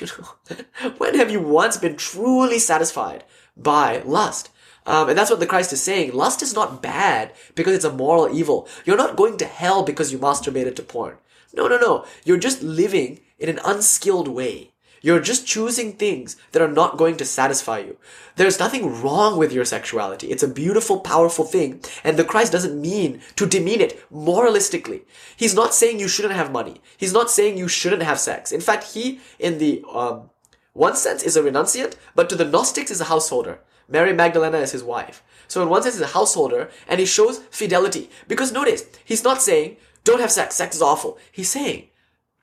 [0.00, 0.56] You know,
[0.98, 3.24] when have you once been truly satisfied
[3.56, 4.50] by lust?
[4.86, 6.12] Um, and that's what the Christ is saying.
[6.12, 8.68] Lust is not bad because it's a moral evil.
[8.84, 11.16] You're not going to hell because you masturbated to porn.
[11.54, 12.04] No, no, no.
[12.24, 14.69] You're just living in an unskilled way.
[15.00, 17.96] You're just choosing things that are not going to satisfy you.
[18.36, 20.28] There's nothing wrong with your sexuality.
[20.28, 21.80] It's a beautiful, powerful thing.
[22.04, 25.02] And the Christ doesn't mean to demean it moralistically.
[25.36, 26.82] He's not saying you shouldn't have money.
[26.96, 28.52] He's not saying you shouldn't have sex.
[28.52, 30.30] In fact, he, in the um,
[30.74, 33.60] one sense, is a renunciant, but to the Gnostics is a householder.
[33.88, 35.22] Mary Magdalena is his wife.
[35.48, 38.08] So in one sense, he's a householder, and he shows fidelity.
[38.28, 41.18] Because notice, he's not saying, don't have sex, sex is awful.
[41.32, 41.88] He's saying,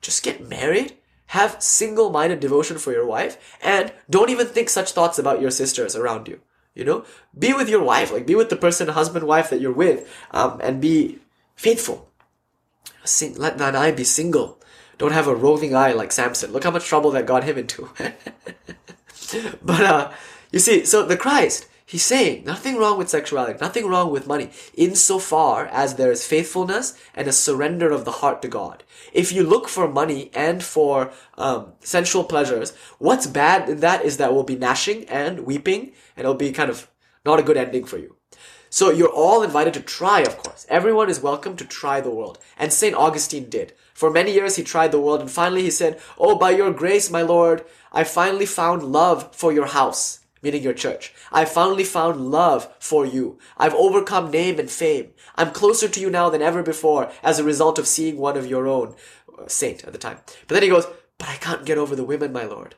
[0.02, 0.97] just get married
[1.28, 5.50] have single minded devotion for your wife and don't even think such thoughts about your
[5.50, 6.40] sisters around you.
[6.74, 7.04] You know,
[7.36, 10.60] be with your wife, like be with the person, husband, wife that you're with, um,
[10.62, 11.18] and be
[11.56, 12.08] faithful.
[13.04, 14.60] Sing, let that eye be single.
[14.96, 16.52] Don't have a roving eye like Samson.
[16.52, 17.88] Look how much trouble that got him into.
[19.62, 20.12] but uh,
[20.52, 24.50] you see, so the Christ, He's saying nothing wrong with sexuality, nothing wrong with money,
[24.74, 28.84] insofar as there is faithfulness and a surrender of the heart to God.
[29.14, 34.18] If you look for money and for um, sensual pleasures, what's bad in that is
[34.18, 36.90] that we'll be gnashing and weeping, and it'll be kind of
[37.24, 38.16] not a good ending for you.
[38.68, 40.66] So you're all invited to try, of course.
[40.68, 42.38] Everyone is welcome to try the world.
[42.58, 42.94] And St.
[42.94, 43.72] Augustine did.
[43.94, 47.10] For many years he tried the world, and finally he said, Oh, by your grace,
[47.10, 51.14] my Lord, I finally found love for your house meaning your church.
[51.32, 53.38] I finally found love for you.
[53.56, 55.10] I've overcome name and fame.
[55.36, 58.46] I'm closer to you now than ever before as a result of seeing one of
[58.46, 58.94] your own,
[59.38, 60.18] uh, saint at the time.
[60.46, 60.86] But then he goes,
[61.18, 62.76] but I can't get over the women, my lord.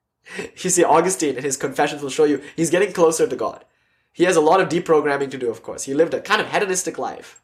[0.56, 3.64] you see, Augustine in his confessions will show you he's getting closer to God.
[4.12, 5.84] He has a lot of deprogramming to do, of course.
[5.84, 7.40] He lived a kind of hedonistic life.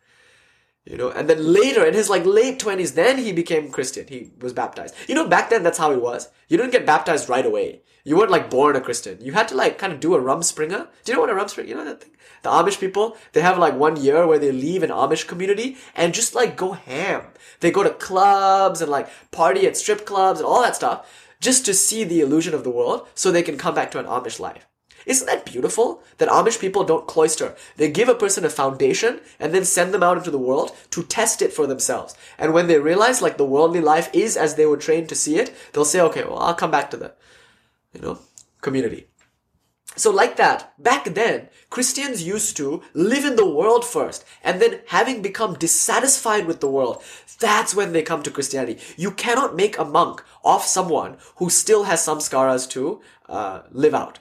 [0.84, 4.06] You know, and then later in his like late 20s, then he became Christian.
[4.06, 4.94] He was baptized.
[5.08, 6.28] You know, back then that's how it was.
[6.48, 7.82] You didn't get baptized right away.
[8.06, 9.16] You weren't like born a Christian.
[9.22, 10.88] You had to like kind of do a rumspringa.
[11.04, 11.68] Do you know what a rumspringa?
[11.68, 12.10] You know that thing?
[12.42, 16.12] The Amish people, they have like one year where they leave an Amish community and
[16.12, 17.22] just like go ham.
[17.60, 21.10] They go to clubs and like party at strip clubs and all that stuff
[21.40, 24.04] just to see the illusion of the world so they can come back to an
[24.04, 24.66] Amish life.
[25.06, 26.02] Isn't that beautiful?
[26.18, 27.54] That Amish people don't cloister.
[27.76, 31.02] They give a person a foundation and then send them out into the world to
[31.02, 32.14] test it for themselves.
[32.38, 35.38] And when they realize like the worldly life is as they were trained to see
[35.38, 37.14] it, they'll say, okay, well, I'll come back to the
[37.94, 38.18] you know,
[38.60, 39.06] community.
[39.96, 44.80] So like that, back then, Christians used to live in the world first, and then
[44.88, 47.02] having become dissatisfied with the world,
[47.38, 48.80] that's when they come to Christianity.
[48.96, 53.94] You cannot make a monk of someone who still has some samskaras to uh, live
[53.94, 54.18] out.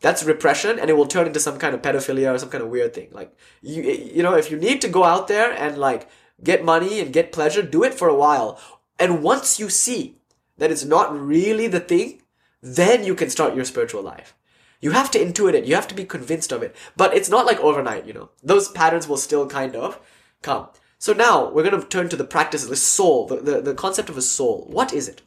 [0.00, 2.70] That's repression, and it will turn into some kind of pedophilia or some kind of
[2.70, 3.08] weird thing.
[3.12, 6.08] Like you, you know, if you need to go out there and like
[6.42, 8.58] get money and get pleasure, do it for a while.
[8.98, 10.16] And once you see
[10.56, 12.19] that it's not really the thing,
[12.62, 14.34] then you can start your spiritual life.
[14.80, 15.66] You have to intuit it.
[15.66, 16.74] You have to be convinced of it.
[16.96, 18.30] But it's not like overnight, you know.
[18.42, 20.00] Those patterns will still kind of
[20.42, 20.68] come.
[20.98, 23.74] So now we're going to turn to the practice of the soul, the, the, the
[23.74, 24.66] concept of a soul.
[24.70, 25.22] What is it?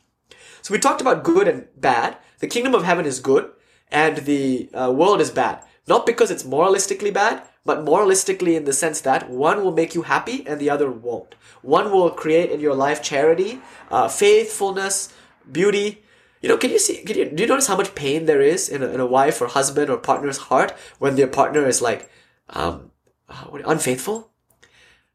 [0.62, 2.18] So we talked about good and bad.
[2.40, 3.52] The kingdom of heaven is good
[3.92, 5.64] and the uh, world is bad.
[5.88, 10.04] Not because it's moralistically bad, but moralistically in the sense that one will make you
[10.04, 11.36] happy and the other won't.
[11.62, 13.60] One will create in your life charity,
[13.92, 15.14] uh, faithfulness,
[15.52, 16.03] beauty,
[16.44, 16.98] you know, can you see?
[16.98, 19.42] Can you do you notice how much pain there is in a, in a wife
[19.42, 22.12] or husband or partner's heart when their partner is like,
[22.50, 22.92] um,
[23.30, 24.30] uh, unfaithful?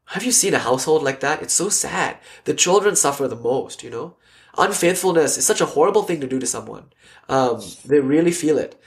[0.05, 1.43] Have you seen a household like that?
[1.43, 2.17] It's so sad.
[2.45, 3.83] The children suffer the most.
[3.83, 4.15] You know,
[4.57, 6.85] unfaithfulness is such a horrible thing to do to someone.
[7.29, 8.81] Um, they really feel it.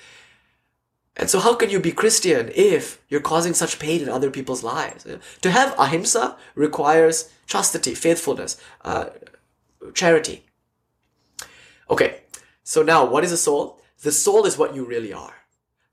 [1.17, 4.65] And so, how can you be Christian if you're causing such pain in other people's
[4.65, 5.07] lives?
[5.43, 9.11] To have ahimsa requires chastity, faithfulness, uh,
[9.95, 10.45] charity.
[11.89, 12.22] Okay,
[12.65, 13.81] so now, what is a soul?
[14.03, 15.35] The soul is what you really are.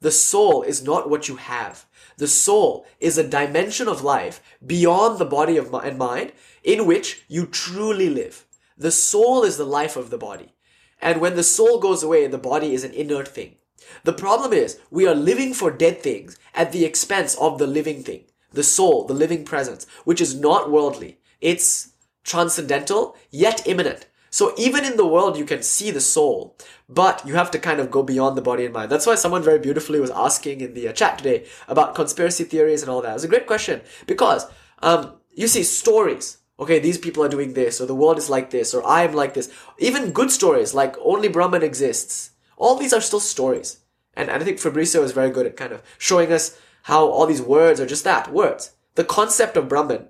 [0.01, 1.85] The soul is not what you have.
[2.17, 6.31] The soul is a dimension of life beyond the body of and mind
[6.63, 8.45] in which you truly live.
[8.77, 10.53] The soul is the life of the body.
[11.01, 13.55] And when the soul goes away, the body is an inert thing.
[14.03, 18.03] The problem is we are living for dead things at the expense of the living
[18.03, 21.19] thing, the soul, the living presence, which is not worldly.
[21.41, 21.93] It's
[22.23, 24.05] transcendental, yet immanent.
[24.30, 26.56] So even in the world, you can see the soul,
[26.88, 28.91] but you have to kind of go beyond the body and mind.
[28.91, 32.81] That's why someone very beautifully was asking in the uh, chat today about conspiracy theories
[32.81, 33.11] and all that.
[33.11, 34.45] It was a great question because
[34.80, 36.38] um, you see stories.
[36.60, 39.14] Okay, these people are doing this, or the world is like this, or I am
[39.14, 39.49] like this.
[39.77, 42.31] Even good stories like only Brahman exists.
[42.57, 43.80] All these are still stories.
[44.14, 47.26] And, and I think Fabrizio is very good at kind of showing us how all
[47.26, 48.73] these words are just that words.
[48.95, 50.10] The concept of Brahman,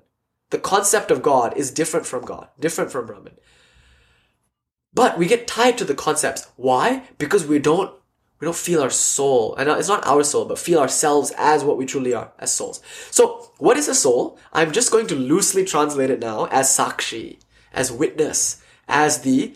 [0.50, 3.38] the concept of God is different from God, different from Brahman.
[4.94, 6.48] But we get tied to the concepts.
[6.56, 7.04] Why?
[7.18, 7.94] Because we don't
[8.40, 9.56] we don't feel our soul.
[9.56, 12.54] And uh, it's not our soul, but feel ourselves as what we truly are, as
[12.54, 12.82] souls.
[13.12, 14.40] So, what is a soul?
[14.54, 17.40] I'm just going to loosely translate it now as sakshi,
[17.74, 19.56] as witness, as the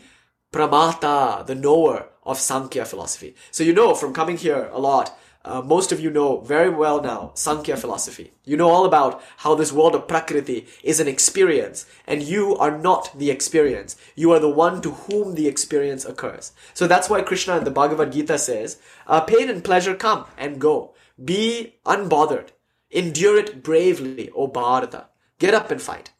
[0.52, 3.36] pramata, the knower of Sankhya philosophy.
[3.52, 7.02] So you know from coming here a lot uh, most of you know very well
[7.02, 8.32] now Sankhya philosophy.
[8.46, 12.78] You know all about how this world of Prakriti is an experience, and you are
[12.78, 13.98] not the experience.
[14.16, 16.54] You are the one to whom the experience occurs.
[16.74, 20.62] So that's why Krishna in the Bhagavad Gita says, uh, pain and pleasure come and
[20.62, 20.94] go.
[21.24, 22.50] Be unbothered.
[22.90, 25.08] Endure it bravely, O Bharata.
[25.40, 26.12] Get up and fight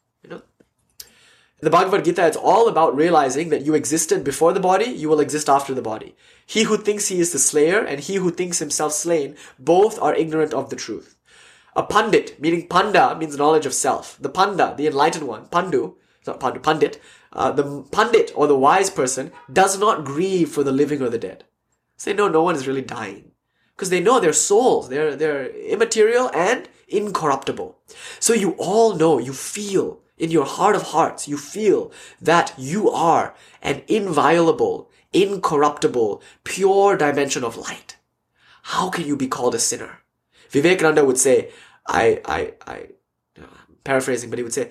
[1.64, 5.18] the Bhagavad Gita, it's all about realizing that you existed before the body, you will
[5.18, 6.14] exist after the body.
[6.44, 10.14] He who thinks he is the slayer and he who thinks himself slain, both are
[10.14, 11.16] ignorant of the truth.
[11.74, 14.18] A pandit, meaning panda, means knowledge of self.
[14.20, 15.94] The panda, the enlightened one, pandu,
[16.26, 17.00] not pandu, pandit,
[17.32, 21.18] uh, the pandit or the wise person does not grieve for the living or the
[21.18, 21.44] dead.
[21.96, 23.32] Say, no, no one is really dying.
[23.74, 27.78] Because they know their souls, they're, they're immaterial and incorruptible.
[28.20, 32.90] So you all know, you feel in your heart of hearts, you feel that you
[32.90, 37.96] are an inviolable, incorruptible, pure dimension of light.
[38.62, 40.00] How can you be called a sinner?
[40.50, 41.50] Vivekananda would say,
[41.86, 42.86] I, I, I,
[43.36, 44.70] I'm paraphrasing, but he would say,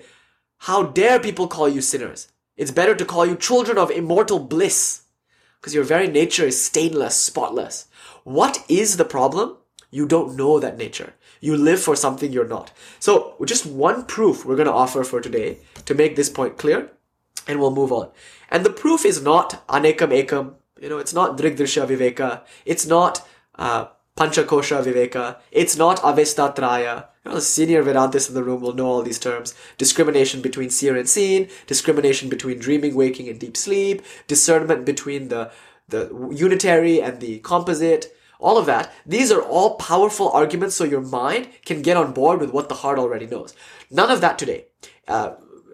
[0.58, 2.32] how dare people call you sinners?
[2.56, 5.02] It's better to call you children of immortal bliss
[5.60, 7.86] because your very nature is stainless, spotless.
[8.22, 9.56] What is the problem?
[9.90, 11.14] You don't know that nature.
[11.44, 12.72] You live for something you're not.
[12.98, 16.90] So, just one proof we're going to offer for today to make this point clear,
[17.46, 18.08] and we'll move on.
[18.50, 20.54] And the proof is not anekam ekam.
[20.80, 22.40] You know, it's not drigdrisha viveka.
[22.64, 25.36] It's not uh, panchakosha viveka.
[25.52, 27.08] It's not avasthatraya.
[27.26, 29.54] You know, senior Vedantists in the room will know all these terms.
[29.76, 35.50] Discrimination between seer and seen, discrimination between dreaming, waking, and deep sleep, discernment between the,
[35.90, 38.92] the unitary and the composite, all of that.
[39.06, 42.80] These are all powerful arguments so your mind can get on board with what the
[42.82, 43.54] heart already knows.
[43.90, 44.66] None of that today.
[45.08, 45.30] Uh,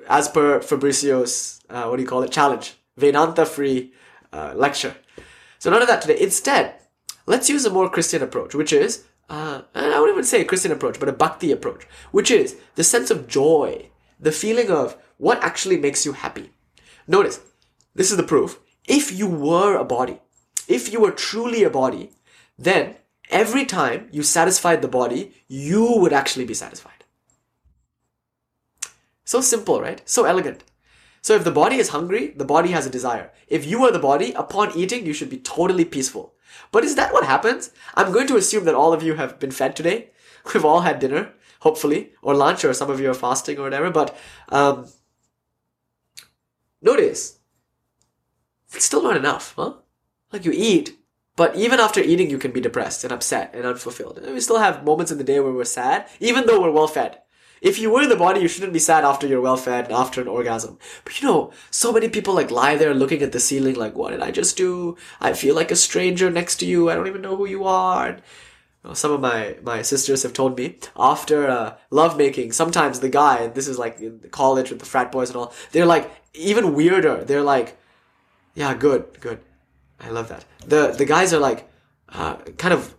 [0.08, 3.92] as per Fabrizio's, uh, what do you call it, challenge, Vedanta free
[4.32, 4.94] uh, lecture.
[5.58, 6.18] So none of that today.
[6.20, 6.74] Instead,
[7.26, 10.50] let's use a more Christian approach, which is, uh, and I wouldn't even say a
[10.50, 14.96] Christian approach, but a bhakti approach, which is the sense of joy, the feeling of
[15.18, 16.50] what actually makes you happy.
[17.06, 17.40] Notice,
[17.94, 18.60] this is the proof.
[18.86, 20.20] If you were a body,
[20.68, 22.12] if you were truly a body,
[22.60, 22.96] then
[23.30, 27.04] every time you satisfied the body, you would actually be satisfied.
[29.24, 30.02] So simple, right?
[30.08, 30.62] So elegant.
[31.22, 33.30] So if the body is hungry, the body has a desire.
[33.48, 36.34] If you are the body, upon eating, you should be totally peaceful.
[36.72, 37.70] But is that what happens?
[37.94, 40.10] I'm going to assume that all of you have been fed today.
[40.52, 43.90] We've all had dinner, hopefully, or lunch, or some of you are fasting or whatever.
[43.90, 44.16] But
[44.48, 44.86] um,
[46.82, 47.38] notice,
[48.72, 49.74] it's still not enough, huh?
[50.32, 50.96] Like you eat,
[51.40, 54.18] but even after eating, you can be depressed and upset and unfulfilled.
[54.18, 56.86] And we still have moments in the day where we're sad, even though we're well
[56.86, 57.22] fed.
[57.62, 59.94] If you were in the body, you shouldn't be sad after you're well fed and
[59.94, 60.78] after an orgasm.
[61.02, 64.10] But you know, so many people like lie there looking at the ceiling like, what
[64.10, 64.98] did I just do?
[65.18, 66.90] I feel like a stranger next to you.
[66.90, 68.08] I don't even know who you are.
[68.08, 68.22] And,
[68.92, 73.66] some of my, my sisters have told me after uh, lovemaking, sometimes the guy, this
[73.66, 77.24] is like in college with the frat boys and all, they're like even weirder.
[77.24, 77.78] They're like,
[78.54, 79.40] yeah, good, good.
[80.00, 80.44] I love that.
[80.66, 81.68] The the guys are like
[82.08, 82.94] uh, kind of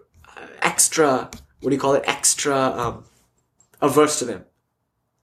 [0.61, 1.29] extra.
[1.59, 2.03] What do you call it?
[2.05, 3.03] Extra um,
[3.81, 4.45] averse to them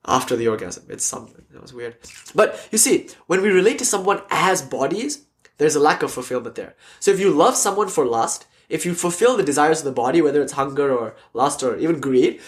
[0.05, 0.85] after the orgasm.
[0.89, 1.97] It's something that was weird.
[2.35, 5.25] But you see, when we relate to someone as bodies,
[5.57, 6.75] there's a lack of fulfillment there.
[6.99, 10.21] So if you love someone for lust, if you fulfill the desires of the body,
[10.21, 12.41] whether it's hunger or lust or even greed,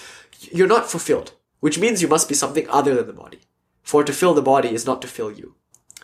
[0.52, 1.34] you're not fulfilled.
[1.60, 3.40] Which means you must be something other than the body.
[3.84, 5.56] For to fill the body is not to fill you.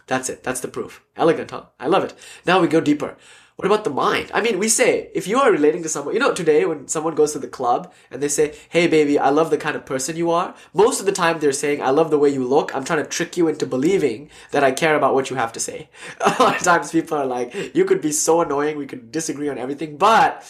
[0.07, 0.43] That's it.
[0.43, 1.03] That's the proof.
[1.15, 1.65] Elegant, huh?
[1.79, 2.13] I love it.
[2.45, 3.17] Now we go deeper.
[3.57, 4.29] What about the mind?
[4.35, 7.15] I mean, we say, if you are relating to someone, you know, today when someone
[7.15, 10.15] goes to the club and they say, hey baby, I love the kind of person
[10.15, 12.75] you are, most of the time they're saying, I love the way you look.
[12.75, 15.59] I'm trying to trick you into believing that I care about what you have to
[15.59, 15.89] say.
[16.21, 19.49] A lot of times people are like, you could be so annoying, we could disagree
[19.49, 20.45] on everything, but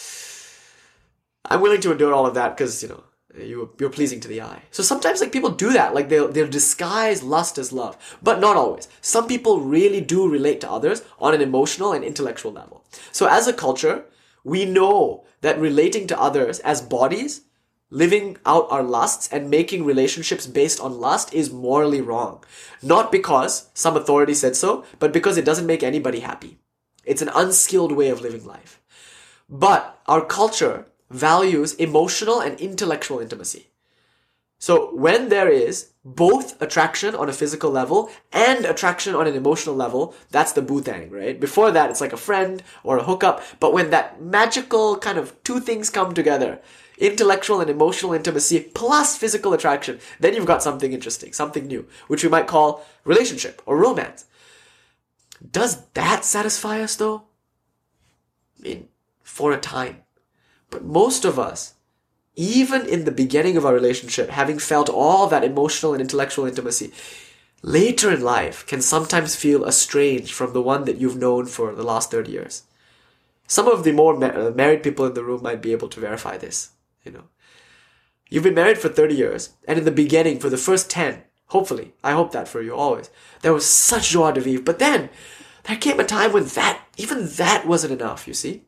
[1.46, 3.06] I'm willing to endure all of that because, you know,
[3.38, 4.62] you, you're pleasing to the eye.
[4.72, 8.58] So sometimes like people do that, like they'll, they'll disguise lust as love, but not
[8.58, 8.88] always.
[9.02, 12.84] Some people really do relate to others on an emotional and intellectual level.
[13.12, 14.06] So as a culture,
[14.44, 17.42] we know that relating to others as bodies,
[17.90, 22.44] living out our lusts and making relationships based on lust is morally wrong.
[22.82, 26.60] Not because some authority said so, but because it doesn't make anybody happy.
[27.06, 28.82] It's an unskilled way of living life.
[29.50, 33.68] But our culture values emotional and intellectual intimacy.
[34.60, 39.76] So when there is both attraction on a physical level and attraction on an emotional
[39.76, 41.40] level, that's the boothang, right?
[41.40, 43.44] Before that, it's like a friend or a hookup.
[43.60, 46.60] But when that magical kind of two things come together,
[46.98, 52.24] intellectual and emotional intimacy plus physical attraction, then you've got something interesting, something new, which
[52.24, 54.26] we might call relationship or romance.
[55.52, 57.24] Does that satisfy us though?
[58.60, 58.88] I mean,
[59.22, 60.04] for a time.
[60.70, 61.74] But most of us,
[62.36, 66.92] even in the beginning of our relationship, having felt all that emotional and intellectual intimacy,
[67.62, 71.84] later in life can sometimes feel estranged from the one that you've known for the
[71.84, 72.64] last 30 years.
[73.48, 76.00] Some of the more ma- uh, married people in the room might be able to
[76.00, 76.72] verify this,
[77.04, 77.24] you know.
[78.30, 81.94] You've been married for 30 years, and in the beginning, for the first 10, hopefully,
[82.04, 83.10] I hope that for you always,
[83.42, 84.64] there was such joie de vivre.
[84.64, 85.10] But then,
[85.64, 88.64] there came a time when that, even that wasn't enough, you see?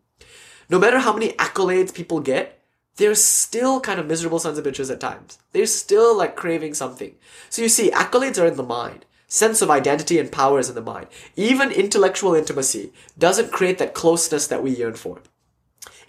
[0.69, 2.59] No matter how many accolades people get,
[2.97, 5.39] they're still kind of miserable sons of bitches at times.
[5.51, 7.15] They're still like craving something.
[7.49, 9.05] So you see, accolades are in the mind.
[9.27, 11.07] Sense of identity and power is in the mind.
[11.35, 15.21] Even intellectual intimacy doesn't create that closeness that we yearn for.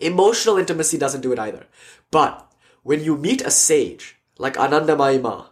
[0.00, 1.66] Emotional intimacy doesn't do it either.
[2.10, 2.50] But
[2.82, 5.46] when you meet a sage like Ananda Ma,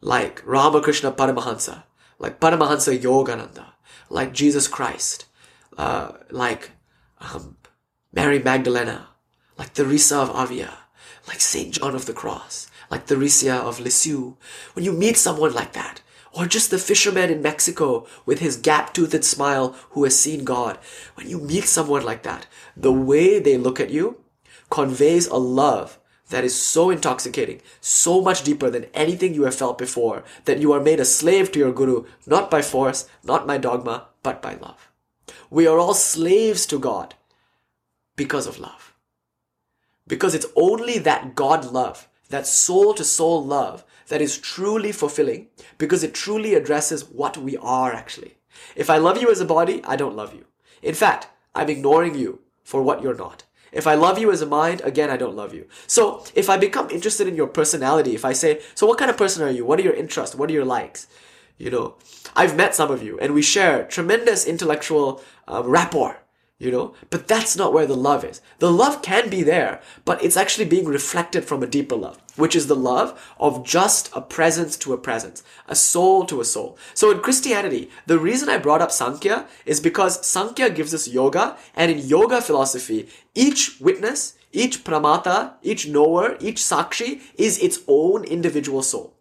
[0.00, 1.82] like Ramakrishna Paramahansa,
[2.18, 3.72] like Paramahansa Yogananda,
[4.08, 5.26] like Jesus Christ,
[5.76, 6.70] uh, like
[7.20, 7.56] um,
[8.14, 9.08] Mary Magdalena,
[9.58, 10.78] like Teresa of Avila,
[11.26, 11.72] like St.
[11.74, 14.36] John of the Cross, like Theresia of Lisieux.
[14.74, 16.00] When you meet someone like that,
[16.30, 20.78] or just the fisherman in Mexico with his gap-toothed smile who has seen God,
[21.16, 22.46] when you meet someone like that,
[22.76, 24.18] the way they look at you
[24.70, 25.98] conveys a love
[26.30, 30.72] that is so intoxicating, so much deeper than anything you have felt before, that you
[30.72, 34.54] are made a slave to your guru, not by force, not by dogma, but by
[34.54, 34.88] love.
[35.50, 37.16] We are all slaves to God
[38.16, 38.94] because of love.
[40.06, 45.48] Because it's only that God love, that soul to soul love, that is truly fulfilling
[45.78, 48.34] because it truly addresses what we are actually.
[48.76, 50.44] If I love you as a body, I don't love you.
[50.82, 53.44] In fact, I'm ignoring you for what you're not.
[53.72, 55.66] If I love you as a mind, again, I don't love you.
[55.86, 59.16] So if I become interested in your personality, if I say, so what kind of
[59.16, 59.64] person are you?
[59.64, 60.36] What are your interests?
[60.36, 61.08] What are your likes?
[61.58, 61.96] You know,
[62.36, 66.18] I've met some of you and we share tremendous intellectual um, rapport
[66.64, 66.94] you know?
[67.10, 68.40] But that's not where the love is.
[68.58, 72.56] The love can be there but it's actually being reflected from a deeper love which
[72.56, 76.78] is the love of just a presence to a presence a soul to a soul.
[76.94, 81.56] So in christianity the reason i brought up sankhya is because sankhya gives us yoga
[81.76, 88.24] and in yoga philosophy each witness each pramata each knower each sakshi is its own
[88.24, 89.14] individual soul.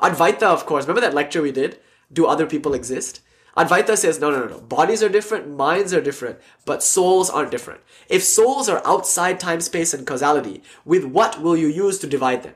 [0.00, 1.78] Advaita of course remember that lecture we did?
[2.12, 3.20] Do other people exist
[3.56, 4.60] Advaita says, no, no, no, no.
[4.60, 7.80] Bodies are different, minds are different, but souls aren't different.
[8.08, 12.42] If souls are outside time, space, and causality, with what will you use to divide
[12.42, 12.54] them?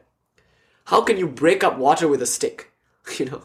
[0.87, 2.71] How can you break up water with a stick?
[3.19, 3.43] You know?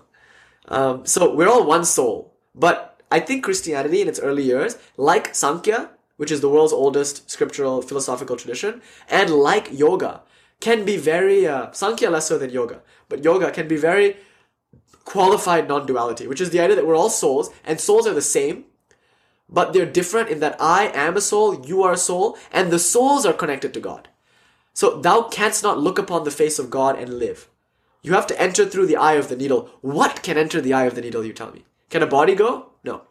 [0.68, 2.34] Um, so we're all one soul.
[2.54, 7.30] But I think Christianity in its early years, like Sankhya, which is the world's oldest
[7.30, 10.22] scriptural philosophical tradition, and like yoga,
[10.60, 14.18] can be very, uh, Sankhya less so than yoga, but yoga can be very
[15.10, 18.66] qualified non-duality, which is the idea that we're all souls and souls are the same,
[19.50, 22.78] but they're different in that I am a soul, you are a soul, and the
[22.78, 24.08] souls are connected to God.
[24.74, 27.50] So thou canst not look upon the face of God and live.
[28.04, 29.72] You have to enter through the eye of the needle.
[29.82, 31.66] What can enter the eye of the needle, you tell me?
[31.90, 32.70] Can a body go?
[32.84, 33.02] No.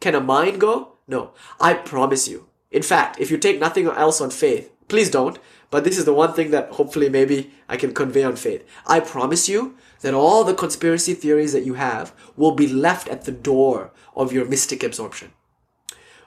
[0.00, 0.92] Can a mind go?
[1.08, 1.32] No.
[1.60, 2.46] I promise you.
[2.70, 5.38] In fact, if you take nothing else on faith, please don't,
[5.70, 8.64] but this is the one thing that hopefully maybe I can convey on faith.
[8.86, 13.24] I promise you that all the conspiracy theories that you have will be left at
[13.24, 15.32] the door of your mystic absorption.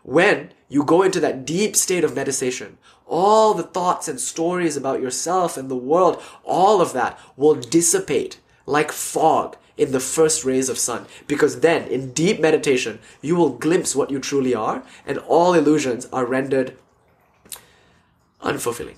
[0.03, 5.01] When you go into that deep state of meditation, all the thoughts and stories about
[5.01, 10.69] yourself and the world, all of that will dissipate like fog in the first rays
[10.69, 15.17] of sun because then in deep meditation you will glimpse what you truly are and
[15.19, 16.77] all illusions are rendered
[18.41, 18.97] unfulfilling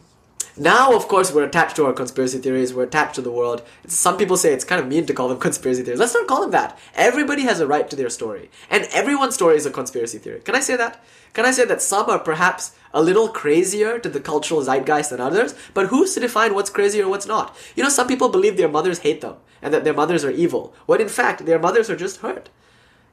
[0.55, 2.73] now, of course, we're attached to our conspiracy theories.
[2.73, 3.63] We're attached to the world.
[3.87, 5.99] Some people say it's kind of mean to call them conspiracy theories.
[5.99, 6.77] Let's not call them that.
[6.93, 10.41] Everybody has a right to their story, and everyone's story is a conspiracy theory.
[10.41, 11.03] Can I say that?
[11.33, 15.19] Can I say that some are perhaps a little crazier to the cultural zeitgeist than
[15.19, 15.55] others?
[15.73, 17.55] But who's to define what's crazy or what's not?
[17.75, 20.75] You know, some people believe their mothers hate them and that their mothers are evil,
[20.85, 22.49] when in fact their mothers are just hurt.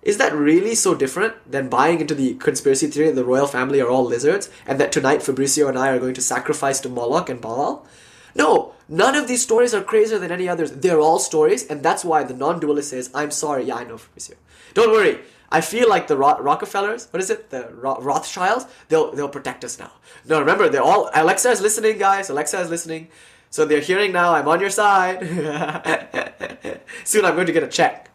[0.03, 3.81] Is that really so different than buying into the conspiracy theory that the royal family
[3.81, 7.29] are all lizards and that tonight Fabrizio and I are going to sacrifice to Moloch
[7.29, 7.87] and Baal?
[8.35, 10.71] No, none of these stories are crazier than any others.
[10.73, 13.99] They're all stories, and that's why the non dualist says, I'm sorry, yeah, I know
[13.99, 14.37] Fabrizio.
[14.73, 15.21] Don't worry.
[15.53, 17.51] I feel like the Ro- Rockefellers, what is it?
[17.51, 19.91] The Ro- Rothschilds, they'll, they'll protect us now.
[20.25, 22.31] No, remember, they're all, Alexa is listening, guys.
[22.31, 23.09] Alexa is listening.
[23.51, 25.27] So they're hearing now, I'm on your side.
[27.05, 28.10] Soon I'm going to get a check.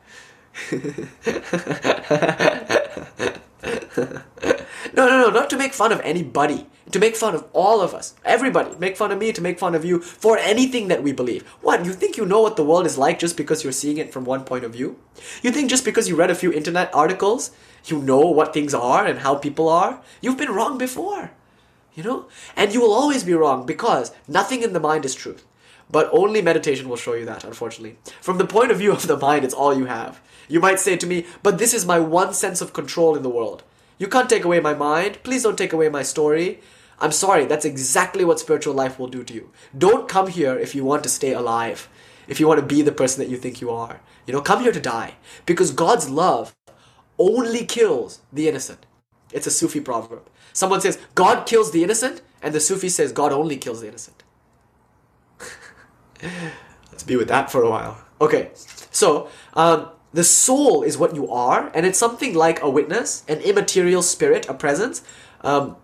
[4.94, 6.68] No, no, no, not to make fun of anybody.
[6.92, 8.14] To make fun of all of us.
[8.24, 8.76] Everybody.
[8.78, 11.44] Make fun of me, to make fun of you, for anything that we believe.
[11.62, 14.14] What, you think you know what the world is like just because you're seeing it
[14.14, 14.98] from one point of view?
[15.42, 17.52] You think just because you read a few internet articles,
[17.86, 20.02] you know what things are and how people are?
[20.22, 21.32] You've been wrong before.
[21.96, 22.28] You know?
[22.56, 25.44] And you will always be wrong because nothing in the mind is truth.
[25.90, 27.98] But only meditation will show you that, unfortunately.
[28.22, 30.20] From the point of view of the mind, it's all you have.
[30.48, 33.30] You might say to me, but this is my one sense of control in the
[33.30, 33.64] world.
[33.98, 35.20] You can't take away my mind.
[35.24, 36.60] Please don't take away my story.
[37.00, 39.52] I'm sorry, that's exactly what spiritual life will do to you.
[39.78, 41.90] Don't come here if you want to stay alive,
[42.28, 44.00] if you want to be the person that you think you are.
[44.26, 45.16] You know, come here to die.
[45.46, 46.56] Because God's love
[47.18, 48.86] only kills the innocent.
[49.32, 50.30] It's a Sufi proverb.
[50.54, 54.24] Someone says, God kills the innocent, and the Sufi says, God only kills the innocent.
[56.92, 58.02] Let's be with that for a while.
[58.22, 58.52] Okay,
[58.92, 63.40] so um, the soul is what you are, and it's something like a witness, an
[63.40, 65.02] immaterial spirit, a presence.
[65.42, 65.76] Um,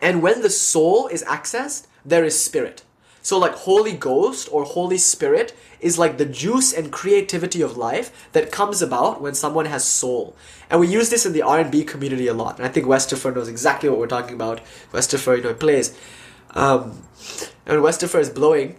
[0.00, 2.84] and when the soul is accessed, there is spirit.
[3.22, 8.28] So, like Holy Ghost or Holy Spirit is like the juice and creativity of life
[8.30, 10.36] that comes about when someone has soul.
[10.70, 12.58] And we use this in the R&B community a lot.
[12.58, 14.60] And I think Westerfer knows exactly what we're talking about.
[14.92, 15.98] Westerfer, you know, plays.
[16.50, 17.02] Um,
[17.66, 18.78] and when Westerfer is blowing,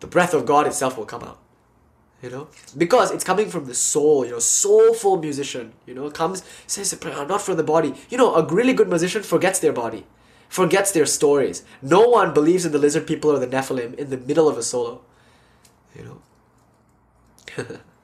[0.00, 1.38] the breath of God itself will come out
[2.24, 2.48] you know?
[2.84, 6.96] Because it's coming from the soul you know soulful musician you know comes says a
[6.96, 7.94] prayer not for the body.
[8.10, 10.04] You know a really good musician forgets their body
[10.48, 11.64] forgets their stories.
[11.82, 14.62] No one believes in the lizard people or the nephilim in the middle of a
[14.62, 15.00] solo
[15.94, 17.66] you know?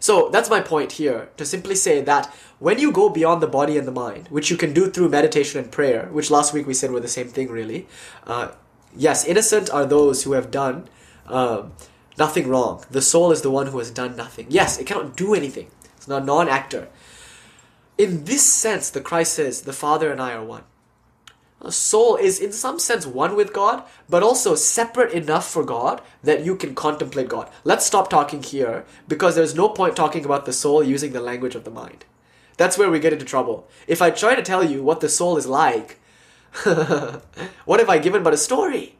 [0.00, 3.76] So that's my point here to simply say that when you go beyond the body
[3.76, 6.74] and the mind which you can do through meditation and prayer which last week we
[6.74, 7.86] said were the same thing really
[8.26, 8.52] uh,
[8.96, 10.88] yes innocent are those who have done
[11.26, 11.72] um,
[12.18, 12.84] nothing wrong.
[12.90, 14.46] The soul is the one who has done nothing.
[14.48, 15.70] Yes, it cannot do anything.
[15.96, 16.88] It's not a non actor.
[17.98, 20.64] In this sense, the Christ says, the Father and I are one.
[21.62, 26.02] A soul is in some sense one with God, but also separate enough for God
[26.22, 27.50] that you can contemplate God.
[27.64, 31.54] Let's stop talking here because there's no point talking about the soul using the language
[31.54, 32.04] of the mind.
[32.58, 33.68] That's where we get into trouble.
[33.86, 35.98] If I try to tell you what the soul is like,
[37.64, 38.95] what have I given but a story?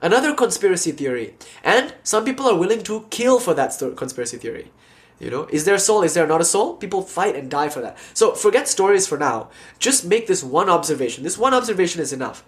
[0.00, 1.34] Another conspiracy theory.
[1.64, 4.70] And some people are willing to kill for that conspiracy theory.
[5.18, 6.02] You know, is there a soul?
[6.02, 6.76] Is there not a soul?
[6.76, 7.98] People fight and die for that.
[8.14, 9.50] So forget stories for now.
[9.78, 11.24] Just make this one observation.
[11.24, 12.44] This one observation is enough.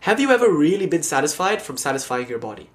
[0.00, 2.70] Have you ever really been satisfied from satisfying your body?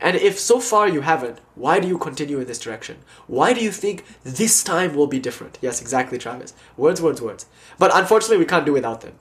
[0.00, 2.98] And if so far you haven't, why do you continue in this direction?
[3.26, 5.58] Why do you think this time will be different?
[5.60, 6.54] Yes, exactly, Travis.
[6.76, 7.46] Words, words, words.
[7.78, 9.14] But unfortunately, we can't do without them.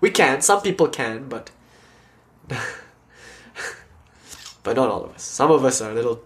[0.00, 0.40] We can.
[0.42, 1.50] Some people can, but.
[4.62, 5.22] but not all of us.
[5.22, 6.22] Some of us are a little,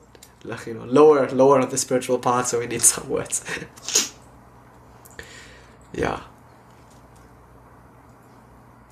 [0.66, 3.44] you know, lower, lower on the spiritual path, so we need some words.
[5.92, 6.20] yeah.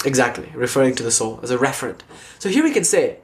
[0.05, 2.01] Exactly, referring to the soul as a referent.
[2.39, 3.19] So here we can say,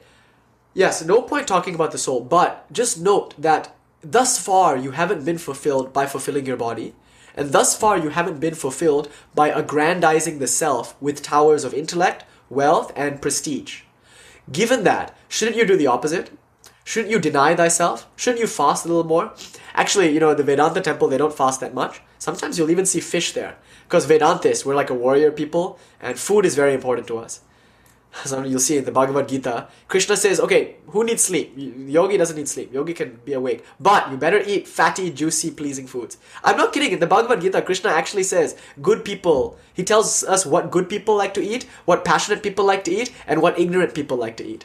[0.74, 5.24] yes, no point talking about the soul, but just note that thus far you haven't
[5.24, 6.94] been fulfilled by fulfilling your body,
[7.34, 12.24] and thus far you haven't been fulfilled by aggrandizing the self with towers of intellect,
[12.50, 13.82] wealth, and prestige.
[14.50, 16.30] Given that, shouldn't you do the opposite?
[16.84, 18.06] Shouldn't you deny thyself?
[18.14, 19.32] Shouldn't you fast a little more?
[19.74, 22.00] Actually, you know, the Vedanta temple, they don't fast that much.
[22.18, 23.56] Sometimes you'll even see fish there.
[23.84, 27.40] Because Vedantists, we're like a warrior people, and food is very important to us.
[28.30, 31.52] You'll see in the Bhagavad Gita, Krishna says, okay, who needs sleep?
[31.56, 32.72] Yogi doesn't need sleep.
[32.72, 33.64] Yogi can be awake.
[33.78, 36.18] But you better eat fatty, juicy, pleasing foods.
[36.42, 36.92] I'm not kidding.
[36.92, 41.16] In the Bhagavad Gita, Krishna actually says, good people, he tells us what good people
[41.16, 44.46] like to eat, what passionate people like to eat, and what ignorant people like to
[44.46, 44.64] eat.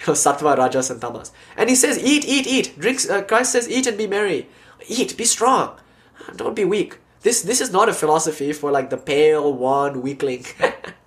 [0.00, 1.32] You know, sattva, rajas, and tamas.
[1.56, 2.78] And he says, eat, eat, eat.
[2.78, 3.08] Drinks.
[3.08, 4.48] Uh, Christ says, eat and be merry.
[4.88, 5.78] Eat, be strong.
[6.36, 6.98] Don't be weak.
[7.22, 10.44] This this is not a philosophy for like the pale, wan weakling.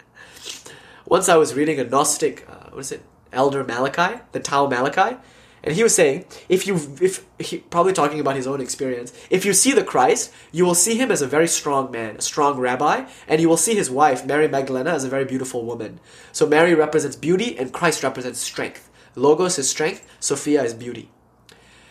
[1.08, 5.18] Once I was reading a Gnostic, uh, what is it, Elder Malachi, the Tau Malachi,
[5.64, 9.46] and he was saying, if you, if he probably talking about his own experience, if
[9.46, 12.60] you see the Christ, you will see him as a very strong man, a strong
[12.60, 16.00] rabbi, and you will see his wife, Mary Magdalena, as a very beautiful woman.
[16.32, 18.90] So Mary represents beauty, and Christ represents strength.
[19.16, 21.10] Logos is strength, Sophia is beauty.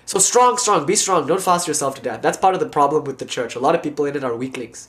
[0.06, 1.26] So strong, strong, be strong.
[1.26, 2.22] Don't fast yourself to death.
[2.22, 3.54] That's part of the problem with the church.
[3.54, 4.88] A lot of people in it are weaklings.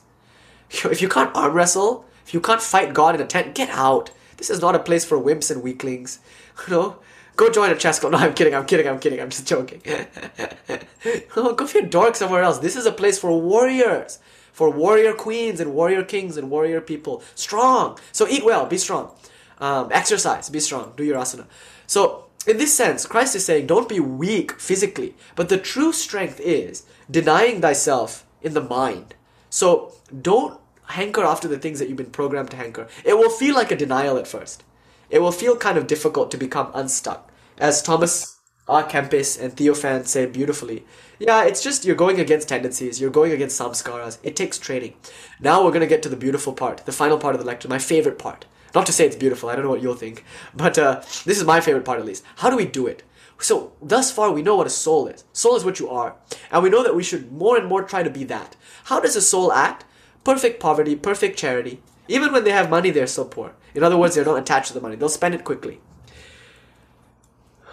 [0.84, 4.10] If you can't arm wrestle, if you can't fight God in a tent, get out.
[4.36, 6.18] This is not a place for wimps and weaklings.
[6.68, 6.96] You know,
[7.36, 8.12] go join a chess club.
[8.12, 8.54] No, I'm kidding.
[8.54, 8.88] I'm kidding.
[8.88, 9.20] I'm kidding.
[9.20, 9.82] I'm just joking.
[11.36, 12.60] oh, go be a somewhere else.
[12.60, 14.20] This is a place for warriors,
[14.52, 17.22] for warrior queens and warrior kings and warrior people.
[17.34, 17.98] Strong.
[18.10, 18.64] So eat well.
[18.64, 19.10] Be strong.
[19.58, 20.48] Um, exercise.
[20.48, 20.94] Be strong.
[20.96, 21.44] Do your asana.
[21.86, 26.40] So in this sense, Christ is saying, don't be weak physically, but the true strength
[26.40, 29.14] is denying thyself in the mind.
[29.50, 29.92] So
[30.22, 32.88] don't hanker after the things that you've been programmed to hanker.
[33.04, 34.64] It will feel like a denial at first.
[35.10, 37.30] It will feel kind of difficult to become unstuck.
[37.58, 38.36] As Thomas
[38.68, 40.84] à Kempis and Theophan say beautifully,
[41.18, 44.18] yeah, it's just you're going against tendencies, you're going against samskaras.
[44.22, 44.94] It takes training.
[45.40, 47.68] Now we're going to get to the beautiful part, the final part of the lecture,
[47.68, 48.44] my favorite part.
[48.74, 51.44] Not to say it's beautiful, I don't know what you'll think, but uh, this is
[51.44, 52.24] my favorite part at least.
[52.36, 53.02] How do we do it?
[53.38, 55.24] So, thus far, we know what a soul is.
[55.32, 56.16] Soul is what you are.
[56.50, 58.56] And we know that we should more and more try to be that.
[58.84, 59.84] How does a soul act?
[60.26, 61.80] Perfect poverty, perfect charity.
[62.08, 63.54] Even when they have money, they're so poor.
[63.76, 64.96] In other words, they're not attached to the money.
[64.96, 65.80] They'll spend it quickly.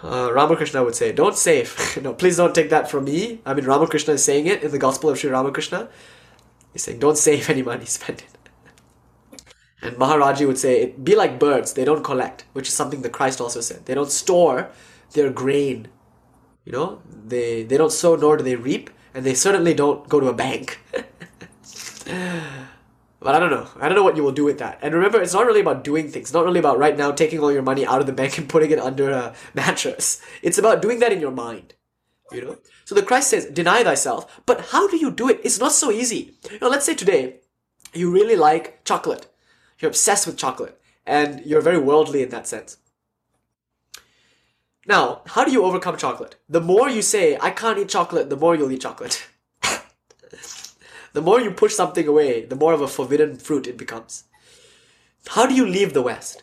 [0.04, 1.98] Uh, Ramakrishna would say, don't save.
[2.02, 3.40] no, please don't take that from me.
[3.44, 5.88] I mean, Ramakrishna is saying it in the Gospel of Sri Ramakrishna.
[6.72, 9.42] He's saying, don't save any money, spend it.
[9.82, 13.40] And Maharaji would say, be like birds, they don't collect, which is something that Christ
[13.40, 13.86] also said.
[13.86, 14.70] They don't store
[15.10, 15.88] their grain.
[16.64, 20.20] You know, they, they don't sow nor do they reap, and they certainly don't go
[20.20, 20.78] to a bank.
[23.20, 23.68] but I don't know.
[23.80, 24.78] I don't know what you will do with that.
[24.82, 26.26] And remember, it's not really about doing things.
[26.26, 28.48] It's not really about right now taking all your money out of the bank and
[28.54, 30.20] putting it under a mattress.
[30.42, 31.74] It's about doing that in your mind.
[32.32, 32.58] You know?
[32.84, 34.40] So the Christ says, deny thyself.
[34.46, 35.40] But how do you do it?
[35.44, 36.34] It's not so easy.
[36.50, 37.36] You know, let's say today,
[37.92, 39.28] you really like chocolate
[39.78, 42.78] you're obsessed with chocolate and you're very worldly in that sense.
[44.86, 46.36] Now, how do you overcome chocolate?
[46.48, 49.26] The more you say, I can't eat chocolate, the more you'll eat chocolate.
[51.14, 54.24] the more you push something away, the more of a forbidden fruit it becomes.
[55.28, 56.42] How do you leave the West?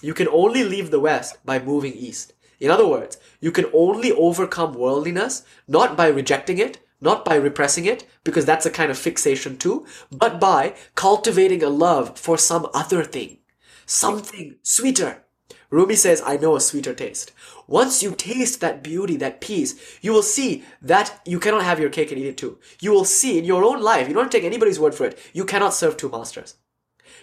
[0.00, 2.32] You can only leave the West by moving east.
[2.60, 7.84] In other words, you can only overcome worldliness not by rejecting it, not by repressing
[7.84, 12.68] it, because that's a kind of fixation too, but by cultivating a love for some
[12.72, 13.38] other thing.
[13.86, 15.24] Something sweeter.
[15.70, 17.32] Rumi says, I know a sweeter taste.
[17.66, 21.90] Once you taste that beauty, that peace, you will see that you cannot have your
[21.90, 22.58] cake and eat it too.
[22.80, 25.44] You will see in your own life, you don't take anybody's word for it, you
[25.44, 26.56] cannot serve two masters.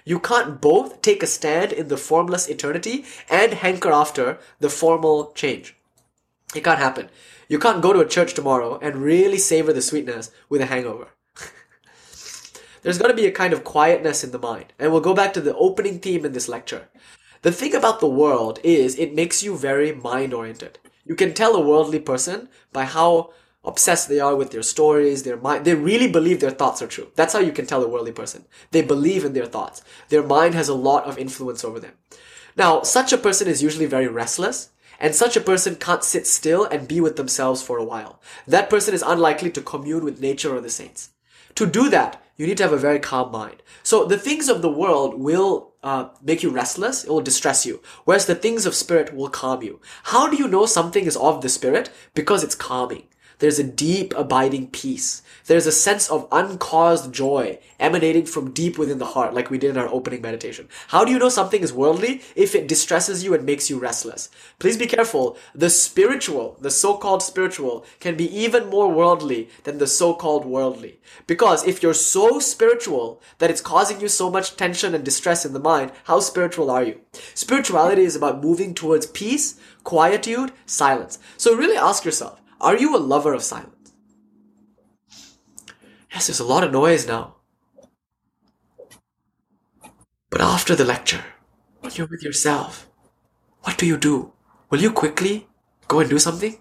[0.06, 5.34] You can't both take a stand in the formless eternity and hanker after the formal
[5.34, 5.76] change.
[6.56, 7.10] It can't happen.
[7.49, 11.10] You can't go to a church tomorrow and really savor the sweetness with a hangover.
[12.84, 14.72] There's got to be a kind of quietness in the mind.
[14.80, 16.88] And we'll go back to the opening theme in this lecture.
[17.41, 20.80] The thing about the world is it makes you very mind oriented.
[21.05, 23.31] You can tell a worldly person by how
[23.64, 25.65] obsessed they are with their stories, their mind.
[25.65, 27.11] They really believe their thoughts are true.
[27.15, 28.45] That's how you can tell a worldly person.
[28.72, 29.81] They believe in their thoughts.
[30.09, 31.93] Their mind has a lot of influence over them.
[32.55, 34.69] Now, such a person is usually very restless
[34.99, 38.19] and such a person can't sit still and be with themselves for a while.
[38.47, 41.11] That person is unlikely to commune with nature or the saints.
[41.55, 43.61] To do that, you need to have a very calm mind.
[43.84, 47.81] So the things of the world will uh, make you restless, it will distress you,
[48.03, 49.80] whereas the things of spirit will calm you.
[50.03, 51.89] How do you know something is of the spirit?
[52.14, 53.03] Because it's calming.
[53.39, 55.22] There's a deep, abiding peace.
[55.45, 59.69] There's a sense of uncaused joy emanating from deep within the heart, like we did
[59.69, 60.68] in our opening meditation.
[60.88, 62.22] How do you know something is worldly?
[62.35, 64.30] If it distresses you and makes you restless.
[64.57, 65.38] Please be careful.
[65.53, 70.99] The spiritual, the so-called spiritual, can be even more worldly than the so-called worldly.
[71.27, 75.53] Because if you're so spiritual that it's causing you so much tension and distress in
[75.53, 77.01] the mind, how spiritual are you?
[77.35, 81.19] Spirituality is about moving towards peace, quietude, silence.
[81.38, 83.93] So really ask yourself, are you a lover of silence?
[86.11, 87.35] Yes, there's a lot of noise now.
[90.29, 91.23] But after the lecture,
[91.81, 92.88] when you're with yourself,
[93.61, 94.34] what do you do?
[94.69, 95.47] Will you quickly
[95.88, 96.57] go and do something?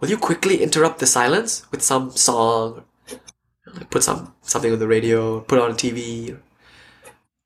[0.00, 2.84] Will you quickly interrupt the silence with some song?
[3.90, 6.38] Put some something on the radio, put on TV.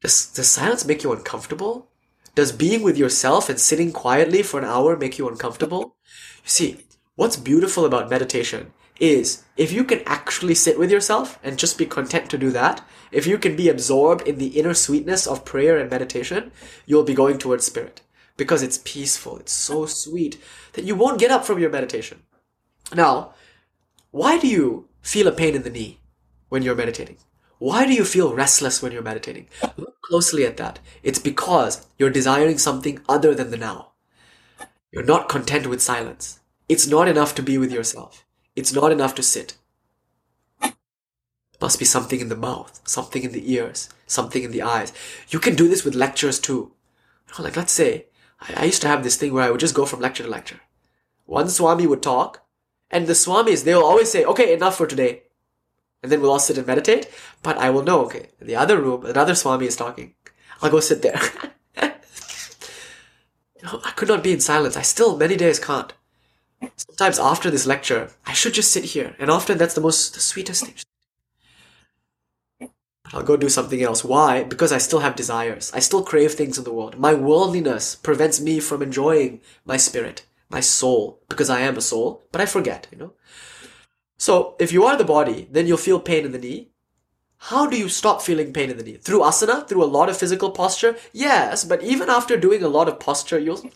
[0.01, 1.89] Does, does silence make you uncomfortable?
[2.35, 5.97] Does being with yourself and sitting quietly for an hour make you uncomfortable?
[6.45, 6.85] You see,
[7.17, 11.87] what's beautiful about meditation is if you can actually sit with yourself and just be
[11.87, 15.79] content to do that, if you can be absorbed in the inner sweetness of prayer
[15.79, 16.53] and meditation,
[16.87, 18.03] you'll be going towards spirit
[18.37, 19.39] because it's peaceful.
[19.39, 20.41] It's so sweet
[20.75, 22.23] that you won't get up from your meditation.
[22.95, 23.35] Now,
[24.11, 26.01] why do you feel a pain in the knee
[26.49, 27.17] when you're meditating?
[27.59, 29.49] Why do you feel restless when you're meditating?
[29.77, 30.81] Look closely at that.
[31.03, 33.93] It's because you're desiring something other than the now.
[34.93, 36.41] You're not content with silence.
[36.69, 38.25] It's not enough to be with yourself.
[38.57, 39.57] It's not enough to sit.
[41.61, 44.93] Must be something in the mouth, something in the ears, something in the eyes.
[45.29, 46.73] You can do this with lectures too.
[47.39, 48.07] Like let's say,
[48.41, 50.31] I, I used to have this thing where I would just go from lecture to
[50.31, 50.61] lecture.
[51.27, 52.43] One Swami would talk,
[52.91, 55.23] and the Swamis, they'll always say, okay, enough for today.
[56.03, 57.09] And then we'll all sit and meditate.
[57.43, 60.15] But I will know, okay, the other room, another Swami is talking.
[60.61, 61.21] I'll go sit there.
[61.77, 61.93] I
[63.97, 64.77] could not be in silence.
[64.77, 65.93] I still many days can't.
[66.77, 70.21] Sometimes after this lecture, I should just sit here, and often that's the most the
[70.21, 70.75] sweetest thing.
[73.13, 74.03] I'll go do something else.
[74.03, 74.43] Why?
[74.43, 75.71] Because I still have desires.
[75.75, 76.99] I still crave things in the world.
[76.99, 82.25] My worldliness prevents me from enjoying my spirit, my soul, because I am a soul,
[82.33, 83.13] but I forget, you know.
[84.17, 86.71] So, if you are the body, then you'll feel pain in the knee.
[87.39, 88.97] How do you stop feeling pain in the knee?
[88.97, 89.69] Through asana?
[89.69, 90.97] Through a lot of physical posture?
[91.13, 93.71] Yes, but even after doing a lot of posture, you'll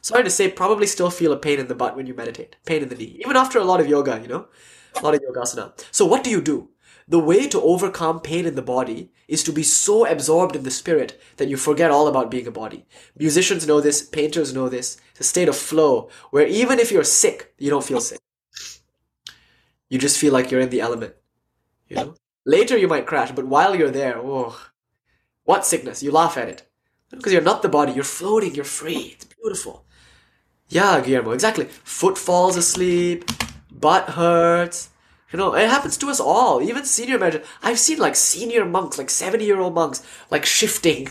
[0.00, 2.82] sorry to say, probably still feel a pain in the butt when you meditate, pain
[2.82, 4.48] in the knee, even after a lot of yoga, you know,
[4.96, 5.72] a lot of yogasana.
[5.90, 6.70] So what do you do?
[7.06, 10.70] The way to overcome pain in the body is to be so absorbed in the
[10.70, 12.84] spirit that you forget all about being a body.
[13.16, 14.98] Musicians know this, painters know this.
[15.12, 18.20] It's a state of flow where even if you're sick, you don't feel sick.
[19.88, 21.14] You just feel like you're in the element.
[21.88, 22.14] You know?
[22.44, 24.60] Later you might crash, but while you're there, oh,
[25.44, 26.02] what sickness?
[26.02, 26.68] You laugh at it.
[27.10, 29.16] Because you're not the body, you're floating, you're free.
[29.16, 29.86] It's beautiful.
[30.68, 31.64] Yeah, Guillermo, exactly.
[31.64, 33.24] Foot falls asleep,
[33.70, 34.90] butt hurts.
[35.32, 36.62] You know, it happens to us all.
[36.62, 37.46] Even senior medicine.
[37.62, 41.10] I've seen like senior monks, like 70 year old monks, like shifting.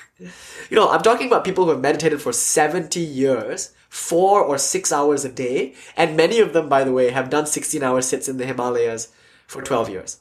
[0.18, 0.28] you
[0.76, 5.24] know, I'm talking about people who have meditated for 70 years, four or six hours
[5.24, 8.38] a day, and many of them, by the way, have done 16 hour sits in
[8.38, 9.08] the Himalayas
[9.46, 10.18] for 12 years.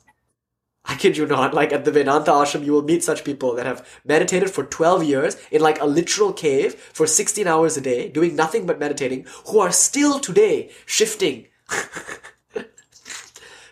[0.85, 3.65] I kid you not, like at the Vedanta ashram, you will meet such people that
[3.65, 8.09] have meditated for 12 years in like a literal cave for 16 hours a day,
[8.09, 11.47] doing nothing but meditating, who are still today shifting.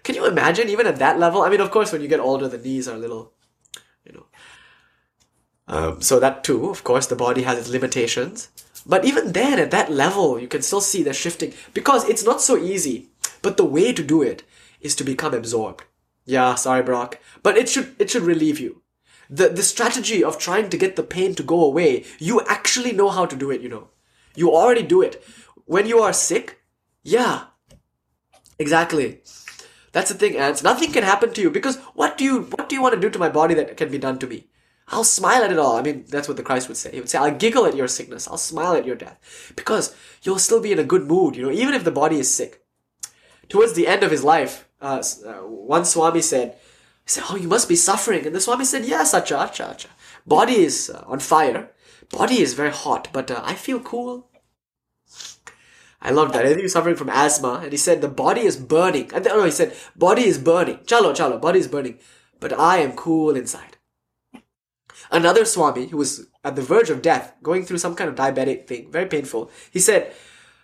[0.04, 1.42] Can you imagine, even at that level?
[1.42, 3.34] I mean, of course, when you get older, the knees are a little,
[4.06, 4.26] you know.
[5.68, 8.50] Um, so that too, of course, the body has its limitations.
[8.86, 12.42] But even then, at that level, you can still see the shifting because it's not
[12.42, 13.10] so easy.
[13.42, 14.44] But the way to do it
[14.80, 15.84] is to become absorbed.
[16.28, 17.20] Yeah, sorry, Brock.
[17.42, 18.82] But it should, it should relieve you.
[19.30, 23.10] The, the strategy of trying to get the pain to go away, you actually know
[23.10, 23.88] how to do it, you know.
[24.36, 25.24] You already do it.
[25.66, 26.60] When you are sick,
[27.02, 27.46] yeah.
[28.60, 29.22] Exactly.
[29.94, 30.62] That's the thing, Ants.
[30.62, 33.10] Nothing can happen to you because what do you, what do you want to do
[33.10, 34.48] to my body that can be done to me?
[34.90, 35.78] I'll smile at it all.
[35.78, 36.92] I mean, that's what the Christ would say.
[36.92, 38.28] He would say, I'll giggle at your sickness.
[38.28, 39.54] I'll smile at your death.
[39.56, 42.34] Because you'll still be in a good mood, you know, even if the body is
[42.34, 42.64] sick.
[43.50, 46.58] Towards the end of his life, uh, uh, one Swami said,
[47.06, 48.26] he said, oh, you must be suffering.
[48.26, 49.88] And the Swami said, yes, acha, acha, acha.
[50.26, 51.72] Body is uh, on fire.
[52.10, 54.30] Body is very hot, but uh, I feel cool.
[56.02, 56.46] I love that.
[56.46, 57.62] I think he's suffering from asthma.
[57.64, 59.12] And he said, the body is burning.
[59.14, 60.78] And no, he said, body is burning.
[60.86, 61.98] Chalo, chalo, body is burning.
[62.40, 63.78] But I am cool inside.
[65.10, 68.68] Another Swami who was at the verge of death, going through some kind of diabetic
[68.68, 70.14] thing, very painful, he said,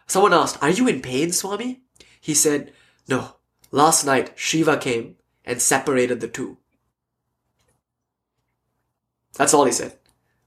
[0.06, 1.82] someone asked, are you in pain, Swami?
[2.20, 2.74] He said,
[3.08, 3.36] no,
[3.74, 6.58] Last night, Shiva came and separated the two.
[9.36, 9.98] That's all he said.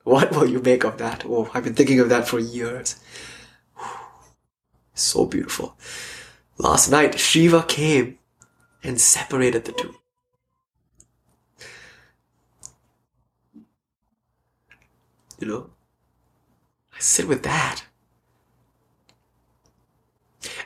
[0.04, 1.24] What will you make of that?
[1.26, 3.00] Oh, I've been thinking of that for years.
[4.94, 5.76] So beautiful.
[6.56, 8.18] Last night, Shiva came
[8.82, 9.96] and separated the two.
[15.40, 15.70] You know?
[16.94, 17.82] I sit with that.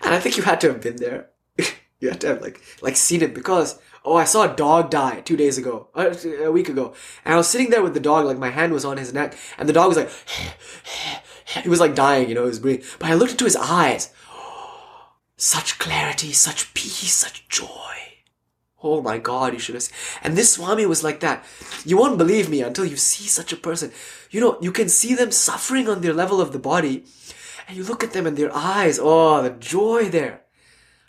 [0.02, 1.29] And I think you had to have been there.
[2.00, 5.20] You have to have like like seen it because oh I saw a dog die
[5.20, 6.94] two days ago uh, a week ago.
[7.24, 9.36] And I was sitting there with the dog like my hand was on his neck
[9.58, 10.10] and the dog was like
[11.62, 12.86] he was like dying you know he was breathing.
[12.98, 14.12] But I looked into his eyes.
[15.36, 17.68] Such clarity such peace such joy.
[18.82, 19.96] Oh my god you should have seen.
[20.22, 21.44] and this Swami was like that.
[21.84, 23.92] You won't believe me until you see such a person.
[24.30, 27.04] You know you can see them suffering on their level of the body
[27.68, 30.44] and you look at them and their eyes oh the joy there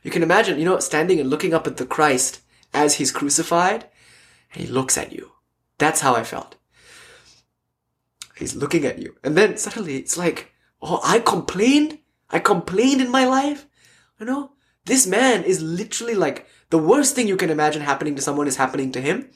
[0.04, 2.42] you can imagine, you know, standing and looking up at the Christ
[2.74, 3.86] as he's crucified,
[4.54, 5.32] and he looks at you.
[5.78, 6.56] That's how I felt.
[8.36, 9.16] He's looking at you.
[9.24, 12.00] And then suddenly it's like, oh, I complained?
[12.30, 13.68] I complained in my life?
[14.20, 14.52] You know?
[14.86, 18.56] This man is literally like the worst thing you can imagine happening to someone is
[18.56, 19.30] happening to him.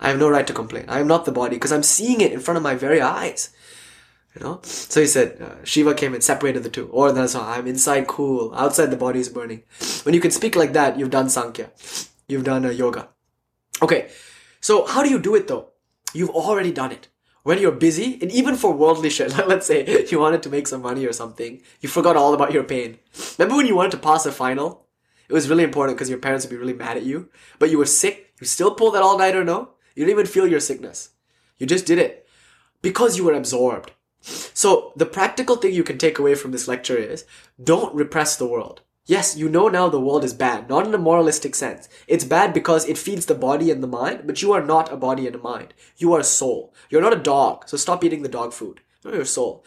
[0.00, 0.86] I have no right to complain.
[0.88, 3.50] I am not the body because I'm seeing it in front of my very eyes.
[4.34, 4.60] You know?
[4.62, 6.88] So he said, uh, Shiva came and separated the two.
[6.88, 9.62] Or that's how I'm inside cool, outside the body is burning.
[10.04, 11.70] When you can speak like that, you've done Sankhya.
[12.28, 13.08] You've done a yoga.
[13.82, 14.10] Okay.
[14.60, 15.70] So how do you do it though?
[16.12, 17.08] You've already done it.
[17.42, 20.82] When you're busy, and even for worldly shit, let's say you wanted to make some
[20.82, 22.98] money or something, you forgot all about your pain.
[23.38, 24.86] Remember when you wanted to pass a final?
[25.28, 27.28] It was really important because your parents would be really mad at you,
[27.58, 28.34] but you were sick.
[28.40, 29.70] You still pulled that all nighter, no?
[29.94, 31.10] You didn't even feel your sickness.
[31.58, 32.26] You just did it
[32.82, 33.92] because you were absorbed.
[34.20, 37.24] So the practical thing you can take away from this lecture is
[37.62, 38.82] don't repress the world.
[39.06, 41.88] Yes, you know now the world is bad, not in a moralistic sense.
[42.06, 44.96] It's bad because it feeds the body and the mind, but you are not a
[44.98, 45.72] body and a mind.
[45.96, 46.74] You are a soul.
[46.90, 48.80] You're not a dog, so stop eating the dog food.
[49.02, 49.64] You're your soul.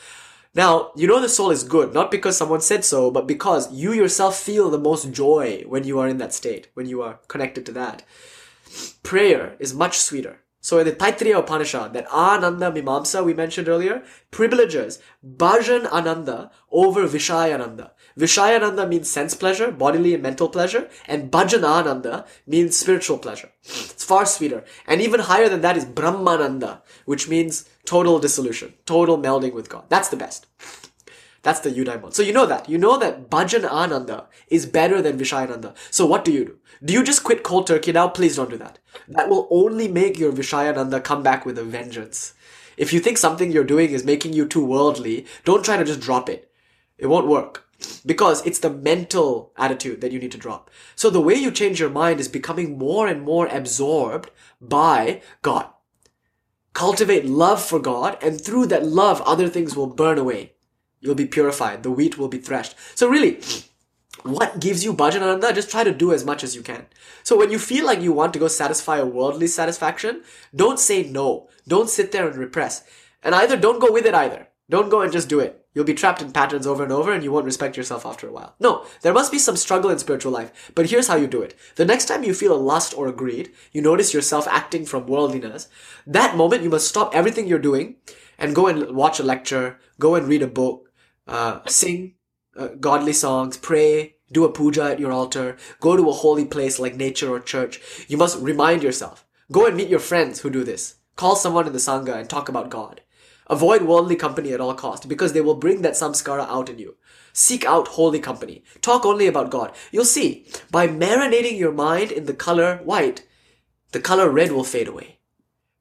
[0.53, 3.93] Now, you know the soul is good, not because someone said so, but because you
[3.93, 7.65] yourself feel the most joy when you are in that state, when you are connected
[7.65, 8.03] to that.
[9.01, 10.41] Prayer is much sweeter.
[10.61, 17.07] So in the Taittiriya Upanishad, that Ananda Mimamsa we mentioned earlier, privileges Bhajan Ananda over
[17.07, 17.91] Vishayananda.
[18.17, 23.49] Vishayananda means sense pleasure, bodily and mental pleasure, and Bhajan Ananda means spiritual pleasure.
[23.63, 24.63] It's far sweeter.
[24.85, 29.85] And even higher than that is Brahmananda, which means total dissolution, total melding with God.
[29.89, 30.45] That's the best.
[31.43, 32.13] That's the Eudaimon.
[32.13, 32.69] So you know that.
[32.69, 35.75] You know that Bhajan Ananda is better than Vishayananda.
[35.89, 36.57] So what do you do?
[36.83, 38.07] Do you just quit cold turkey now?
[38.09, 38.77] Please don't do that.
[39.07, 42.33] That will only make your Vishayananda come back with a vengeance.
[42.77, 45.99] If you think something you're doing is making you too worldly, don't try to just
[45.99, 46.51] drop it.
[46.97, 47.65] It won't work.
[48.05, 50.69] Because it's the mental attitude that you need to drop.
[50.95, 55.67] So the way you change your mind is becoming more and more absorbed by God.
[56.73, 60.53] Cultivate love for God, and through that love, other things will burn away.
[61.01, 61.83] You'll be purified.
[61.83, 62.75] The wheat will be threshed.
[62.95, 63.41] So really,
[64.23, 65.53] what gives you bhajananda?
[65.53, 66.85] Just try to do as much as you can.
[67.23, 70.21] So when you feel like you want to go satisfy a worldly satisfaction,
[70.55, 71.49] don't say no.
[71.67, 72.83] Don't sit there and repress.
[73.23, 74.47] And either don't go with it either.
[74.69, 75.65] Don't go and just do it.
[75.73, 78.31] You'll be trapped in patterns over and over and you won't respect yourself after a
[78.31, 78.55] while.
[78.59, 80.71] No, there must be some struggle in spiritual life.
[80.75, 81.55] But here's how you do it.
[81.75, 85.07] The next time you feel a lust or a greed, you notice yourself acting from
[85.07, 85.67] worldliness,
[86.05, 87.95] that moment you must stop everything you're doing
[88.37, 90.90] and go and watch a lecture, go and read a book,
[91.31, 92.15] uh, sing
[92.57, 96.77] uh, godly songs, pray, do a puja at your altar, go to a holy place
[96.77, 97.79] like nature or church.
[98.07, 99.25] You must remind yourself.
[99.51, 100.95] Go and meet your friends who do this.
[101.15, 103.01] Call someone in the Sangha and talk about God.
[103.47, 106.95] Avoid worldly company at all cost because they will bring that samskara out in you.
[107.33, 108.63] Seek out holy company.
[108.81, 109.73] Talk only about God.
[109.91, 113.25] You'll see, by marinating your mind in the color white,
[113.91, 115.19] the color red will fade away.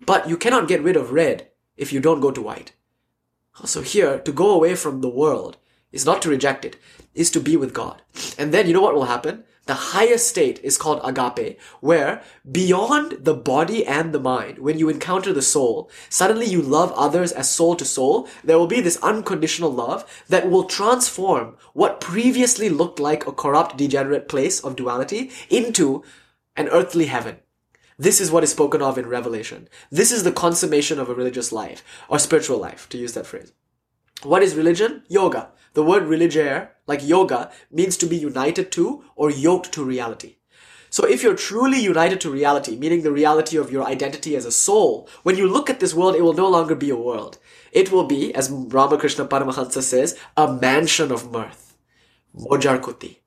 [0.04, 2.72] But you cannot get rid of red if you don't go to white.
[3.64, 5.58] So here, to go away from the world
[5.92, 6.76] is not to reject it,
[7.14, 8.02] is to be with God.
[8.38, 9.44] And then you know what will happen?
[9.66, 14.88] The highest state is called agape, where beyond the body and the mind, when you
[14.88, 18.28] encounter the soul, suddenly you love others as soul to soul.
[18.42, 23.76] There will be this unconditional love that will transform what previously looked like a corrupt,
[23.76, 26.02] degenerate place of duality into
[26.56, 27.36] an earthly heaven.
[28.00, 29.68] This is what is spoken of in Revelation.
[29.90, 33.52] This is the consummation of a religious life, or spiritual life, to use that phrase.
[34.22, 35.02] What is religion?
[35.08, 35.50] Yoga.
[35.74, 40.36] The word religere, like yoga, means to be united to or yoked to reality.
[40.88, 44.50] So if you're truly united to reality, meaning the reality of your identity as a
[44.50, 47.36] soul, when you look at this world, it will no longer be a world.
[47.70, 51.76] It will be, as Ramakrishna Paramahansa says, a mansion of mirth.
[52.34, 53.18] Mojarkuti.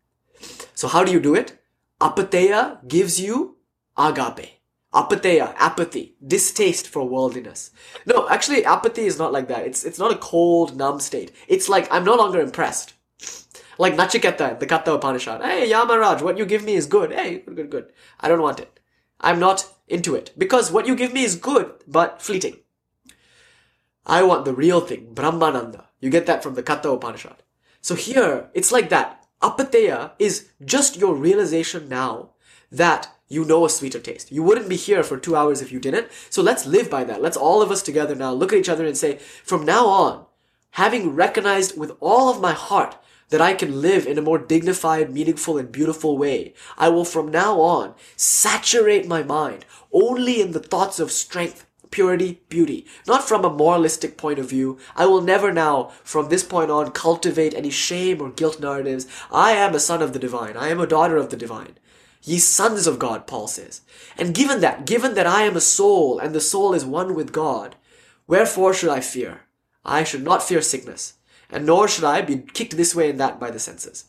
[0.73, 1.59] So how do you do it?
[2.01, 3.57] Apatheia gives you
[3.95, 4.62] agape.
[4.93, 7.71] Apatheia, apathy, distaste for worldliness.
[8.05, 9.65] No, actually, apathy is not like that.
[9.65, 11.31] It's it's not a cold, numb state.
[11.47, 12.93] It's like I'm no longer impressed.
[13.79, 15.41] Like Nachiketa, the Katha Upanishad.
[15.41, 17.11] Hey, Yamaraj, what you give me is good.
[17.11, 17.93] Hey, good, good, good.
[18.19, 18.79] I don't want it.
[19.19, 20.31] I'm not into it.
[20.37, 22.57] Because what you give me is good, but fleeting.
[24.05, 25.85] I want the real thing, Brahmananda.
[25.99, 27.41] You get that from the Katha Upanishad.
[27.81, 29.25] So here, it's like that.
[29.41, 32.31] Apatheia is just your realization now
[32.71, 34.31] that you know a sweeter taste.
[34.31, 36.07] You wouldn't be here for two hours if you didn't.
[36.29, 37.21] So let's live by that.
[37.21, 40.25] Let's all of us together now look at each other and say, from now on,
[40.71, 42.97] having recognized with all of my heart
[43.29, 47.31] that I can live in a more dignified, meaningful, and beautiful way, I will from
[47.31, 52.85] now on saturate my mind only in the thoughts of strength, purity, beauty.
[53.07, 54.77] Not from a moralistic point of view.
[54.95, 59.07] I will never now, from this point on, cultivate any shame or guilt narratives.
[59.31, 60.57] I am a son of the divine.
[60.57, 61.77] I am a daughter of the divine.
[62.23, 63.81] Ye sons of God, Paul says.
[64.17, 67.31] And given that, given that I am a soul and the soul is one with
[67.31, 67.75] God,
[68.27, 69.41] Wherefore should I fear?
[69.85, 71.15] I should not fear sickness,
[71.49, 74.05] and nor should I be kicked this way and that by the senses.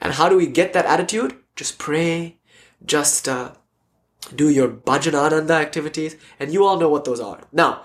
[0.00, 1.36] And how do we get that attitude?
[1.56, 2.36] Just pray,
[2.84, 3.52] just uh,
[4.34, 7.40] do your bhajanananda activities, and you all know what those are.
[7.52, 7.82] Now,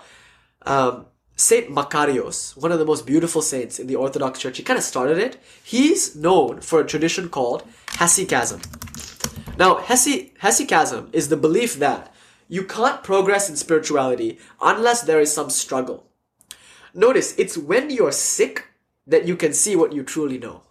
[0.62, 4.78] um, Saint Makarios, one of the most beautiful saints in the Orthodox Church, he kind
[4.78, 5.42] of started it.
[5.64, 8.60] He's known for a tradition called hesychasm.
[9.60, 12.14] Now, hesy, hesychasm is the belief that
[12.48, 16.06] you can't progress in spirituality unless there is some struggle.
[16.94, 18.68] Notice, it's when you're sick
[19.06, 20.62] that you can see what you truly know.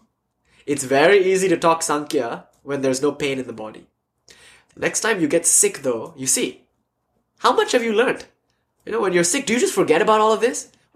[0.66, 3.86] It's very easy to talk Sankhya when there's no pain in the body.
[4.76, 6.64] Next time you get sick, though, you see.
[7.38, 8.26] How much have you learned?
[8.88, 10.72] You know, when you're sick, do you just forget about all of this?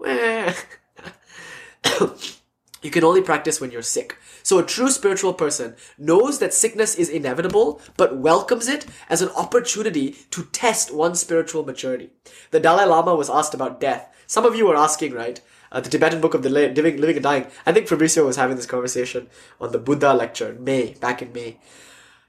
[2.82, 4.16] you can only practice when you're sick.
[4.44, 9.30] So a true spiritual person knows that sickness is inevitable, but welcomes it as an
[9.30, 12.10] opportunity to test one's spiritual maturity.
[12.50, 14.06] The Dalai Lama was asked about death.
[14.26, 15.40] Some of you were asking, right?
[15.72, 17.46] Uh, the Tibetan book of the living, living and dying.
[17.64, 19.28] I think Fabrizio was having this conversation
[19.62, 21.56] on the Buddha lecture in May, back in May.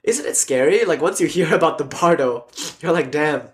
[0.02, 0.86] Isn't it scary?
[0.86, 2.48] Like once you hear about the Bardo,
[2.80, 3.50] you're like, damn,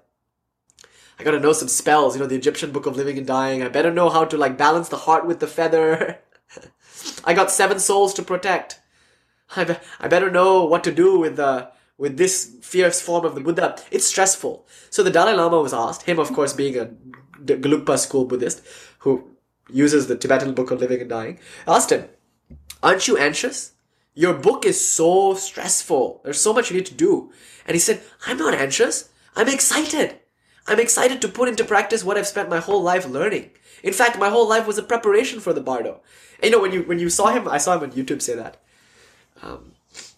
[1.18, 3.64] I gotta know some spells, you know, the Egyptian Book of Living and Dying.
[3.64, 6.20] I better know how to like balance the heart with the feather.
[7.24, 8.80] I got seven souls to protect.
[9.56, 13.36] I, be- I better know what to do with the with this fierce form of
[13.36, 13.78] the Buddha.
[13.92, 14.66] It's stressful.
[14.90, 16.90] So the Dalai Lama was asked, him of course being a
[17.46, 18.64] Gelugpa school Buddhist
[19.00, 19.32] who
[19.70, 22.10] uses the Tibetan Book of Living and Dying, asked him,
[22.84, 23.74] Aren't you anxious?
[24.14, 26.22] Your book is so stressful.
[26.24, 27.32] There's so much you need to do.
[27.66, 29.10] And he said, I'm not anxious.
[29.36, 30.20] I'm excited.
[30.68, 33.52] I'm excited to put into practice what I've spent my whole life learning.
[33.84, 36.02] In fact, my whole life was a preparation for the Bardo.
[36.42, 38.58] You know, when you when you saw him, I saw him on YouTube say that.
[39.42, 39.74] Um,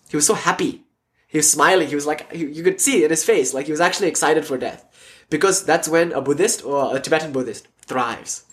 [0.09, 0.83] he was so happy.
[1.27, 1.87] He was smiling.
[1.87, 4.57] He was like, you could see in his face, like he was actually excited for
[4.57, 4.85] death,
[5.29, 8.45] because that's when a Buddhist or a Tibetan Buddhist thrives.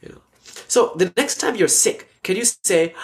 [0.00, 0.22] You know.
[0.66, 2.94] So the next time you're sick, can you say,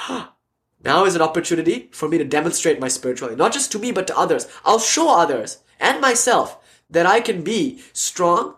[0.83, 4.07] now is an opportunity for me to demonstrate my spirituality, not just to me but
[4.07, 4.49] to others.
[4.65, 6.59] I'll show others and myself
[6.89, 8.55] that I can be strong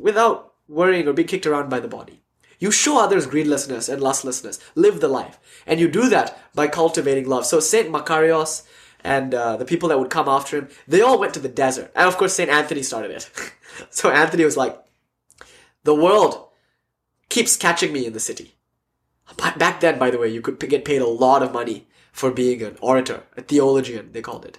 [0.00, 2.20] without worrying or being kicked around by the body.
[2.64, 4.58] You show others greedlessness and lustlessness.
[4.74, 5.38] Live the life.
[5.66, 7.44] And you do that by cultivating love.
[7.44, 8.62] So Saint Makarios
[9.00, 11.92] and uh, the people that would come after him, they all went to the desert.
[11.94, 13.30] And of course, Saint Anthony started it.
[13.90, 14.82] so Anthony was like,
[15.82, 16.48] the world
[17.28, 18.54] keeps catching me in the city.
[19.36, 22.62] Back then, by the way, you could get paid a lot of money for being
[22.62, 24.58] an orator, a theologian, they called it.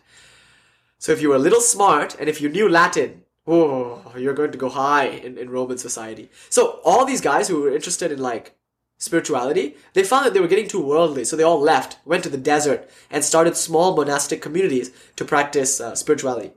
[1.00, 4.52] So if you were a little smart and if you knew Latin, oh, you're going
[4.52, 6.30] to go high in, in Roman society.
[6.50, 8.56] So all these guys who were interested in like
[8.98, 11.26] spirituality, they found that they were getting too worldly.
[11.26, 15.80] So they all left, went to the desert, and started small monastic communities to practice
[15.80, 16.52] uh, spirituality.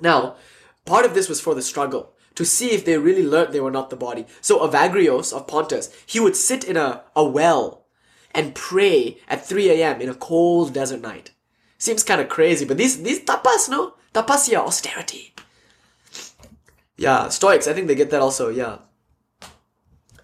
[0.00, 0.36] Now,
[0.84, 3.70] part of this was for the struggle to see if they really learned they were
[3.70, 4.26] not the body.
[4.40, 7.84] So Evagrios of Pontus, he would sit in a, a well
[8.34, 10.00] and pray at 3 a.m.
[10.00, 11.32] in a cold desert night.
[11.78, 13.94] Seems kind of crazy, but these these tapas, no?
[14.14, 15.31] Tapasya, austerity.
[16.96, 18.78] Yeah, Stoics, I think they get that also, yeah.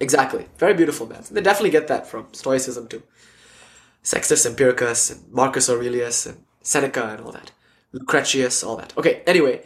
[0.00, 0.46] Exactly.
[0.58, 1.24] Very beautiful, man.
[1.30, 3.02] They definitely get that from Stoicism too.
[4.02, 7.50] Sextus Empiricus and Marcus Aurelius and Seneca and all that.
[7.92, 8.96] Lucretius, all that.
[8.96, 9.64] Okay, anyway.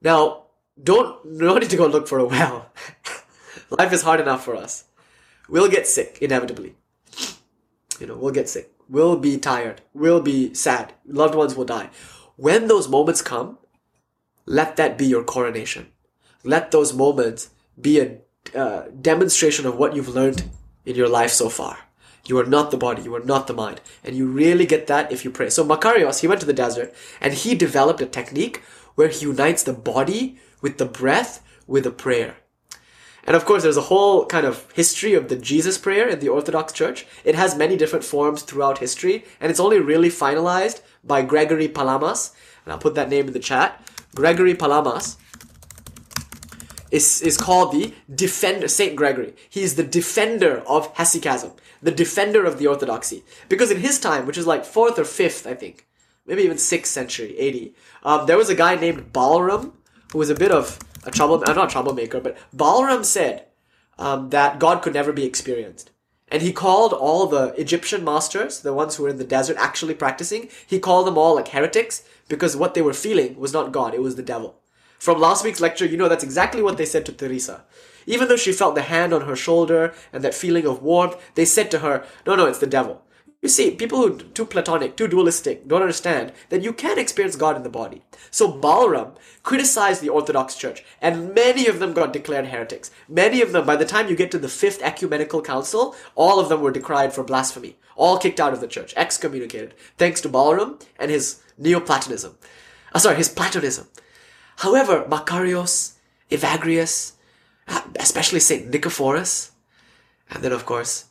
[0.00, 0.44] Now,
[0.82, 2.70] don't, no need to go look for a well.
[3.70, 4.84] Life is hard enough for us.
[5.48, 6.74] We'll get sick, inevitably.
[8.00, 11.90] You know, we'll get sick We'll be tired, We'll be sad, loved ones will die.
[12.36, 13.58] When those moments come,
[14.46, 15.88] let that be your coronation.
[16.48, 18.16] Let those moments be a
[18.56, 20.48] uh, demonstration of what you've learned
[20.86, 21.76] in your life so far.
[22.24, 23.82] You are not the body, you are not the mind.
[24.02, 25.50] And you really get that if you pray.
[25.50, 28.62] So Makarios, he went to the desert and he developed a technique
[28.94, 32.36] where he unites the body with the breath with a prayer.
[33.24, 36.30] And of course, there's a whole kind of history of the Jesus prayer in the
[36.30, 37.04] Orthodox Church.
[37.26, 42.32] It has many different forms throughout history, and it's only really finalized by Gregory Palamas.
[42.64, 43.86] And I'll put that name in the chat.
[44.14, 45.18] Gregory Palamas
[46.90, 49.34] is, is called the defender, Saint Gregory.
[49.48, 51.52] He is the defender of hesychasm,
[51.82, 53.24] the defender of the Orthodoxy.
[53.48, 55.86] Because in his time, which is like 4th or 5th, I think,
[56.26, 57.74] maybe even 6th century, 80,
[58.04, 59.72] um, there was a guy named Barlaam
[60.12, 63.46] who was a bit of a trouble, I'm not a troublemaker, but Barlaam said
[63.98, 65.90] um, that God could never be experienced.
[66.30, 69.94] And he called all the Egyptian masters, the ones who were in the desert actually
[69.94, 73.94] practicing, he called them all like heretics because what they were feeling was not God,
[73.94, 74.56] it was the devil.
[74.98, 77.64] From last week's lecture, you know that's exactly what they said to Teresa.
[78.06, 81.44] Even though she felt the hand on her shoulder and that feeling of warmth, they
[81.44, 83.02] said to her, no, no, it's the devil.
[83.40, 87.56] you see, people who too platonic, too dualistic, don't understand that you can experience God
[87.56, 88.02] in the body.
[88.32, 89.12] So Barlaam
[89.44, 92.90] criticized the Orthodox Church, and many of them got declared heretics.
[93.08, 96.48] Many of them, by the time you get to the fifth ecumenical council, all of
[96.48, 100.80] them were decried for blasphemy, all kicked out of the church, excommunicated, thanks to Barlaam
[100.98, 102.36] and his Neoplatonism.
[102.92, 103.86] Uh, sorry, his Platonism.
[104.58, 105.94] However, Macarius,
[106.30, 107.12] Evagrius,
[107.96, 109.50] especially Saint Nicephorus,
[110.30, 111.06] and then of course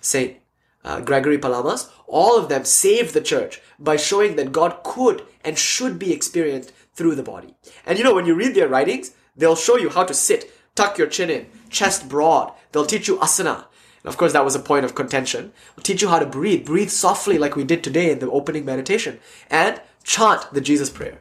[0.00, 0.36] Saint
[0.84, 5.58] uh, Gregory Palamas, all of them saved the church by showing that God could and
[5.58, 7.54] should be experienced through the body.
[7.86, 10.98] And you know, when you read their writings, they'll show you how to sit, tuck
[10.98, 12.52] your chin in, chest broad.
[12.72, 13.64] They'll teach you asana.
[14.02, 15.52] And of course, that was a point of contention.
[15.74, 16.66] They'll teach you how to breathe.
[16.66, 19.20] Breathe softly like we did today in the opening meditation.
[19.48, 21.20] And chant the Jesus prayer.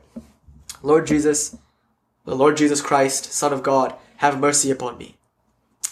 [0.82, 1.58] Lord Jesus,
[2.26, 5.18] the Lord Jesus Christ, Son of God, have mercy upon me.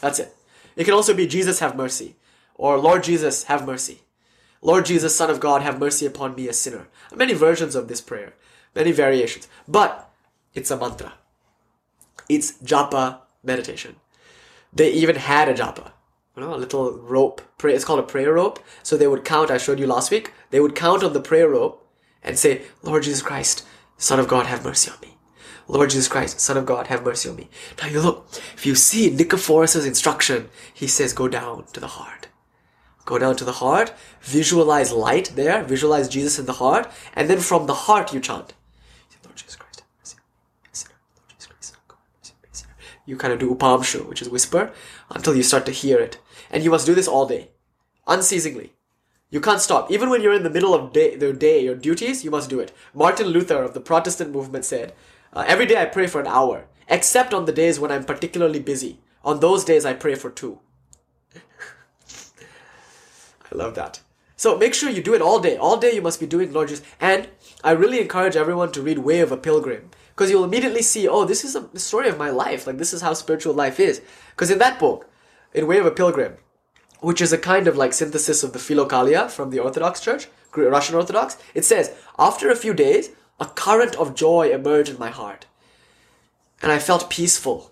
[0.01, 0.35] That's it.
[0.75, 2.15] It can also be Jesus have mercy.
[2.55, 4.01] Or Lord Jesus, have mercy.
[4.61, 6.87] Lord Jesus, Son of God, have mercy upon me, a sinner.
[7.15, 8.33] Many versions of this prayer,
[8.75, 9.47] many variations.
[9.67, 10.11] But
[10.53, 11.13] it's a mantra.
[12.27, 13.95] It's japa meditation.
[14.73, 15.91] They even had a japa.
[16.35, 17.41] You know, a little rope.
[17.63, 18.59] It's called a prayer rope.
[18.83, 21.49] So they would count, I showed you last week, they would count on the prayer
[21.49, 21.87] rope
[22.21, 23.65] and say, Lord Jesus Christ,
[23.97, 25.16] Son of God, have mercy on me.
[25.67, 27.49] Lord Jesus Christ, Son of God, have mercy on me.
[27.81, 32.27] Now you look, if you see Nicephorus' instruction, he says, go down to the heart.
[33.05, 37.39] Go down to the heart, visualize light there, visualize Jesus in the heart, and then
[37.39, 38.53] from the heart you chant.
[39.23, 40.17] Lord Jesus Christ, mercy,
[40.57, 42.65] Lord Jesus Christ, oh on, mercy,
[43.05, 44.73] You kind of do upamshu, which is whisper,
[45.09, 46.19] until you start to hear it.
[46.49, 47.51] And you must do this all day,
[48.07, 48.73] unceasingly.
[49.29, 49.91] You can't stop.
[49.91, 52.61] Even when you're in the middle of day, the day, your duties, you must do
[52.61, 52.71] it.
[52.93, 54.93] Martin Luther of the Protestant movement said,
[55.37, 58.59] uh, Every day I pray for an hour, except on the days when I'm particularly
[58.59, 58.99] busy.
[59.23, 60.59] On those days I pray for two.
[61.35, 61.39] I
[63.51, 64.01] love that.
[64.35, 65.57] So make sure you do it all day.
[65.57, 66.85] All day you must be doing Lord Jesus.
[66.99, 67.27] And
[67.63, 71.25] I really encourage everyone to read Way of a Pilgrim because you'll immediately see, oh,
[71.25, 72.65] this is a story of my life.
[72.65, 74.01] Like this is how spiritual life is.
[74.31, 75.09] Because in that book,
[75.53, 76.37] in Way of a Pilgrim,
[77.01, 80.95] which is a kind of like synthesis of the Philokalia from the Orthodox Church, Russian
[80.95, 83.09] Orthodox, it says, after a few days,
[83.39, 85.45] a current of joy emerged in my heart.
[86.61, 87.71] And I felt peaceful.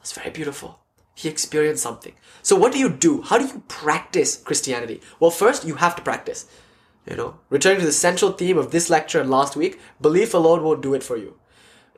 [0.00, 0.80] It's very beautiful.
[1.14, 2.14] He experienced something.
[2.42, 3.22] So what do you do?
[3.22, 5.00] How do you practice Christianity?
[5.18, 6.46] Well, first you have to practice.
[7.08, 10.64] You know, returning to the central theme of this lecture and last week, belief alone
[10.64, 11.38] won't do it for you.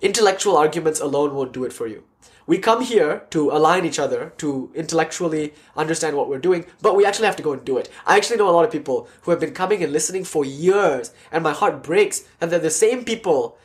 [0.02, 2.04] Intellectual arguments alone won't do it for you.
[2.48, 7.06] We come here to align each other, to intellectually understand what we're doing, but we
[7.06, 7.88] actually have to go and do it.
[8.04, 11.12] I actually know a lot of people who have been coming and listening for years,
[11.30, 13.56] and my heart breaks and they're the same people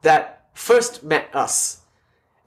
[0.00, 1.82] that first met us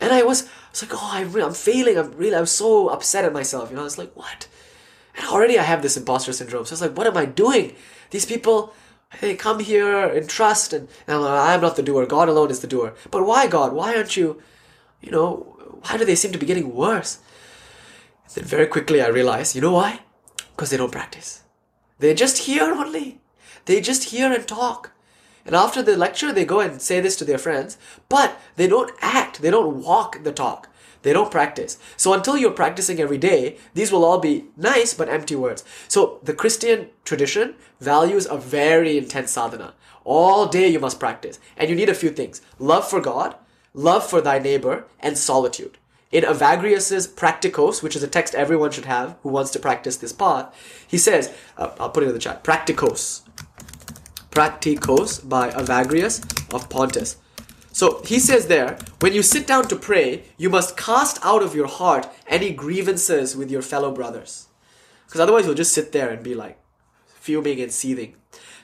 [0.01, 1.97] and I was, I was like, oh, I really, I'm failing.
[1.97, 3.69] I'm really, I'm so upset at myself.
[3.69, 4.47] You know, I was like, what?
[5.15, 6.65] And already I have this imposter syndrome.
[6.65, 7.75] So I was like, what am I doing?
[8.09, 8.73] These people,
[9.21, 12.07] they come here in trust, and, and I'm, like, I'm not the doer.
[12.07, 12.95] God alone is the doer.
[13.11, 13.73] But why, God?
[13.73, 14.41] Why aren't you,
[15.01, 15.50] you know,
[15.81, 17.19] why do they seem to be getting worse?
[18.25, 20.01] And then very quickly I realized, you know why?
[20.51, 21.43] Because they don't practice.
[21.99, 23.21] They just hear only.
[23.65, 24.91] They just hear and talk.
[25.45, 27.77] And after the lecture, they go and say this to their friends,
[28.09, 30.67] but they don't act, they don't walk the talk.
[31.03, 31.79] They don't practice.
[31.97, 35.63] So until you're practicing every day, these will all be nice but empty words.
[35.87, 39.73] So the Christian tradition values a very intense sadhana.
[40.03, 41.39] All day you must practice.
[41.57, 42.41] And you need a few things.
[42.59, 43.35] Love for God,
[43.73, 45.77] love for thy neighbor, and solitude.
[46.11, 50.11] In Evagrius's Practicos, which is a text everyone should have who wants to practice this
[50.11, 50.53] path,
[50.87, 53.21] he says, uh, I'll put it in the chat, Practicos.
[54.29, 56.21] Practicos by Evagrius
[56.53, 57.17] of Pontus.
[57.71, 61.55] So he says there, when you sit down to pray, you must cast out of
[61.55, 64.47] your heart any grievances with your fellow brothers.
[65.05, 66.59] Because otherwise you'll just sit there and be like
[67.07, 68.15] fuming and seething.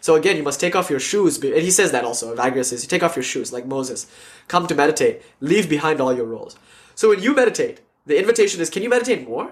[0.02, 1.38] So again, you must take off your shoes.
[1.38, 2.36] And he says that also.
[2.36, 4.07] Evagrius says, you take off your shoes, like Moses.
[4.48, 5.22] Come to meditate.
[5.40, 6.57] Leave behind all your roles.
[6.95, 9.52] So when you meditate, the invitation is, can you meditate more?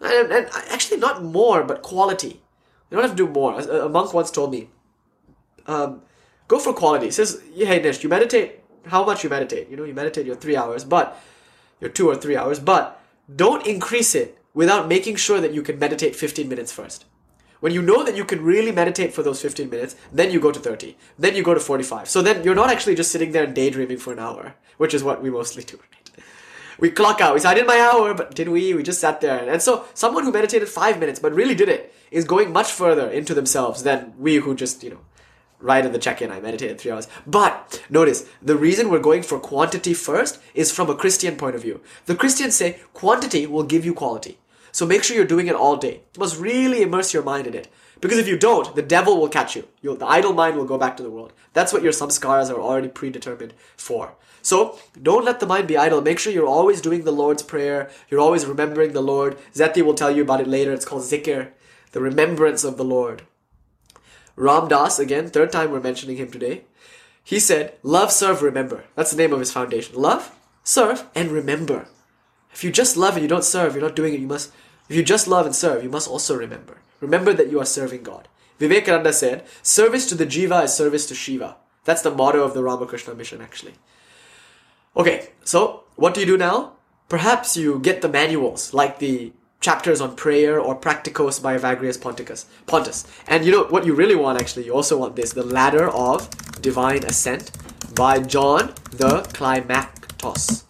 [0.00, 2.40] And, and actually not more, but quality.
[2.90, 3.60] You don't have to do more.
[3.60, 4.68] A monk once told me,
[5.66, 6.02] um,
[6.48, 7.08] go for quality.
[7.08, 9.68] It says, hey Nish, you meditate how much you meditate.
[9.68, 11.20] You know, you meditate your three hours, but
[11.80, 13.00] your two or three hours, but
[13.34, 17.04] don't increase it without making sure that you can meditate 15 minutes first.
[17.60, 20.50] When you know that you can really meditate for those 15 minutes, then you go
[20.50, 20.96] to 30.
[21.18, 22.08] Then you go to 45.
[22.08, 25.04] So then you're not actually just sitting there and daydreaming for an hour, which is
[25.04, 26.24] what we mostly do, right?
[26.78, 27.34] We clock out.
[27.34, 28.72] We said, I did my hour, but did we?
[28.72, 29.46] We just sat there.
[29.46, 33.10] And so someone who meditated five minutes, but really did it, is going much further
[33.10, 35.00] into themselves than we who just, you know,
[35.60, 39.38] right at the check-in i meditated three hours but notice the reason we're going for
[39.38, 43.84] quantity first is from a christian point of view the christians say quantity will give
[43.84, 44.38] you quality
[44.72, 47.54] so make sure you're doing it all day you must really immerse your mind in
[47.54, 47.68] it
[48.00, 49.68] Because if you don't, the devil will catch you.
[49.82, 51.32] You'll, the idle mind will go back to the world.
[51.52, 54.14] That's what your samskaras are already predetermined for.
[54.42, 56.00] So don't let the mind be idle.
[56.00, 57.90] Make sure you're always doing the Lord's Prayer.
[58.08, 59.36] You're always remembering the Lord.
[59.52, 60.72] Zeti will tell you about it later.
[60.72, 61.50] It's called zikr,
[61.92, 63.22] the remembrance of the Lord.
[64.34, 66.64] Ram Dass, again, third time we're mentioning him today.
[67.22, 68.84] He said, Love, serve, remember.
[68.94, 69.94] That's the name of his foundation.
[69.96, 70.34] Love,
[70.64, 71.88] serve, and remember.
[72.52, 74.20] If you just love and you don't serve, you're not doing it.
[74.20, 74.52] You must,
[74.88, 76.78] if you just love and serve, you must also remember.
[77.00, 78.28] Remember that you are serving God.
[78.58, 81.56] Vivekananda said, Service to the Jiva is service to Shiva.
[81.84, 83.74] That's the motto of the Ramakrishna mission, actually.
[84.96, 86.72] Okay, so what do you do now?
[87.08, 92.46] Perhaps you get the manuals, like the chapters on prayer or Practicos by Evagrius Ponticus,
[92.66, 93.06] Pontus.
[93.26, 94.66] And you know what you really want actually?
[94.66, 96.28] You also want this, the Ladder of
[96.62, 97.50] Divine Ascent
[97.94, 100.64] by John the Climactos.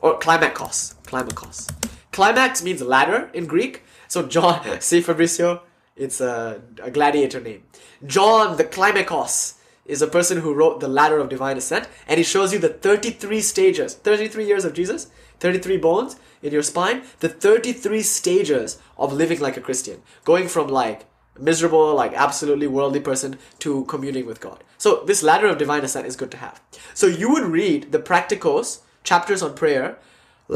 [0.00, 0.94] Or Climacos.
[1.12, 1.70] Climacos.
[2.10, 3.82] Climax means ladder in Greek.
[4.08, 5.62] So John, see Fabrizio,
[5.94, 7.64] it's a, a gladiator name.
[8.06, 12.24] John the Climacos is a person who wrote the ladder of divine ascent and he
[12.24, 15.10] shows you the 33 stages 33 years of jesus
[15.40, 20.68] 33 bones in your spine the 33 stages of living like a christian going from
[20.68, 21.04] like
[21.36, 26.06] miserable like absolutely worldly person to communing with god so this ladder of divine ascent
[26.06, 26.60] is good to have
[26.94, 29.98] so you would read the practicos chapters on prayer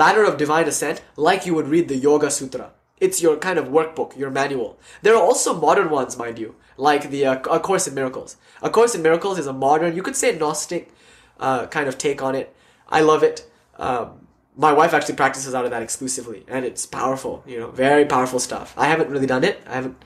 [0.02, 3.66] ladder of divine ascent like you would read the yoga sutra it's your kind of
[3.66, 4.78] workbook, your manual.
[5.02, 8.36] There are also modern ones, mind you, like the uh, A Course in Miracles.
[8.62, 10.90] A Course in Miracles is a modern, you could say Gnostic
[11.38, 12.54] uh, kind of take on it.
[12.88, 13.48] I love it.
[13.76, 18.06] Um, my wife actually practices out of that exclusively, and it's powerful, you know, very
[18.06, 18.72] powerful stuff.
[18.78, 19.60] I haven't really done it.
[19.66, 20.02] I haven't,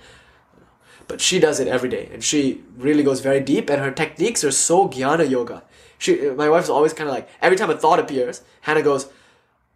[1.07, 4.43] but she does it every day, and she really goes very deep, and her techniques
[4.43, 5.63] are so jnana yoga.
[5.99, 9.09] She, my wife's always kind of like, every time a thought appears, Hannah goes,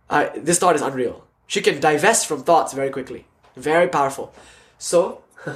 [0.09, 3.26] this thought is unreal she can divest from thoughts very quickly.
[3.56, 4.32] Very powerful.
[4.78, 5.22] So,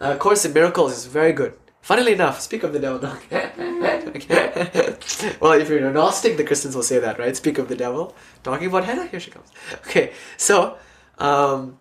[0.00, 1.54] uh, Course in Miracles is very good.
[1.82, 3.00] Funnily enough, speak of the devil.
[5.40, 7.36] well, if you're a Gnostic, the Christians will say that, right?
[7.36, 8.14] Speak of the devil.
[8.42, 9.50] Talking about Hannah, here she comes.
[9.86, 10.78] Okay, so
[11.18, 11.78] um,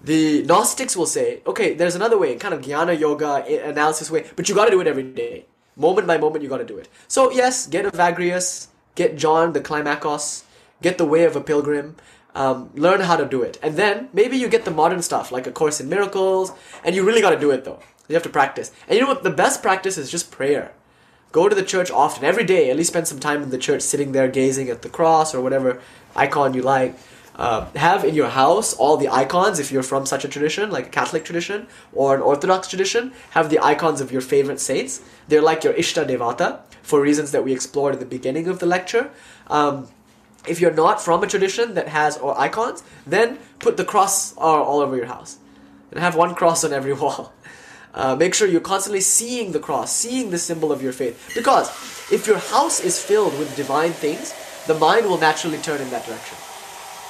[0.00, 4.48] the Gnostics will say, okay, there's another way, kind of jnana yoga analysis way, but
[4.48, 6.44] you got to do it every day, moment by moment.
[6.44, 6.88] You got to do it.
[7.08, 10.44] So yes, get Evagrius, get John the Climacos,
[10.82, 11.96] get the Way of a Pilgrim
[12.34, 13.58] um, learn how to do it.
[13.62, 16.52] And then maybe you get the modern stuff like A Course in Miracles,
[16.84, 17.80] and you really got to do it though.
[18.08, 18.72] You have to practice.
[18.88, 19.22] And you know what?
[19.22, 20.72] The best practice is just prayer.
[21.32, 22.70] Go to the church often, every day.
[22.70, 25.40] At least spend some time in the church, sitting there gazing at the cross or
[25.40, 25.80] whatever
[26.16, 26.96] icon you like.
[27.36, 30.88] Uh, have in your house all the icons if you're from such a tradition, like
[30.88, 33.12] a Catholic tradition or an Orthodox tradition.
[33.30, 35.00] Have the icons of your favorite saints.
[35.28, 38.66] They're like your Ishta Devata for reasons that we explored at the beginning of the
[38.66, 39.10] lecture.
[39.46, 39.88] Um,
[40.46, 44.62] if you're not from a tradition that has or icons, then put the cross all,
[44.62, 45.38] all over your house
[45.90, 47.32] and have one cross on every wall.
[47.92, 51.32] Uh, make sure you're constantly seeing the cross, seeing the symbol of your faith.
[51.34, 51.68] Because
[52.12, 54.32] if your house is filled with divine things,
[54.66, 56.38] the mind will naturally turn in that direction.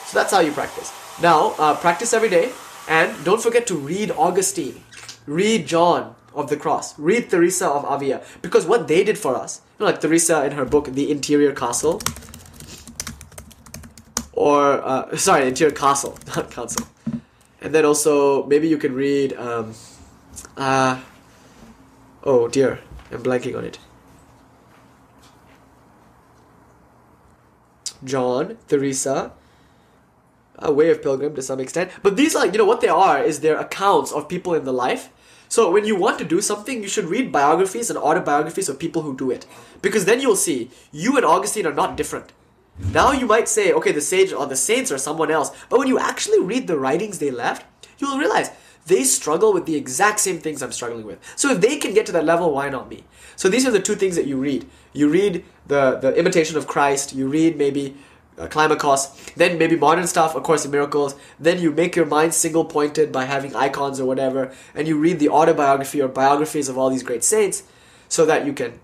[0.07, 0.93] So that's how you practice.
[1.21, 2.51] Now, uh, practice every day,
[2.89, 4.83] and don't forget to read Augustine,
[5.27, 9.61] read John of the Cross, read Teresa of Avila, because what they did for us,
[9.79, 12.01] you know, like Teresa in her book, The Interior Castle,
[14.41, 16.87] or uh, sorry, interior castle, not council.
[17.61, 19.35] And then also maybe you can read.
[19.35, 19.75] Um,
[20.57, 21.01] uh,
[22.25, 22.81] oh dear,
[23.13, 23.79] I'm blanking on it.
[28.03, 29.33] John, Teresa,
[30.59, 31.91] a way of pilgrim to some extent.
[32.03, 34.73] But these are, you know, what they are is they're accounts of people in the
[34.73, 35.11] life.
[35.51, 39.03] So when you want to do something, you should read biographies and autobiographies of people
[39.03, 39.45] who do it.
[39.83, 42.33] Because then you'll see you and Augustine are not different.
[42.93, 45.89] Now you might say, okay, the sage or the saints or someone else, but when
[45.89, 47.65] you actually read the writings they left,
[47.99, 48.51] you'll realize
[48.87, 51.19] they struggle with the exact same things I'm struggling with.
[51.37, 53.05] So if they can get to that level, why not me?
[53.37, 54.67] So these are the two things that you read.
[54.93, 57.15] You read the the imitation of Christ.
[57.15, 57.95] You read maybe
[58.39, 61.15] uh, then maybe modern stuff, of course, in miracles.
[61.39, 65.19] Then you make your mind single pointed by having icons or whatever, and you read
[65.19, 67.63] the autobiography or biographies of all these great saints,
[68.09, 68.81] so that you can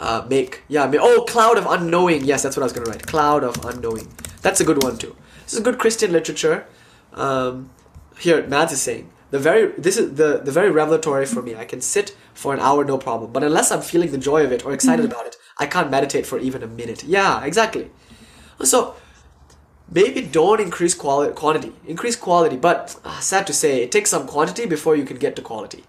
[0.00, 2.24] uh, make yeah make, oh cloud of unknowing.
[2.24, 3.06] Yes that's what i was going to write.
[3.06, 4.08] Cloud of unknowing.
[4.42, 5.14] That's a good one too.
[5.44, 6.66] This is good christian literature.
[7.12, 7.70] Um,
[8.18, 11.54] here mads is saying the very this is the the very revelatory for me.
[11.54, 13.32] I can sit for an hour no problem.
[13.32, 15.12] But unless i'm feeling the joy of it or excited mm-hmm.
[15.12, 17.04] about it i can't meditate for even a minute.
[17.04, 17.90] Yeah exactly.
[18.62, 18.94] So
[19.90, 21.72] maybe don't increase quality quantity.
[21.86, 25.36] Increase quality but uh, sad to say it takes some quantity before you can get
[25.36, 25.84] to quality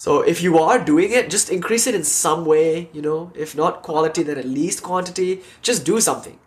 [0.00, 3.32] so if you are doing it, just increase it in some way, you know.
[3.34, 5.42] If not quality, then at least quantity.
[5.60, 6.38] Just do something.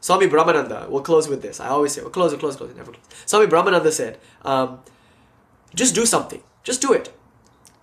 [0.00, 1.60] Swami Brahmananda, we'll close with this.
[1.60, 3.04] I always say, we'll close, we'll close, close, never close.
[3.26, 4.80] Swami Brahmananda said, um,
[5.74, 6.42] just do something.
[6.64, 7.14] Just do it.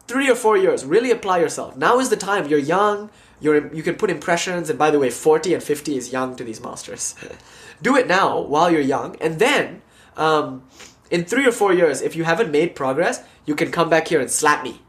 [0.08, 0.84] Three or four years.
[0.84, 1.78] Really apply yourself.
[1.78, 2.48] Now is the time.
[2.48, 3.12] You're young.
[3.40, 4.72] You're, you can put impressions.
[4.72, 7.14] And by the way, 40 and 50 is young to these masters.
[7.84, 9.16] do it now while you're young.
[9.22, 9.84] And then,
[10.18, 10.64] um,
[11.12, 14.20] in three or four years, if you haven't made progress, you can come back here
[14.20, 14.80] and slap me.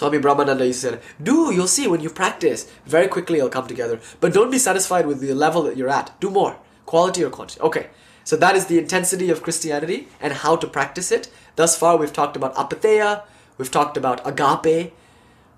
[0.00, 4.00] Swami Brahmananda say, do, you'll see when you practice, very quickly it'll come together.
[4.18, 6.18] But don't be satisfied with the level that you're at.
[6.20, 6.56] Do more.
[6.86, 7.60] Quality or quantity.
[7.60, 7.88] Okay.
[8.24, 11.28] So that is the intensity of Christianity and how to practice it.
[11.56, 13.24] Thus far, we've talked about apatheia,
[13.58, 14.94] we've talked about agape,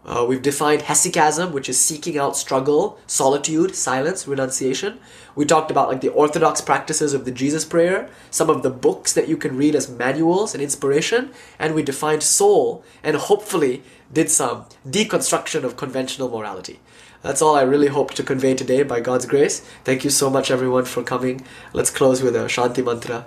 [0.04, 4.98] uh, we've defined hesychasm, which is seeking out struggle, solitude, silence, renunciation.
[5.36, 9.12] We talked about like the orthodox practices of the Jesus prayer, some of the books
[9.12, 14.28] that you can read as manuals and inspiration, and we defined soul and hopefully did
[14.28, 16.80] some deconstruction of conventional morality.
[17.22, 19.60] That's all I really hope to convey today by God's grace.
[19.84, 21.46] Thank you so much, everyone, for coming.
[21.72, 23.26] Let's close with a Shanti mantra.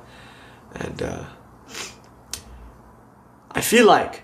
[0.73, 1.23] And uh,
[3.51, 4.23] I feel like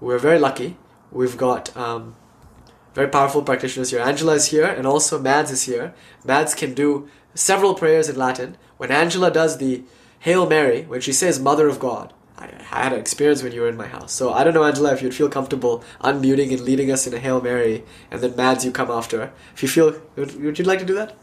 [0.00, 0.78] we're very lucky.
[1.16, 2.14] We've got um,
[2.94, 4.00] very powerful practitioners here.
[4.00, 5.94] Angela is here, and also Mads is here.
[6.24, 8.58] Mads can do several prayers in Latin.
[8.76, 9.82] When Angela does the
[10.20, 13.68] Hail Mary, when she says Mother of God, I had an experience when you were
[13.68, 14.12] in my house.
[14.12, 17.18] So I don't know, Angela, if you'd feel comfortable unmuting and leading us in a
[17.18, 19.32] Hail Mary, and then Mads, you come after.
[19.54, 21.16] If you feel, would, would you like to do that?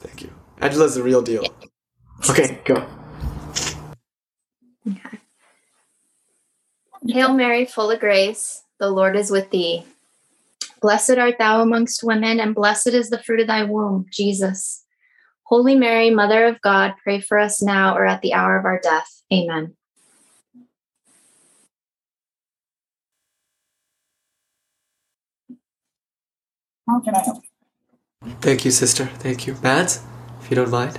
[0.00, 0.32] Thank you.
[0.60, 1.44] Angela's the real deal.
[2.28, 2.86] Okay, go.
[4.86, 5.21] Okay.
[7.08, 9.84] Hail Mary, full of grace, the Lord is with thee.
[10.80, 14.84] Blessed art thou amongst women, and blessed is the fruit of thy womb, Jesus.
[15.44, 18.80] Holy Mary, Mother of God, pray for us now or at the hour of our
[18.80, 19.22] death.
[19.32, 19.74] Amen.
[26.88, 27.42] How can I help?
[28.40, 29.06] Thank you, sister.
[29.18, 29.56] Thank you.
[29.62, 30.02] Mads,
[30.40, 30.98] if you don't mind.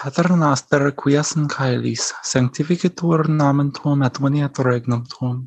[0.00, 5.42] Paternoster quias in caelis, sanctificetur nomen tuum et veniat regnum tuum.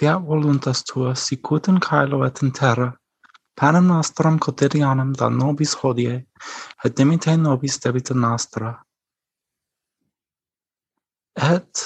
[0.00, 2.86] Fiat voluntas tua, sicut in caelo et in terra.
[3.54, 6.24] Panem nostrum quotidianum da nobis hodie,
[6.84, 8.72] et dimite nobis debita nostra.
[11.36, 11.84] Et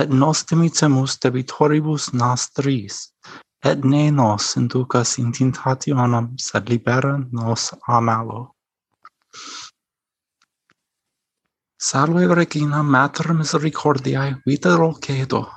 [0.00, 3.12] et nos dimitemus debitoribus nostris,
[3.64, 8.54] et ne nos inducas in tentationem, sed libera nos a malo.
[11.78, 15.48] Salve Regina, Mater Misericordiae, vita rocedo,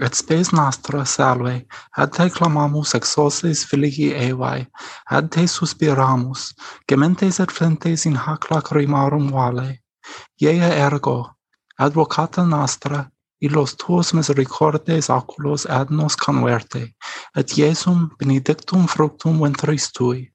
[0.00, 1.66] et spes nostra salve,
[1.96, 4.64] ad te clamamus exoses filii evae,
[5.10, 6.48] ad te suspiramus,
[6.90, 9.68] gementes et flentes in hac lacrimarum vale.
[10.42, 11.18] Iea ergo,
[11.78, 13.04] advocata nostra,
[13.40, 16.94] y los tuos misericordes oculos ad nos converte,
[17.34, 20.30] et Iesum benedictum fructum ventris tui.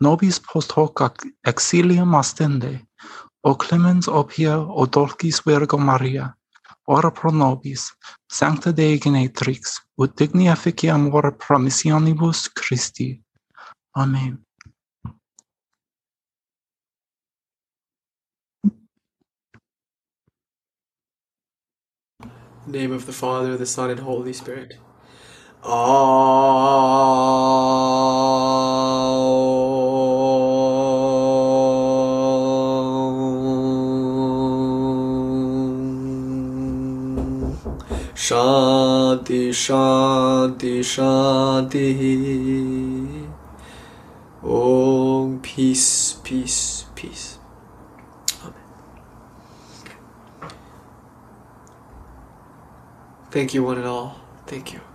[0.00, 1.00] Nobis post hoc
[1.46, 2.80] exilium astende,
[3.42, 6.34] o clemens opia o dolcis Virgo Maria,
[6.86, 7.92] ora pro nobis,
[8.28, 13.22] sancta Dei genetrix, ut digni effici amore promissionibus Christi.
[13.96, 14.43] Amen.
[22.66, 24.78] Name of the Father, the Son, and Holy Spirit.
[25.62, 27.04] Aum.
[38.24, 41.84] Shanti, Shanti, Shanti.
[44.42, 47.38] Om, peace, peace, peace.
[48.42, 48.54] Amen.
[53.34, 54.20] Thank you, one and all.
[54.46, 54.93] Thank you.